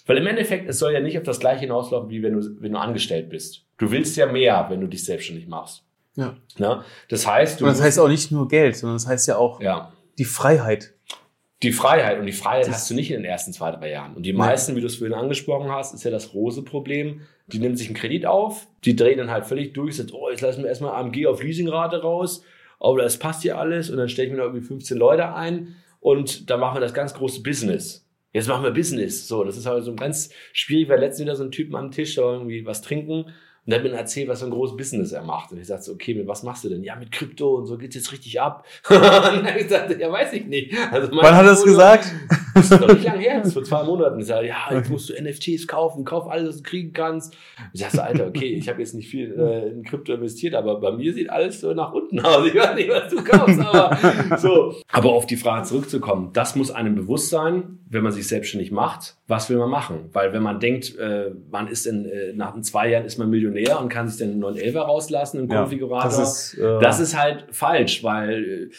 weil 0.04 0.18
im 0.18 0.26
Endeffekt, 0.26 0.68
es 0.68 0.78
soll 0.78 0.92
ja 0.92 1.00
nicht 1.00 1.16
auf 1.16 1.24
das 1.24 1.40
gleiche 1.40 1.60
hinauslaufen, 1.60 2.10
wie 2.10 2.22
wenn 2.22 2.38
du, 2.38 2.60
wenn 2.60 2.72
du 2.72 2.78
angestellt 2.78 3.30
bist. 3.30 3.66
Du 3.78 3.90
willst 3.90 4.18
ja 4.18 4.30
mehr, 4.30 4.66
wenn 4.68 4.82
du 4.82 4.86
dich 4.86 5.02
selbstständig 5.02 5.48
machst. 5.48 5.85
Ja. 6.16 6.36
Na? 6.58 6.84
Das 7.08 7.26
heißt, 7.26 7.60
du. 7.60 7.64
Und 7.64 7.72
das 7.72 7.80
heißt 7.80 7.98
auch 7.98 8.08
nicht 8.08 8.32
nur 8.32 8.48
Geld, 8.48 8.76
sondern 8.76 8.96
das 8.96 9.06
heißt 9.06 9.28
ja 9.28 9.36
auch 9.36 9.60
ja. 9.60 9.92
die 10.18 10.24
Freiheit 10.24 10.96
die 11.62 11.72
Freiheit. 11.72 12.18
Und 12.18 12.26
die 12.26 12.32
Freiheit 12.32 12.66
das 12.66 12.74
hast 12.74 12.90
du 12.90 12.94
nicht 12.94 13.10
in 13.10 13.22
den 13.22 13.24
ersten 13.24 13.52
zwei, 13.52 13.70
drei 13.70 13.90
Jahren. 13.90 14.14
Und 14.14 14.24
die 14.24 14.32
meisten, 14.32 14.76
wie 14.76 14.80
du 14.80 14.86
es 14.86 14.96
vorhin 14.96 15.16
angesprochen 15.16 15.70
hast, 15.70 15.94
ist 15.94 16.04
ja 16.04 16.10
das 16.10 16.30
große 16.30 16.62
Problem. 16.62 17.22
Die 17.46 17.58
nehmen 17.58 17.76
sich 17.76 17.88
einen 17.88 17.96
Kredit 17.96 18.26
auf, 18.26 18.66
die 18.84 18.96
drehen 18.96 19.18
dann 19.18 19.30
halt 19.30 19.46
völlig 19.46 19.72
durch, 19.72 19.96
sagen, 19.96 20.10
oh, 20.12 20.28
jetzt 20.30 20.42
lassen 20.42 20.62
wir 20.62 20.68
erstmal 20.68 20.92
AMG 20.92 21.26
auf 21.26 21.42
Leasingrate 21.42 22.02
raus, 22.02 22.42
aber 22.80 23.02
das 23.02 23.18
passt 23.18 23.42
hier 23.42 23.56
alles 23.56 23.88
und 23.88 23.96
dann 23.96 24.08
stelle 24.08 24.26
ich 24.26 24.32
mir 24.32 24.38
da 24.38 24.44
irgendwie 24.44 24.66
15 24.66 24.98
Leute 24.98 25.32
ein 25.32 25.76
und 26.00 26.50
dann 26.50 26.60
machen 26.60 26.76
wir 26.76 26.80
das 26.80 26.92
ganz 26.92 27.14
große 27.14 27.42
Business. 27.42 28.04
Jetzt 28.32 28.48
machen 28.48 28.64
wir 28.64 28.72
Business. 28.72 29.28
So, 29.28 29.44
das 29.44 29.56
ist 29.56 29.64
halt 29.64 29.84
so 29.84 29.94
ganz 29.94 30.30
schwierig, 30.52 30.88
weil 30.88 31.00
letztens 31.00 31.24
wieder 31.24 31.36
so 31.36 31.44
ein 31.44 31.52
Typen 31.52 31.76
am 31.76 31.90
Tisch, 31.90 32.16
da 32.16 32.22
irgendwie 32.22 32.66
was 32.66 32.82
trinken 32.82 33.26
und 33.66 33.72
er 33.72 33.80
hat 33.80 33.84
mir 33.84 33.90
erzählt, 33.96 34.28
was 34.28 34.38
für 34.40 34.46
ein 34.46 34.52
großes 34.52 34.76
Business 34.76 35.10
er 35.10 35.22
macht. 35.22 35.50
Und 35.50 35.58
ich 35.58 35.66
sagte 35.66 35.86
so, 35.86 35.92
okay, 35.92 36.14
mit 36.14 36.28
was 36.28 36.44
machst 36.44 36.62
du 36.62 36.68
denn? 36.68 36.84
Ja, 36.84 36.94
mit 36.94 37.10
Krypto 37.10 37.56
und 37.56 37.66
so 37.66 37.76
geht's 37.76 37.96
jetzt 37.96 38.12
richtig 38.12 38.40
ab. 38.40 38.64
und 38.88 39.00
dann 39.00 39.44
ich 39.58 39.68
sagte, 39.68 39.98
ja, 39.98 40.10
weiß 40.10 40.32
ich 40.34 40.46
nicht. 40.46 40.72
Also 40.92 41.08
Wann 41.10 41.34
hat 41.34 41.46
er 41.46 41.52
es 41.52 41.64
gesagt? 41.64 42.06
Das 42.56 42.70
ist 42.70 42.80
noch 42.80 42.88
nicht 42.88 43.04
lange 43.04 43.20
her, 43.20 43.38
das 43.38 43.48
ist 43.48 43.52
vor 43.54 43.64
zwei 43.64 43.84
Monaten. 43.84 44.18
Ich 44.18 44.26
sage, 44.26 44.48
ja, 44.48 44.56
jetzt 44.72 44.90
musst 44.90 45.10
du 45.10 45.22
NFTs 45.22 45.66
kaufen, 45.66 46.04
kauf 46.04 46.28
alles, 46.28 46.48
was 46.48 46.56
du 46.58 46.62
kriegen 46.62 46.92
kannst. 46.92 47.36
Ich 47.72 47.80
sagte, 47.80 48.02
Alter, 48.02 48.26
okay, 48.26 48.46
ich 48.46 48.68
habe 48.68 48.80
jetzt 48.80 48.94
nicht 48.94 49.08
viel 49.08 49.34
äh, 49.38 49.68
in 49.68 49.82
Krypto 49.82 50.14
investiert, 50.14 50.54
aber 50.54 50.80
bei 50.80 50.92
mir 50.92 51.12
sieht 51.12 51.30
alles 51.30 51.60
so 51.60 51.72
nach 51.74 51.92
unten 51.92 52.20
aus. 52.20 52.46
Ich 52.46 52.54
weiß 52.54 52.74
nicht, 52.74 52.88
was 52.88 53.10
du 53.10 53.22
kaufst, 53.22 53.60
aber 53.60 54.38
so. 54.38 54.74
Aber 54.90 55.12
auf 55.12 55.26
die 55.26 55.36
Frage 55.36 55.66
zurückzukommen, 55.66 56.30
das 56.32 56.56
muss 56.56 56.70
einem 56.70 56.94
bewusst 56.94 57.30
sein, 57.30 57.78
wenn 57.88 58.02
man 58.02 58.12
sich 58.12 58.26
selbstständig 58.26 58.72
macht, 58.72 59.16
was 59.28 59.50
will 59.50 59.58
man 59.58 59.70
machen? 59.70 60.08
Weil 60.12 60.32
wenn 60.32 60.42
man 60.42 60.58
denkt, 60.58 60.96
äh, 60.98 61.30
man 61.50 61.68
ist 61.68 61.86
in, 61.86 62.06
äh, 62.06 62.32
nach 62.32 62.58
zwei 62.62 62.90
Jahren 62.90 63.04
ist 63.04 63.18
man 63.18 63.30
Millionär 63.30 63.80
und 63.80 63.88
kann 63.88 64.08
sich 64.08 64.18
den 64.18 64.42
911er 64.42 64.80
rauslassen 64.80 65.40
im 65.40 65.50
ja, 65.50 65.60
Konfigurator, 65.60 66.10
das 66.10 66.18
ist, 66.18 66.58
äh 66.58 66.80
das 66.80 67.00
ist 67.00 67.20
halt 67.20 67.46
falsch, 67.50 68.02
weil 68.02 68.44
äh, 68.44 68.70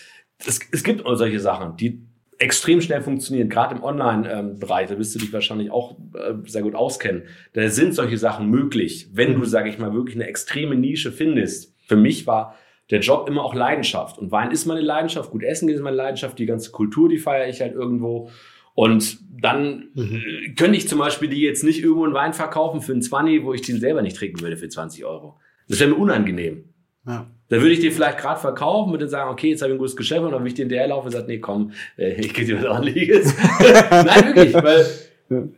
es, 0.45 0.59
es 0.71 0.83
gibt 0.83 1.03
solche 1.05 1.39
Sachen, 1.39 1.77
die 1.77 2.06
extrem 2.39 2.81
schnell 2.81 3.01
funktionieren, 3.01 3.49
gerade 3.49 3.75
im 3.75 3.83
Online-Bereich, 3.83 4.89
da 4.89 4.97
wirst 4.97 5.15
du 5.15 5.19
dich 5.19 5.33
wahrscheinlich 5.33 5.71
auch 5.71 5.97
äh, 6.13 6.33
sehr 6.45 6.61
gut 6.61 6.75
auskennen. 6.75 7.23
Da 7.53 7.67
sind 7.69 7.93
solche 7.93 8.17
Sachen 8.17 8.49
möglich, 8.49 9.09
wenn 9.13 9.33
du, 9.33 9.45
sage 9.45 9.69
ich 9.69 9.77
mal, 9.77 9.93
wirklich 9.93 10.15
eine 10.15 10.27
extreme 10.27 10.75
Nische 10.75 11.11
findest. 11.11 11.75
Für 11.87 11.95
mich 11.95 12.27
war 12.27 12.55
der 12.89 12.99
Job 12.99 13.27
immer 13.27 13.43
auch 13.43 13.53
Leidenschaft. 13.53 14.17
Und 14.17 14.31
Wein 14.31 14.51
ist 14.51 14.65
meine 14.65 14.81
Leidenschaft, 14.81 15.31
gut 15.31 15.43
essen 15.43 15.69
ist 15.69 15.81
meine 15.81 15.95
Leidenschaft, 15.95 16.39
die 16.39 16.45
ganze 16.45 16.71
Kultur, 16.71 17.09
die 17.09 17.17
feiere 17.17 17.47
ich 17.47 17.61
halt 17.61 17.73
irgendwo. 17.73 18.29
Und 18.75 19.17
dann 19.41 19.89
mhm. 19.93 20.55
könnte 20.55 20.77
ich 20.77 20.87
zum 20.87 20.99
Beispiel 20.99 21.29
die 21.29 21.41
jetzt 21.41 21.63
nicht 21.63 21.81
irgendwo 21.81 22.05
einen 22.05 22.13
Wein 22.13 22.33
verkaufen 22.33 22.81
für 22.81 22.91
einen 22.91 23.01
20, 23.01 23.43
wo 23.43 23.53
ich 23.53 23.61
den 23.61 23.79
selber 23.79 24.01
nicht 24.01 24.15
trinken 24.15 24.41
würde 24.41 24.57
für 24.57 24.69
20 24.69 25.03
Euro. 25.05 25.39
Das 25.67 25.79
wäre 25.79 25.89
mir 25.89 25.97
unangenehm. 25.97 26.65
Ja. 27.05 27.29
Dann 27.49 27.61
würde 27.61 27.73
ich 27.73 27.79
den 27.79 27.91
vielleicht 27.91 28.17
gerade 28.17 28.39
verkaufen 28.39 28.91
und 28.91 29.01
dann 29.01 29.09
sagen, 29.09 29.31
okay, 29.31 29.49
jetzt 29.49 29.61
habe 29.61 29.71
ich 29.71 29.75
ein 29.75 29.79
gutes 29.79 29.95
Geschäft 29.95 30.21
und 30.21 30.31
dann 30.31 30.41
würde 30.41 30.49
ich 30.49 30.53
den 30.55 30.69
der 30.69 30.87
laufen 30.87 31.07
und 31.07 31.11
sage, 31.11 31.27
nee, 31.27 31.39
komm, 31.39 31.71
äh, 31.97 32.13
ich 32.13 32.33
gebe 32.33 32.47
dir 32.47 32.57
was 32.57 32.65
ordentliches. 32.65 33.33
Nein, 33.89 34.25
wirklich, 34.25 34.53
weil 34.53 34.85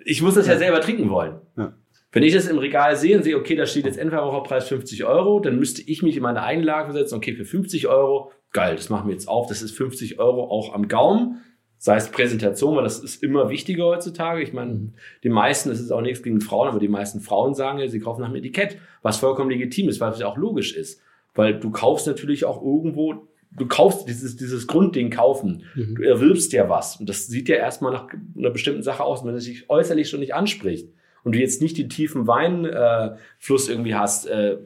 ich 0.06 0.22
muss 0.22 0.36
das 0.36 0.48
ja 0.48 0.58
selber 0.58 0.82
trinken 0.82 1.10
wollen. 1.10 1.36
Ja. 1.58 1.74
Wenn 2.12 2.24
ich 2.24 2.34
das 2.34 2.48
im 2.48 2.58
Regal 2.58 2.96
sehe 2.96 3.18
und 3.18 3.24
sehe, 3.24 3.38
okay, 3.38 3.56
da 3.56 3.66
steht 3.66 3.86
jetzt 3.86 3.98
Endverbraucherpreis 3.98 4.68
50 4.68 5.06
Euro, 5.06 5.40
dann 5.40 5.60
müsste 5.60 5.82
ich 5.84 6.02
mich 6.02 6.16
in 6.16 6.24
meine 6.24 6.44
eigene 6.44 6.66
Lage 6.66 6.92
setzen, 6.94 7.16
okay, 7.16 7.34
für 7.34 7.46
50 7.46 7.88
Euro, 7.88 8.32
geil, 8.52 8.76
das 8.76 8.90
machen 8.90 9.08
wir 9.08 9.14
jetzt 9.14 9.28
auf, 9.28 9.48
das 9.48 9.62
ist 9.62 9.76
50 9.78 10.20
Euro 10.20 10.44
auch 10.50 10.74
am 10.74 10.88
Gaumen 10.88 11.42
sei 11.80 11.96
es 11.96 12.12
Präsentation, 12.12 12.76
weil 12.76 12.84
das 12.84 13.00
ist 13.00 13.24
immer 13.24 13.50
wichtiger 13.50 13.86
heutzutage. 13.86 14.44
Ich 14.44 14.52
meine, 14.52 14.92
die 15.24 15.30
meisten, 15.30 15.70
das 15.70 15.80
ist 15.80 15.92
auch 15.92 16.02
nichts 16.02 16.22
gegen 16.22 16.42
Frauen, 16.42 16.68
aber 16.68 16.80
die 16.80 16.90
meisten 16.90 17.22
Frauen 17.22 17.56
sagen 17.56 17.80
ja, 17.80 17.88
sie 17.88 18.02
kaufen 18.02 18.22
nach 18.22 18.28
dem 18.28 18.36
Etikett, 18.36 18.78
was 19.02 19.18
vollkommen 19.18 19.50
legitim 19.50 19.88
ist, 19.88 20.02
weil 20.02 20.12
es 20.12 20.20
ja 20.20 20.28
auch 20.28 20.38
logisch 20.38 20.76
ist. 20.76 21.02
Weil 21.40 21.58
du 21.58 21.72
kaufst 21.72 22.06
natürlich 22.06 22.44
auch 22.44 22.62
irgendwo, 22.62 23.14
du 23.52 23.66
kaufst 23.66 24.10
dieses, 24.10 24.36
dieses 24.36 24.68
Grundding 24.68 25.10
kaufen. 25.10 25.64
Mhm. 25.74 25.96
Du 25.96 26.04
erwirbst 26.04 26.52
ja 26.52 26.68
was. 26.68 26.98
Und 26.98 27.08
das 27.08 27.28
sieht 27.28 27.48
ja 27.48 27.56
erstmal 27.56 27.94
nach 27.94 28.08
einer 28.38 28.50
bestimmten 28.50 28.84
Sache 28.84 29.06
aus, 29.06 29.24
wenn 29.24 29.34
es 29.36 29.46
sich 29.46 29.70
äußerlich 29.70 30.10
schon 30.10 30.20
nicht 30.20 30.36
anspricht. 30.36 30.90
Und 31.24 31.36
du 31.36 31.40
jetzt 31.40 31.62
nicht 31.62 31.78
den 31.78 31.88
tiefen 31.88 32.28
Weinfluss 32.28 33.70
äh, 33.70 33.72
irgendwie 33.72 33.96
hast, 33.96 34.26
äh, 34.28 34.58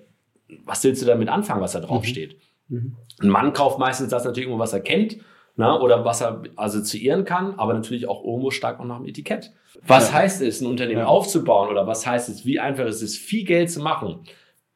was 0.66 0.84
willst 0.84 1.04
du 1.04 1.06
damit 1.06 1.30
anfangen, 1.30 1.62
was 1.62 1.74
da 1.74 1.80
drauf 1.80 2.02
mhm. 2.02 2.08
steht? 2.08 2.38
Mhm. 2.70 2.96
Ein 3.22 3.30
Mann 3.30 3.54
kauft 3.54 3.78
meistens 3.78 4.10
das 4.10 4.26
natürlich, 4.26 4.50
was 4.50 4.74
er 4.74 4.80
kennt 4.80 5.18
Na, 5.56 5.80
oder 5.80 6.04
was 6.06 6.22
er 6.22 6.42
assoziieren 6.56 7.24
kann, 7.24 7.54
aber 7.60 7.76
natürlich 7.76 8.08
auch 8.08 8.26
irgendwo 8.26 8.50
stark 8.50 8.80
auch 8.80 8.86
nach 8.86 8.98
dem 8.98 9.06
Etikett. 9.06 9.54
Was 9.86 10.08
ja. 10.08 10.16
heißt 10.16 10.42
es, 10.42 10.60
ein 10.60 10.66
Unternehmen 10.66 11.02
ja. 11.02 11.06
aufzubauen 11.06 11.70
oder 11.70 11.86
was 11.86 12.08
heißt 12.08 12.30
es, 12.30 12.48
wie 12.48 12.60
einfach 12.60 12.88
ist 12.88 13.04
es, 13.04 13.16
viel 13.16 13.46
Geld 13.46 13.70
zu 13.70 13.80
machen, 13.80 14.22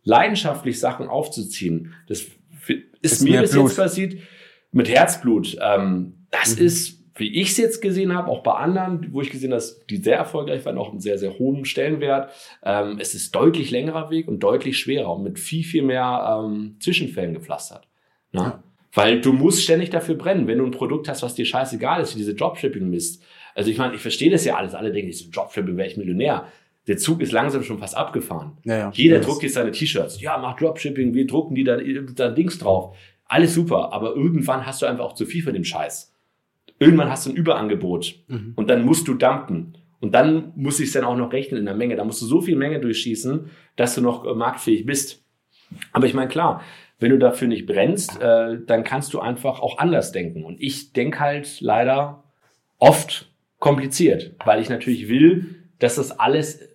leidenschaftlich 0.07 0.79
Sachen 0.79 1.07
aufzuziehen? 1.07 1.93
Das 2.07 2.21
ist, 2.21 2.31
ist 3.01 3.23
mir 3.23 3.41
bis 3.41 3.53
jetzt 3.53 3.77
passiert 3.77 4.15
mit 4.71 4.89
Herzblut. 4.89 5.57
Ähm, 5.61 6.25
das 6.31 6.57
mhm. 6.57 6.65
ist, 6.65 7.03
wie 7.15 7.39
ich 7.39 7.51
es 7.51 7.57
jetzt 7.57 7.81
gesehen 7.81 8.13
habe, 8.15 8.29
auch 8.29 8.43
bei 8.43 8.53
anderen, 8.53 9.07
wo 9.11 9.21
ich 9.21 9.29
gesehen 9.29 9.51
habe, 9.51 9.59
dass 9.59 9.85
die 9.87 9.97
sehr 9.97 10.17
erfolgreich 10.17 10.65
waren, 10.65 10.77
auch 10.77 10.91
einen 10.91 10.99
sehr, 10.99 11.17
sehr 11.17 11.37
hohen 11.37 11.65
Stellenwert. 11.65 12.31
Ähm, 12.63 12.97
es 12.99 13.13
ist 13.13 13.35
deutlich 13.35 13.71
längerer 13.71 14.09
Weg 14.09 14.27
und 14.27 14.39
deutlich 14.39 14.77
schwerer 14.77 15.13
und 15.13 15.23
mit 15.23 15.39
viel, 15.39 15.63
viel 15.63 15.83
mehr 15.83 16.41
ähm, 16.45 16.77
Zwischenfällen 16.79 17.33
gepflastert. 17.33 17.87
Ne? 18.31 18.41
Ja. 18.41 18.63
Weil 18.93 19.21
du 19.21 19.33
musst 19.33 19.61
ständig 19.61 19.89
dafür 19.89 20.15
brennen. 20.15 20.47
Wenn 20.47 20.59
du 20.59 20.65
ein 20.65 20.71
Produkt 20.71 21.09
hast, 21.09 21.21
was 21.21 21.35
dir 21.35 21.45
scheißegal 21.45 22.01
ist, 22.01 22.15
wie 22.15 22.19
diese 22.19 22.33
Dropshipping-Mist. 22.33 23.21
Also 23.53 23.69
ich 23.69 23.77
meine, 23.77 23.95
ich 23.95 24.01
verstehe 24.01 24.31
das 24.31 24.45
ja 24.45 24.55
alles. 24.55 24.73
Alle 24.73 24.91
denken, 24.91 25.09
ich 25.09 25.19
so 25.19 25.29
Dropshipping 25.29 25.77
wäre 25.77 25.87
ich 25.87 25.97
Millionär. 25.97 26.47
Der 26.87 26.97
Zug 26.97 27.21
ist 27.21 27.31
langsam 27.31 27.63
schon 27.63 27.79
fast 27.79 27.97
abgefahren. 27.97 28.57
Ja, 28.63 28.77
ja. 28.77 28.91
Jeder 28.93 29.19
druckt 29.19 29.43
jetzt 29.43 29.55
seine 29.55 29.71
T-Shirts. 29.71 30.21
Ja, 30.21 30.37
mach 30.37 30.55
Dropshipping, 30.55 31.13
wir 31.13 31.27
drucken 31.27 31.55
die 31.55 31.63
da, 31.63 31.77
da 32.15 32.29
Dings 32.29 32.57
drauf. 32.59 32.95
Alles 33.25 33.53
super, 33.53 33.91
aber 33.91 34.15
irgendwann 34.15 34.65
hast 34.65 34.81
du 34.81 34.85
einfach 34.85 35.03
auch 35.03 35.13
zu 35.13 35.25
viel 35.25 35.43
von 35.43 35.53
dem 35.53 35.65
Scheiß. 35.65 36.13
Irgendwann 36.79 37.09
hast 37.09 37.25
du 37.25 37.31
ein 37.31 37.35
Überangebot 37.35 38.15
mhm. 38.27 38.53
und 38.55 38.69
dann 38.69 38.85
musst 38.85 39.07
du 39.07 39.15
dumpen. 39.15 39.77
Und 39.99 40.13
dann 40.13 40.53
muss 40.55 40.79
ich 40.79 40.87
es 40.87 40.93
dann 40.93 41.03
auch 41.03 41.17
noch 41.17 41.33
rechnen 41.33 41.59
in 41.59 41.65
der 41.65 41.75
Menge. 41.75 41.95
Da 41.95 42.03
musst 42.03 42.21
du 42.21 42.25
so 42.25 42.39
viel 42.39 42.55
Menge 42.55 42.79
durchschießen, 42.79 43.49
dass 43.75 43.95
du 43.95 44.01
noch 44.01 44.35
marktfähig 44.35 44.85
bist. 44.85 45.23
Aber 45.91 46.05
ich 46.05 46.13
meine, 46.13 46.29
klar, 46.29 46.61
wenn 46.99 47.09
du 47.09 47.17
dafür 47.17 47.47
nicht 47.47 47.65
brennst, 47.65 48.21
äh, 48.21 48.59
dann 48.65 48.83
kannst 48.83 49.13
du 49.13 49.19
einfach 49.19 49.59
auch 49.59 49.79
anders 49.79 50.11
denken. 50.11 50.43
Und 50.43 50.61
ich 50.61 50.93
denke 50.93 51.19
halt 51.19 51.61
leider 51.61 52.23
oft 52.79 53.29
kompliziert, 53.59 54.35
weil 54.45 54.61
ich 54.61 54.69
natürlich 54.69 55.09
will, 55.09 55.55
dass 55.79 55.95
das 55.95 56.11
alles 56.19 56.67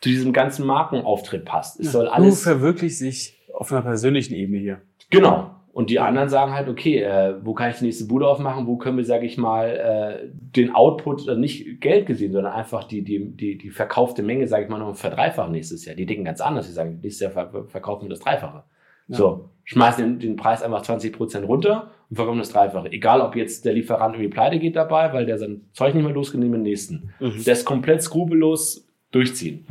zu 0.00 0.08
diesem 0.08 0.32
ganzen 0.32 0.66
Markenauftritt 0.66 1.44
passt. 1.44 1.80
Es 1.80 1.86
ja, 1.86 1.92
soll 1.92 2.08
alles. 2.08 2.42
Du 2.42 2.50
verwirklichst 2.50 2.98
sich 2.98 3.38
auf 3.52 3.72
einer 3.72 3.82
persönlichen 3.82 4.34
Ebene 4.34 4.58
hier. 4.58 4.82
Genau. 5.10 5.50
Und 5.72 5.90
die 5.90 6.00
anderen 6.00 6.30
sagen 6.30 6.52
halt, 6.52 6.70
okay, 6.70 7.02
äh, 7.02 7.34
wo 7.42 7.52
kann 7.52 7.70
ich 7.70 7.76
die 7.76 7.84
nächste 7.84 8.06
Bude 8.06 8.26
aufmachen? 8.26 8.66
Wo 8.66 8.78
können 8.78 8.96
wir, 8.96 9.04
sage 9.04 9.26
ich 9.26 9.36
mal, 9.36 9.68
äh, 9.68 10.28
den 10.32 10.74
Output, 10.74 11.28
also 11.28 11.38
nicht 11.38 11.82
Geld 11.82 12.06
gesehen, 12.06 12.32
sondern 12.32 12.54
einfach 12.54 12.84
die, 12.84 13.04
die, 13.04 13.36
die, 13.36 13.58
die 13.58 13.68
verkaufte 13.68 14.22
Menge, 14.22 14.48
sage 14.48 14.64
ich 14.64 14.70
mal, 14.70 14.78
noch 14.78 14.96
verdreifachen 14.96 15.52
nächstes 15.52 15.84
Jahr. 15.84 15.94
Die 15.94 16.06
denken 16.06 16.24
ganz 16.24 16.40
anders. 16.40 16.66
Die 16.66 16.72
sagen, 16.72 17.00
nächstes 17.02 17.20
Jahr 17.20 17.32
ver 17.32 17.64
verkaufen 17.66 18.04
wir 18.04 18.08
das 18.08 18.20
Dreifache. 18.20 18.64
Ja. 19.08 19.16
So, 19.16 19.50
schmeißen 19.64 20.02
den, 20.02 20.18
den 20.18 20.36
Preis 20.36 20.62
einfach 20.62 20.80
20 20.80 21.12
Prozent 21.12 21.46
runter 21.46 21.90
und 22.08 22.16
verkaufen 22.16 22.38
das 22.38 22.48
Dreifache. 22.48 22.90
Egal, 22.90 23.20
ob 23.20 23.36
jetzt 23.36 23.66
der 23.66 23.74
Lieferant 23.74 24.14
irgendwie 24.14 24.30
pleite 24.30 24.58
geht 24.58 24.76
dabei, 24.76 25.12
weil 25.12 25.26
der 25.26 25.36
sein 25.36 25.66
Zeug 25.72 25.94
nicht 25.94 26.04
mehr 26.04 26.14
losgeht, 26.14 26.40
nehmen 26.40 26.54
den 26.54 26.62
nächsten. 26.62 27.12
Mhm. 27.20 27.44
Der 27.44 27.52
ist 27.52 27.66
komplett 27.66 28.02
skrupellos 28.02 28.88
durchziehen. 29.10 29.66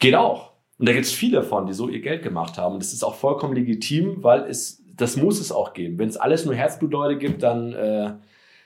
Geht 0.00 0.14
auch. 0.16 0.50
Und 0.78 0.88
da 0.88 0.92
gibt 0.92 1.04
es 1.04 1.12
viele 1.12 1.42
von, 1.42 1.66
die 1.66 1.74
so 1.74 1.88
ihr 1.88 2.00
Geld 2.00 2.22
gemacht 2.22 2.58
haben. 2.58 2.74
Und 2.74 2.82
das 2.82 2.92
ist 2.92 3.04
auch 3.04 3.14
vollkommen 3.14 3.54
legitim, 3.54 4.24
weil 4.24 4.46
es, 4.48 4.82
das 4.96 5.16
muss 5.16 5.38
es 5.38 5.52
auch 5.52 5.74
geben. 5.74 5.98
Wenn 5.98 6.08
es 6.08 6.16
alles 6.16 6.44
nur 6.44 6.54
Herzblutleute 6.54 7.18
gibt, 7.18 7.42
dann, 7.42 7.74
äh, 7.74 8.14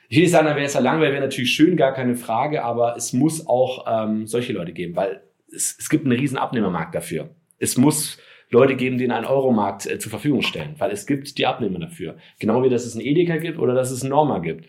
ich 0.07 0.17
will 0.17 0.23
nicht 0.23 0.31
sagen, 0.31 0.47
dann 0.47 0.55
wäre 0.55 0.65
es 0.65 0.73
ja 0.73 0.79
langweilig, 0.79 1.13
wäre 1.13 1.23
natürlich 1.23 1.53
schön, 1.53 1.75
gar 1.75 1.93
keine 1.93 2.15
Frage, 2.15 2.63
aber 2.63 2.95
es 2.95 3.11
muss 3.13 3.47
auch 3.47 3.85
ähm, 3.87 4.27
solche 4.27 4.53
Leute 4.53 4.71
geben, 4.71 4.95
weil 4.95 5.21
es, 5.53 5.75
es 5.77 5.89
gibt 5.89 6.05
einen 6.05 6.17
riesen 6.17 6.37
Abnehmermarkt 6.37 6.95
dafür. 6.95 7.29
Es 7.59 7.77
muss 7.77 8.17
Leute 8.49 8.75
geben, 8.75 8.97
die 8.97 9.09
einen 9.09 9.25
Euromarkt 9.25 9.85
äh, 9.85 9.99
zur 9.99 10.09
Verfügung 10.09 10.41
stellen, 10.41 10.75
weil 10.77 10.91
es 10.91 11.05
gibt 11.05 11.37
die 11.37 11.45
Abnehmer 11.45 11.79
dafür. 11.79 12.15
Genau 12.39 12.63
wie 12.63 12.69
dass 12.69 12.85
es 12.85 12.95
einen 12.95 13.05
Edeka 13.05 13.37
gibt 13.37 13.59
oder 13.59 13.73
dass 13.73 13.91
es 13.91 14.01
einen 14.01 14.11
Norma 14.11 14.39
gibt. 14.39 14.65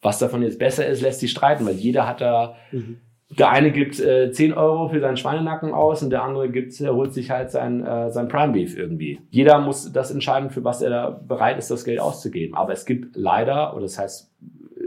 Was 0.00 0.18
davon 0.18 0.42
jetzt 0.42 0.58
besser 0.58 0.86
ist, 0.86 1.00
lässt 1.00 1.20
sich 1.20 1.30
streiten, 1.30 1.66
weil 1.66 1.74
jeder 1.74 2.06
hat 2.06 2.20
da, 2.20 2.56
mhm. 2.72 2.98
Der 3.30 3.50
eine 3.50 3.72
gibt 3.72 4.00
äh, 4.00 4.32
10 4.32 4.54
Euro 4.54 4.88
für 4.88 5.00
seinen 5.00 5.18
Schweinenacken 5.18 5.72
aus 5.74 6.02
und 6.02 6.10
der 6.10 6.22
andere 6.22 6.50
gibt, 6.50 6.72
holt 6.80 7.12
sich 7.12 7.30
halt 7.30 7.50
sein, 7.50 7.84
äh, 7.84 8.10
sein 8.10 8.28
Prime 8.28 8.52
Beef 8.54 8.76
irgendwie. 8.76 9.20
Jeder 9.30 9.58
muss 9.58 9.92
das 9.92 10.10
entscheiden, 10.10 10.50
für 10.50 10.64
was 10.64 10.80
er 10.80 10.90
da 10.90 11.10
bereit 11.10 11.58
ist, 11.58 11.70
das 11.70 11.84
Geld 11.84 12.00
auszugeben. 12.00 12.54
Aber 12.54 12.72
es 12.72 12.86
gibt 12.86 13.16
leider, 13.16 13.74
oder 13.74 13.82
das 13.82 13.98
heißt 13.98 14.32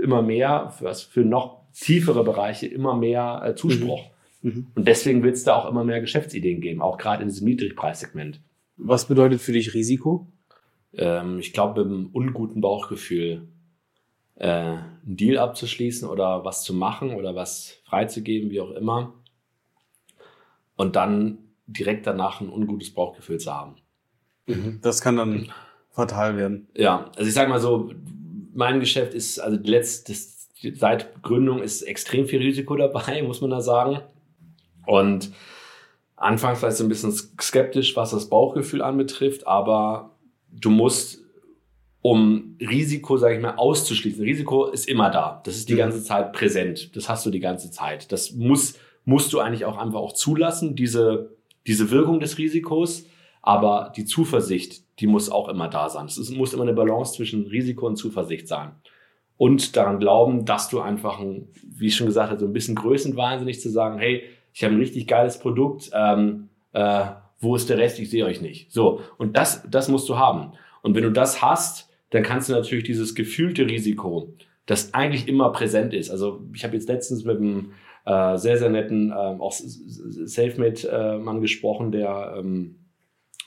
immer 0.02 0.24
mehr, 0.24 0.72
für, 0.78 0.94
für 0.94 1.22
noch 1.22 1.62
tiefere 1.74 2.24
Bereiche 2.24 2.66
immer 2.66 2.96
mehr 2.96 3.44
äh, 3.46 3.56
Zuspruch. 3.56 4.10
Mhm. 4.42 4.50
Mhm. 4.52 4.68
Und 4.74 4.88
deswegen 4.88 5.24
wird 5.24 5.36
es 5.36 5.44
da 5.44 5.56
auch 5.56 5.70
immer 5.70 5.84
mehr 5.84 6.02
Geschäftsideen 6.02 6.62
geben, 6.62 6.82
auch 6.82 6.98
gerade 6.98 7.22
in 7.22 7.30
diesem 7.30 7.46
Niedrigpreissegment. 7.46 8.42
Was 8.78 9.08
bedeutet 9.08 9.42
für 9.42 9.52
dich 9.52 9.76
Risiko? 9.76 10.28
Ähm, 10.98 11.38
ich 11.40 11.54
glaube, 11.54 11.84
mit 11.84 11.94
einem 11.94 12.10
unguten 12.12 12.60
Bauchgefühl 12.62 13.48
äh, 14.42 14.48
einen 14.48 15.02
Deal 15.04 15.38
abzuschließen 15.38 16.10
oder 16.10 16.44
was 16.44 16.64
zu 16.64 16.74
machen 16.74 17.14
oder 17.14 17.36
was 17.36 17.80
freizugeben, 17.86 18.50
wie 18.50 18.60
auch 18.60 18.72
immer. 18.72 19.14
Und 20.76 20.96
dann 20.96 21.38
direkt 21.68 22.08
danach 22.08 22.42
ein 22.42 22.50
ungutes 22.50 22.92
Bauchgefühl 22.92 23.40
zu 23.40 23.54
haben. 23.54 23.76
Mhm. 24.48 24.80
Das 24.82 25.02
kann 25.02 25.18
dann 25.18 25.52
fatal 25.92 26.38
werden. 26.38 26.68
Ja, 26.76 27.12
also 27.16 27.28
ich 27.28 27.36
sage 27.36 27.52
mal 27.52 27.60
so, 27.60 27.92
mein 28.54 28.80
Geschäft 28.80 29.14
ist, 29.14 29.40
also 29.40 29.60
letztes, 29.62 30.50
seit 30.74 31.22
Gründung 31.22 31.62
ist 31.62 31.84
extrem 31.84 32.26
viel 32.26 32.40
Risiko 32.40 32.76
dabei, 32.76 33.22
muss 33.22 33.42
man 33.42 33.52
da 33.52 33.62
sagen. 33.62 34.02
Und 34.88 35.32
anfangs 36.16 36.60
vielleicht 36.60 36.78
so 36.78 36.84
ein 36.84 36.90
bisschen 36.90 37.12
skeptisch, 37.12 37.96
was 37.96 38.10
das 38.10 38.28
Bauchgefühl 38.28 38.82
anbetrifft, 38.82 39.46
aber 39.46 40.18
du 40.50 40.72
musst, 40.72 41.21
um 42.02 42.58
Risiko, 42.60 43.18
sage 43.18 43.36
ich 43.36 43.42
mal, 43.42 43.56
auszuschließen. 43.56 44.24
Risiko 44.24 44.66
ist 44.66 44.88
immer 44.88 45.10
da. 45.10 45.42
Das 45.46 45.56
ist 45.56 45.70
die 45.70 45.74
mhm. 45.74 45.80
ganze 45.80 46.04
Zeit 46.04 46.34
präsent. 46.34 46.96
Das 46.96 47.10
hast 47.10 47.26
du 47.26 47.30
die 47.30 47.40
ganze 47.40 47.70
Zeit. 47.70 48.12
Das 48.12 48.32
muss, 48.34 48.76
musst 49.06 49.32
du 49.34 49.40
eigentlich 49.40 49.66
auch 49.66 49.78
einfach 49.78 50.00
auch 50.00 50.14
zulassen, 50.14 50.76
diese, 50.76 51.36
diese 51.68 51.92
Wirkung 51.92 52.20
des 52.20 52.38
Risikos. 52.38 53.06
Aber 53.44 53.92
die 53.96 54.06
Zuversicht, 54.06 54.84
die 55.00 55.08
muss 55.08 55.30
auch 55.30 55.48
immer 55.50 55.68
da 55.68 55.90
sein. 55.90 56.06
Es 56.06 56.30
muss 56.32 56.54
immer 56.54 56.64
eine 56.64 56.74
Balance 56.74 57.14
zwischen 57.14 57.48
Risiko 57.48 57.88
und 57.88 57.98
Zuversicht 57.98 58.48
sein. 58.48 58.72
Und 59.38 59.76
daran 59.76 60.00
glauben, 60.00 60.46
dass 60.46 60.70
du 60.70 60.82
einfach, 60.82 61.20
ein, 61.20 61.48
wie 61.64 61.88
ich 61.88 61.96
schon 61.96 62.06
gesagt 62.06 62.30
habe, 62.30 62.40
so 62.40 62.46
ein 62.46 62.54
bisschen 62.54 62.76
größenwahnsinnig 62.76 63.60
zu 63.60 63.70
sagen, 63.70 63.98
hey, 63.98 64.24
ich 64.54 64.64
habe 64.64 64.76
ein 64.76 64.80
richtig 64.80 65.08
geiles 65.08 65.40
Produkt, 65.40 65.90
ähm, 65.94 66.50
äh, 66.74 67.06
wo 67.40 67.56
ist 67.56 67.70
der 67.70 67.80
Rest, 67.80 67.98
ich 68.00 68.12
sehe 68.12 68.26
euch 68.26 68.42
nicht. 68.42 68.72
So, 68.72 69.02
und 69.18 69.36
das, 69.36 69.68
das 69.70 69.88
musst 69.88 70.08
du 70.10 70.18
haben. 70.20 70.54
Und 70.84 70.94
wenn 70.94 71.04
du 71.04 71.12
das 71.12 71.42
hast, 71.42 71.91
dann 72.12 72.24
kannst 72.24 72.48
du 72.50 72.54
natürlich 72.54 72.84
dieses 72.84 73.16
gefühlte 73.16 73.66
Risiko, 73.68 74.34
das 74.66 74.94
eigentlich 74.94 75.28
immer 75.28 75.52
präsent 75.52 75.94
ist. 75.94 76.12
Also 76.12 76.48
ich 76.54 76.64
habe 76.64 76.76
jetzt 76.76 76.88
letztens 76.88 77.26
mit 77.26 77.38
einem 77.38 77.74
äh, 78.06 78.38
sehr, 78.38 78.58
sehr 78.58 78.70
netten, 78.70 79.12
äh, 79.12 79.14
auch 79.14 79.52
Selfmade-Mann 79.52 81.42
gesprochen, 81.42 81.92
der 81.92 82.36
ähm, 82.38 82.86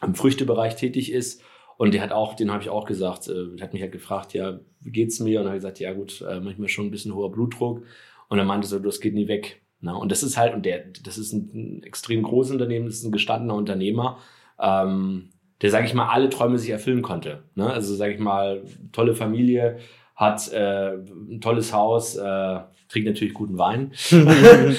im 0.03 0.14
Früchtebereich 0.14 0.77
tätig 0.77 1.12
ist. 1.12 1.42
Und 1.77 1.92
der 1.92 2.03
hat 2.03 2.12
auch, 2.12 2.35
den 2.35 2.53
habe 2.53 2.62
ich 2.62 2.70
auch 2.70 2.87
gesagt, 2.87 3.29
äh, 3.29 3.61
hat 3.61 3.72
mich 3.72 3.83
halt 3.83 3.92
gefragt, 3.92 4.33
ja, 4.33 4.61
wie 4.81 4.92
geht's 4.92 5.20
mir? 5.20 5.40
Und 5.40 5.46
habe 5.46 5.57
gesagt, 5.57 5.81
ja 5.81 5.92
gut, 5.92 6.24
äh, 6.29 6.40
manchmal 6.40 6.68
schon 6.68 6.87
ein 6.87 6.90
bisschen 6.90 7.14
hoher 7.14 7.33
Blutdruck. 7.33 7.83
Und 8.29 8.38
er 8.38 8.44
meinte 8.44 8.66
so, 8.66 8.79
das 8.79 9.00
geht 9.00 9.14
nie 9.14 9.29
weg. 9.29 9.62
Ne? 9.81 9.96
Und 9.96 10.11
das 10.11 10.22
ist 10.22 10.37
halt, 10.37 10.55
und 10.55 10.64
der, 10.64 10.85
das 11.05 11.18
ist 11.18 11.33
ein, 11.33 11.50
ein 11.53 11.83
extrem 11.83 12.22
großes 12.22 12.53
Unternehmen, 12.53 12.87
das 12.87 12.96
ist 12.96 13.05
ein 13.05 13.12
gestandener 13.12 13.55
Unternehmer, 13.55 14.18
ähm, 14.59 15.31
der, 15.62 15.71
sage 15.71 15.87
ich 15.87 15.95
mal, 15.95 16.09
alle 16.09 16.31
Träume 16.31 16.59
sich 16.59 16.71
erfüllen 16.71 17.03
konnte. 17.03 17.43
Ne? 17.55 17.71
Also, 17.71 17.95
sage 17.95 18.14
ich 18.14 18.21
mal, 18.21 18.62
tolle 18.93 19.14
Familie, 19.14 19.79
hat 20.14 20.53
äh, 20.53 20.93
ein 20.95 21.40
tolles 21.40 21.73
Haus, 21.73 22.17
äh, 22.17 22.59
trinkt 22.88 23.09
natürlich 23.09 23.35
guten 23.35 23.59
Wein. 23.59 23.93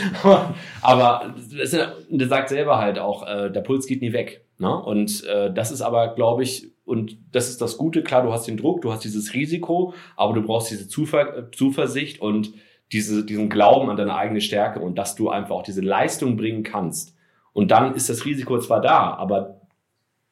aber 0.82 1.36
das, 1.58 1.72
der 1.72 2.28
sagt 2.28 2.50
selber 2.50 2.78
halt 2.78 3.00
auch, 3.00 3.28
äh, 3.28 3.52
der 3.52 3.62
Puls 3.62 3.88
geht 3.88 4.02
nie 4.02 4.14
weg. 4.14 4.46
Ne? 4.58 4.74
Und 4.74 5.26
äh, 5.26 5.54
das 5.54 5.72
ist 5.72 5.82
aber, 5.82 6.16
glaube 6.16 6.44
ich, 6.44 6.72
und 6.86 7.18
das 7.32 7.50
ist 7.50 7.62
das 7.62 7.78
Gute, 7.78 8.04
klar, 8.04 8.24
du 8.24 8.32
hast 8.32 8.48
den 8.48 8.58
Druck, 8.58 8.82
du 8.82 8.92
hast 8.92 9.04
dieses 9.04 9.34
Risiko, 9.34 9.94
aber 10.16 10.34
du 10.34 10.44
brauchst 10.44 10.72
diese 10.72 10.88
Zuver 10.88 11.52
Zuversicht 11.52 12.22
und 12.22 12.54
diese, 12.92 13.26
diesen 13.26 13.50
Glauben 13.50 13.90
an 13.90 13.98
deine 13.98 14.16
eigene 14.16 14.40
Stärke 14.40 14.80
und 14.80 14.98
dass 14.98 15.16
du 15.16 15.30
einfach 15.30 15.56
auch 15.56 15.64
diese 15.64 15.82
Leistung 15.82 16.38
bringen 16.38 16.64
kannst. 16.64 17.16
Und 17.54 17.72
dann 17.72 17.96
ist 17.96 18.10
das 18.10 18.26
Risiko 18.26 18.60
zwar 18.60 18.82
da, 18.82 19.16
aber 19.16 19.55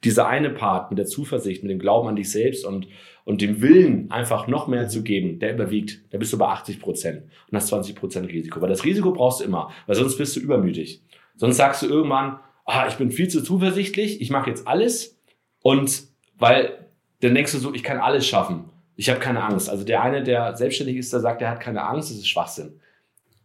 dieser 0.03 0.27
eine 0.27 0.49
Part 0.49 0.91
mit 0.91 0.99
der 0.99 1.05
Zuversicht, 1.05 1.63
mit 1.63 1.71
dem 1.71 1.79
Glauben 1.79 2.07
an 2.07 2.15
dich 2.15 2.31
selbst 2.31 2.65
und, 2.65 2.87
und 3.25 3.41
dem 3.41 3.61
Willen, 3.61 4.11
einfach 4.11 4.47
noch 4.47 4.67
mehr 4.67 4.87
zu 4.89 5.03
geben, 5.03 5.39
der 5.39 5.53
überwiegt. 5.53 6.01
Da 6.11 6.17
bist 6.17 6.33
du 6.33 6.37
bei 6.37 6.47
80 6.47 6.79
Prozent 6.79 7.23
und 7.49 7.55
hast 7.55 7.67
20 7.67 7.95
Prozent 7.95 8.29
Risiko. 8.29 8.61
Weil 8.61 8.69
das 8.69 8.83
Risiko 8.83 9.11
brauchst 9.11 9.39
du 9.39 9.45
immer, 9.45 9.71
weil 9.87 9.95
sonst 9.95 10.17
bist 10.17 10.35
du 10.35 10.39
übermütig. 10.39 11.01
Sonst 11.35 11.57
sagst 11.57 11.81
du 11.81 11.87
irgendwann, 11.87 12.39
ah, 12.65 12.87
ich 12.87 12.95
bin 12.95 13.11
viel 13.11 13.27
zu 13.27 13.41
zuversichtlich, 13.41 14.21
ich 14.21 14.29
mache 14.29 14.49
jetzt 14.49 14.67
alles 14.67 15.17
und 15.61 16.03
weil 16.37 16.87
dann 17.21 17.35
denkst 17.35 17.53
du 17.53 17.57
so, 17.57 17.73
ich 17.73 17.83
kann 17.83 17.97
alles 17.97 18.27
schaffen. 18.27 18.65
Ich 18.95 19.09
habe 19.09 19.19
keine 19.19 19.43
Angst. 19.43 19.69
Also 19.69 19.83
der 19.83 20.03
eine, 20.03 20.23
der 20.23 20.55
selbstständig 20.55 20.97
ist, 20.97 21.13
der 21.13 21.21
sagt, 21.21 21.41
er 21.41 21.49
hat 21.49 21.59
keine 21.59 21.83
Angst, 21.83 22.11
das 22.11 22.17
ist 22.17 22.27
Schwachsinn. 22.27 22.79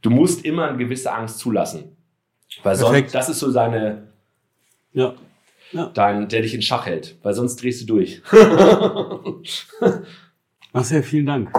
Du 0.02 0.10
musst 0.10 0.44
immer 0.44 0.68
eine 0.68 0.78
gewisse 0.78 1.12
Angst 1.12 1.38
zulassen. 1.38 1.96
Weil 2.62 2.76
Perfekt. 2.76 3.10
sonst, 3.10 3.14
das 3.14 3.28
ist 3.28 3.38
so 3.38 3.50
seine, 3.50 4.08
ja. 4.92 5.14
Ja. 5.72 5.90
Dein, 5.94 6.28
der 6.28 6.42
dich 6.42 6.54
in 6.54 6.62
Schach 6.62 6.86
hält, 6.86 7.18
weil 7.22 7.34
sonst 7.34 7.56
drehst 7.62 7.82
du 7.82 7.86
durch. 7.86 8.22
Marcel, 10.72 11.02
vielen 11.02 11.26
Dank. 11.26 11.50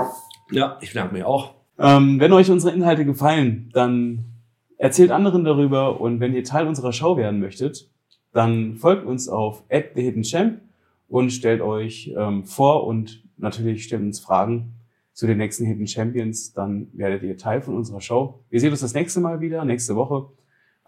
Ja, 0.52 0.78
ich 0.82 0.94
bedanke 0.94 1.14
mich 1.14 1.24
auch. 1.24 1.54
Ähm, 1.78 2.20
wenn 2.20 2.34
euch 2.34 2.50
unsere 2.50 2.74
Inhalte 2.74 3.06
gefallen, 3.06 3.70
dann 3.74 4.26
erzählt 4.78 5.12
anderen 5.12 5.44
darüber 5.44 6.02
und 6.02 6.20
wenn 6.20 6.34
ihr 6.34 6.44
Teil 6.44 6.68
unserer 6.68 6.92
Show 6.92 7.18
werden 7.18 7.40
möchtet, 7.40 7.90
dann 8.34 8.76
folgt 8.76 9.06
uns 9.06 9.30
auf 9.30 9.64
@thehiddenchamp 9.70 10.62
und 11.08 11.32
stellt 11.32 11.62
euch 11.62 12.14
ähm, 12.18 12.46
vor 12.46 12.88
und 12.88 13.24
natürlich 13.38 13.84
stellt 13.84 14.02
uns 14.02 14.20
Fragen 14.20 14.74
zu 15.14 15.28
den 15.28 15.38
nächsten 15.38 15.66
Hidden 15.66 15.88
Champions. 15.88 16.54
Dann 16.54 16.88
werdet 16.94 17.24
ihr 17.24 17.38
Teil 17.38 17.62
von 17.62 17.76
unserer 17.76 18.02
Show. 18.02 18.40
Wir 18.50 18.60
sehen 18.60 18.72
uns 18.72 18.82
das 18.82 18.94
nächste 18.94 19.20
Mal 19.20 19.42
wieder, 19.42 19.66
nächste 19.66 19.96
Woche. 19.96 20.28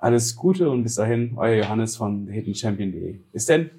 Alles 0.01 0.35
Gute 0.35 0.67
und 0.71 0.81
bis 0.81 0.95
dahin, 0.95 1.33
euer 1.37 1.63
Johannes 1.63 1.95
von 1.95 2.25
thehiddenchampion.de. 2.25 3.19
Bis 3.31 3.45
denn. 3.45 3.69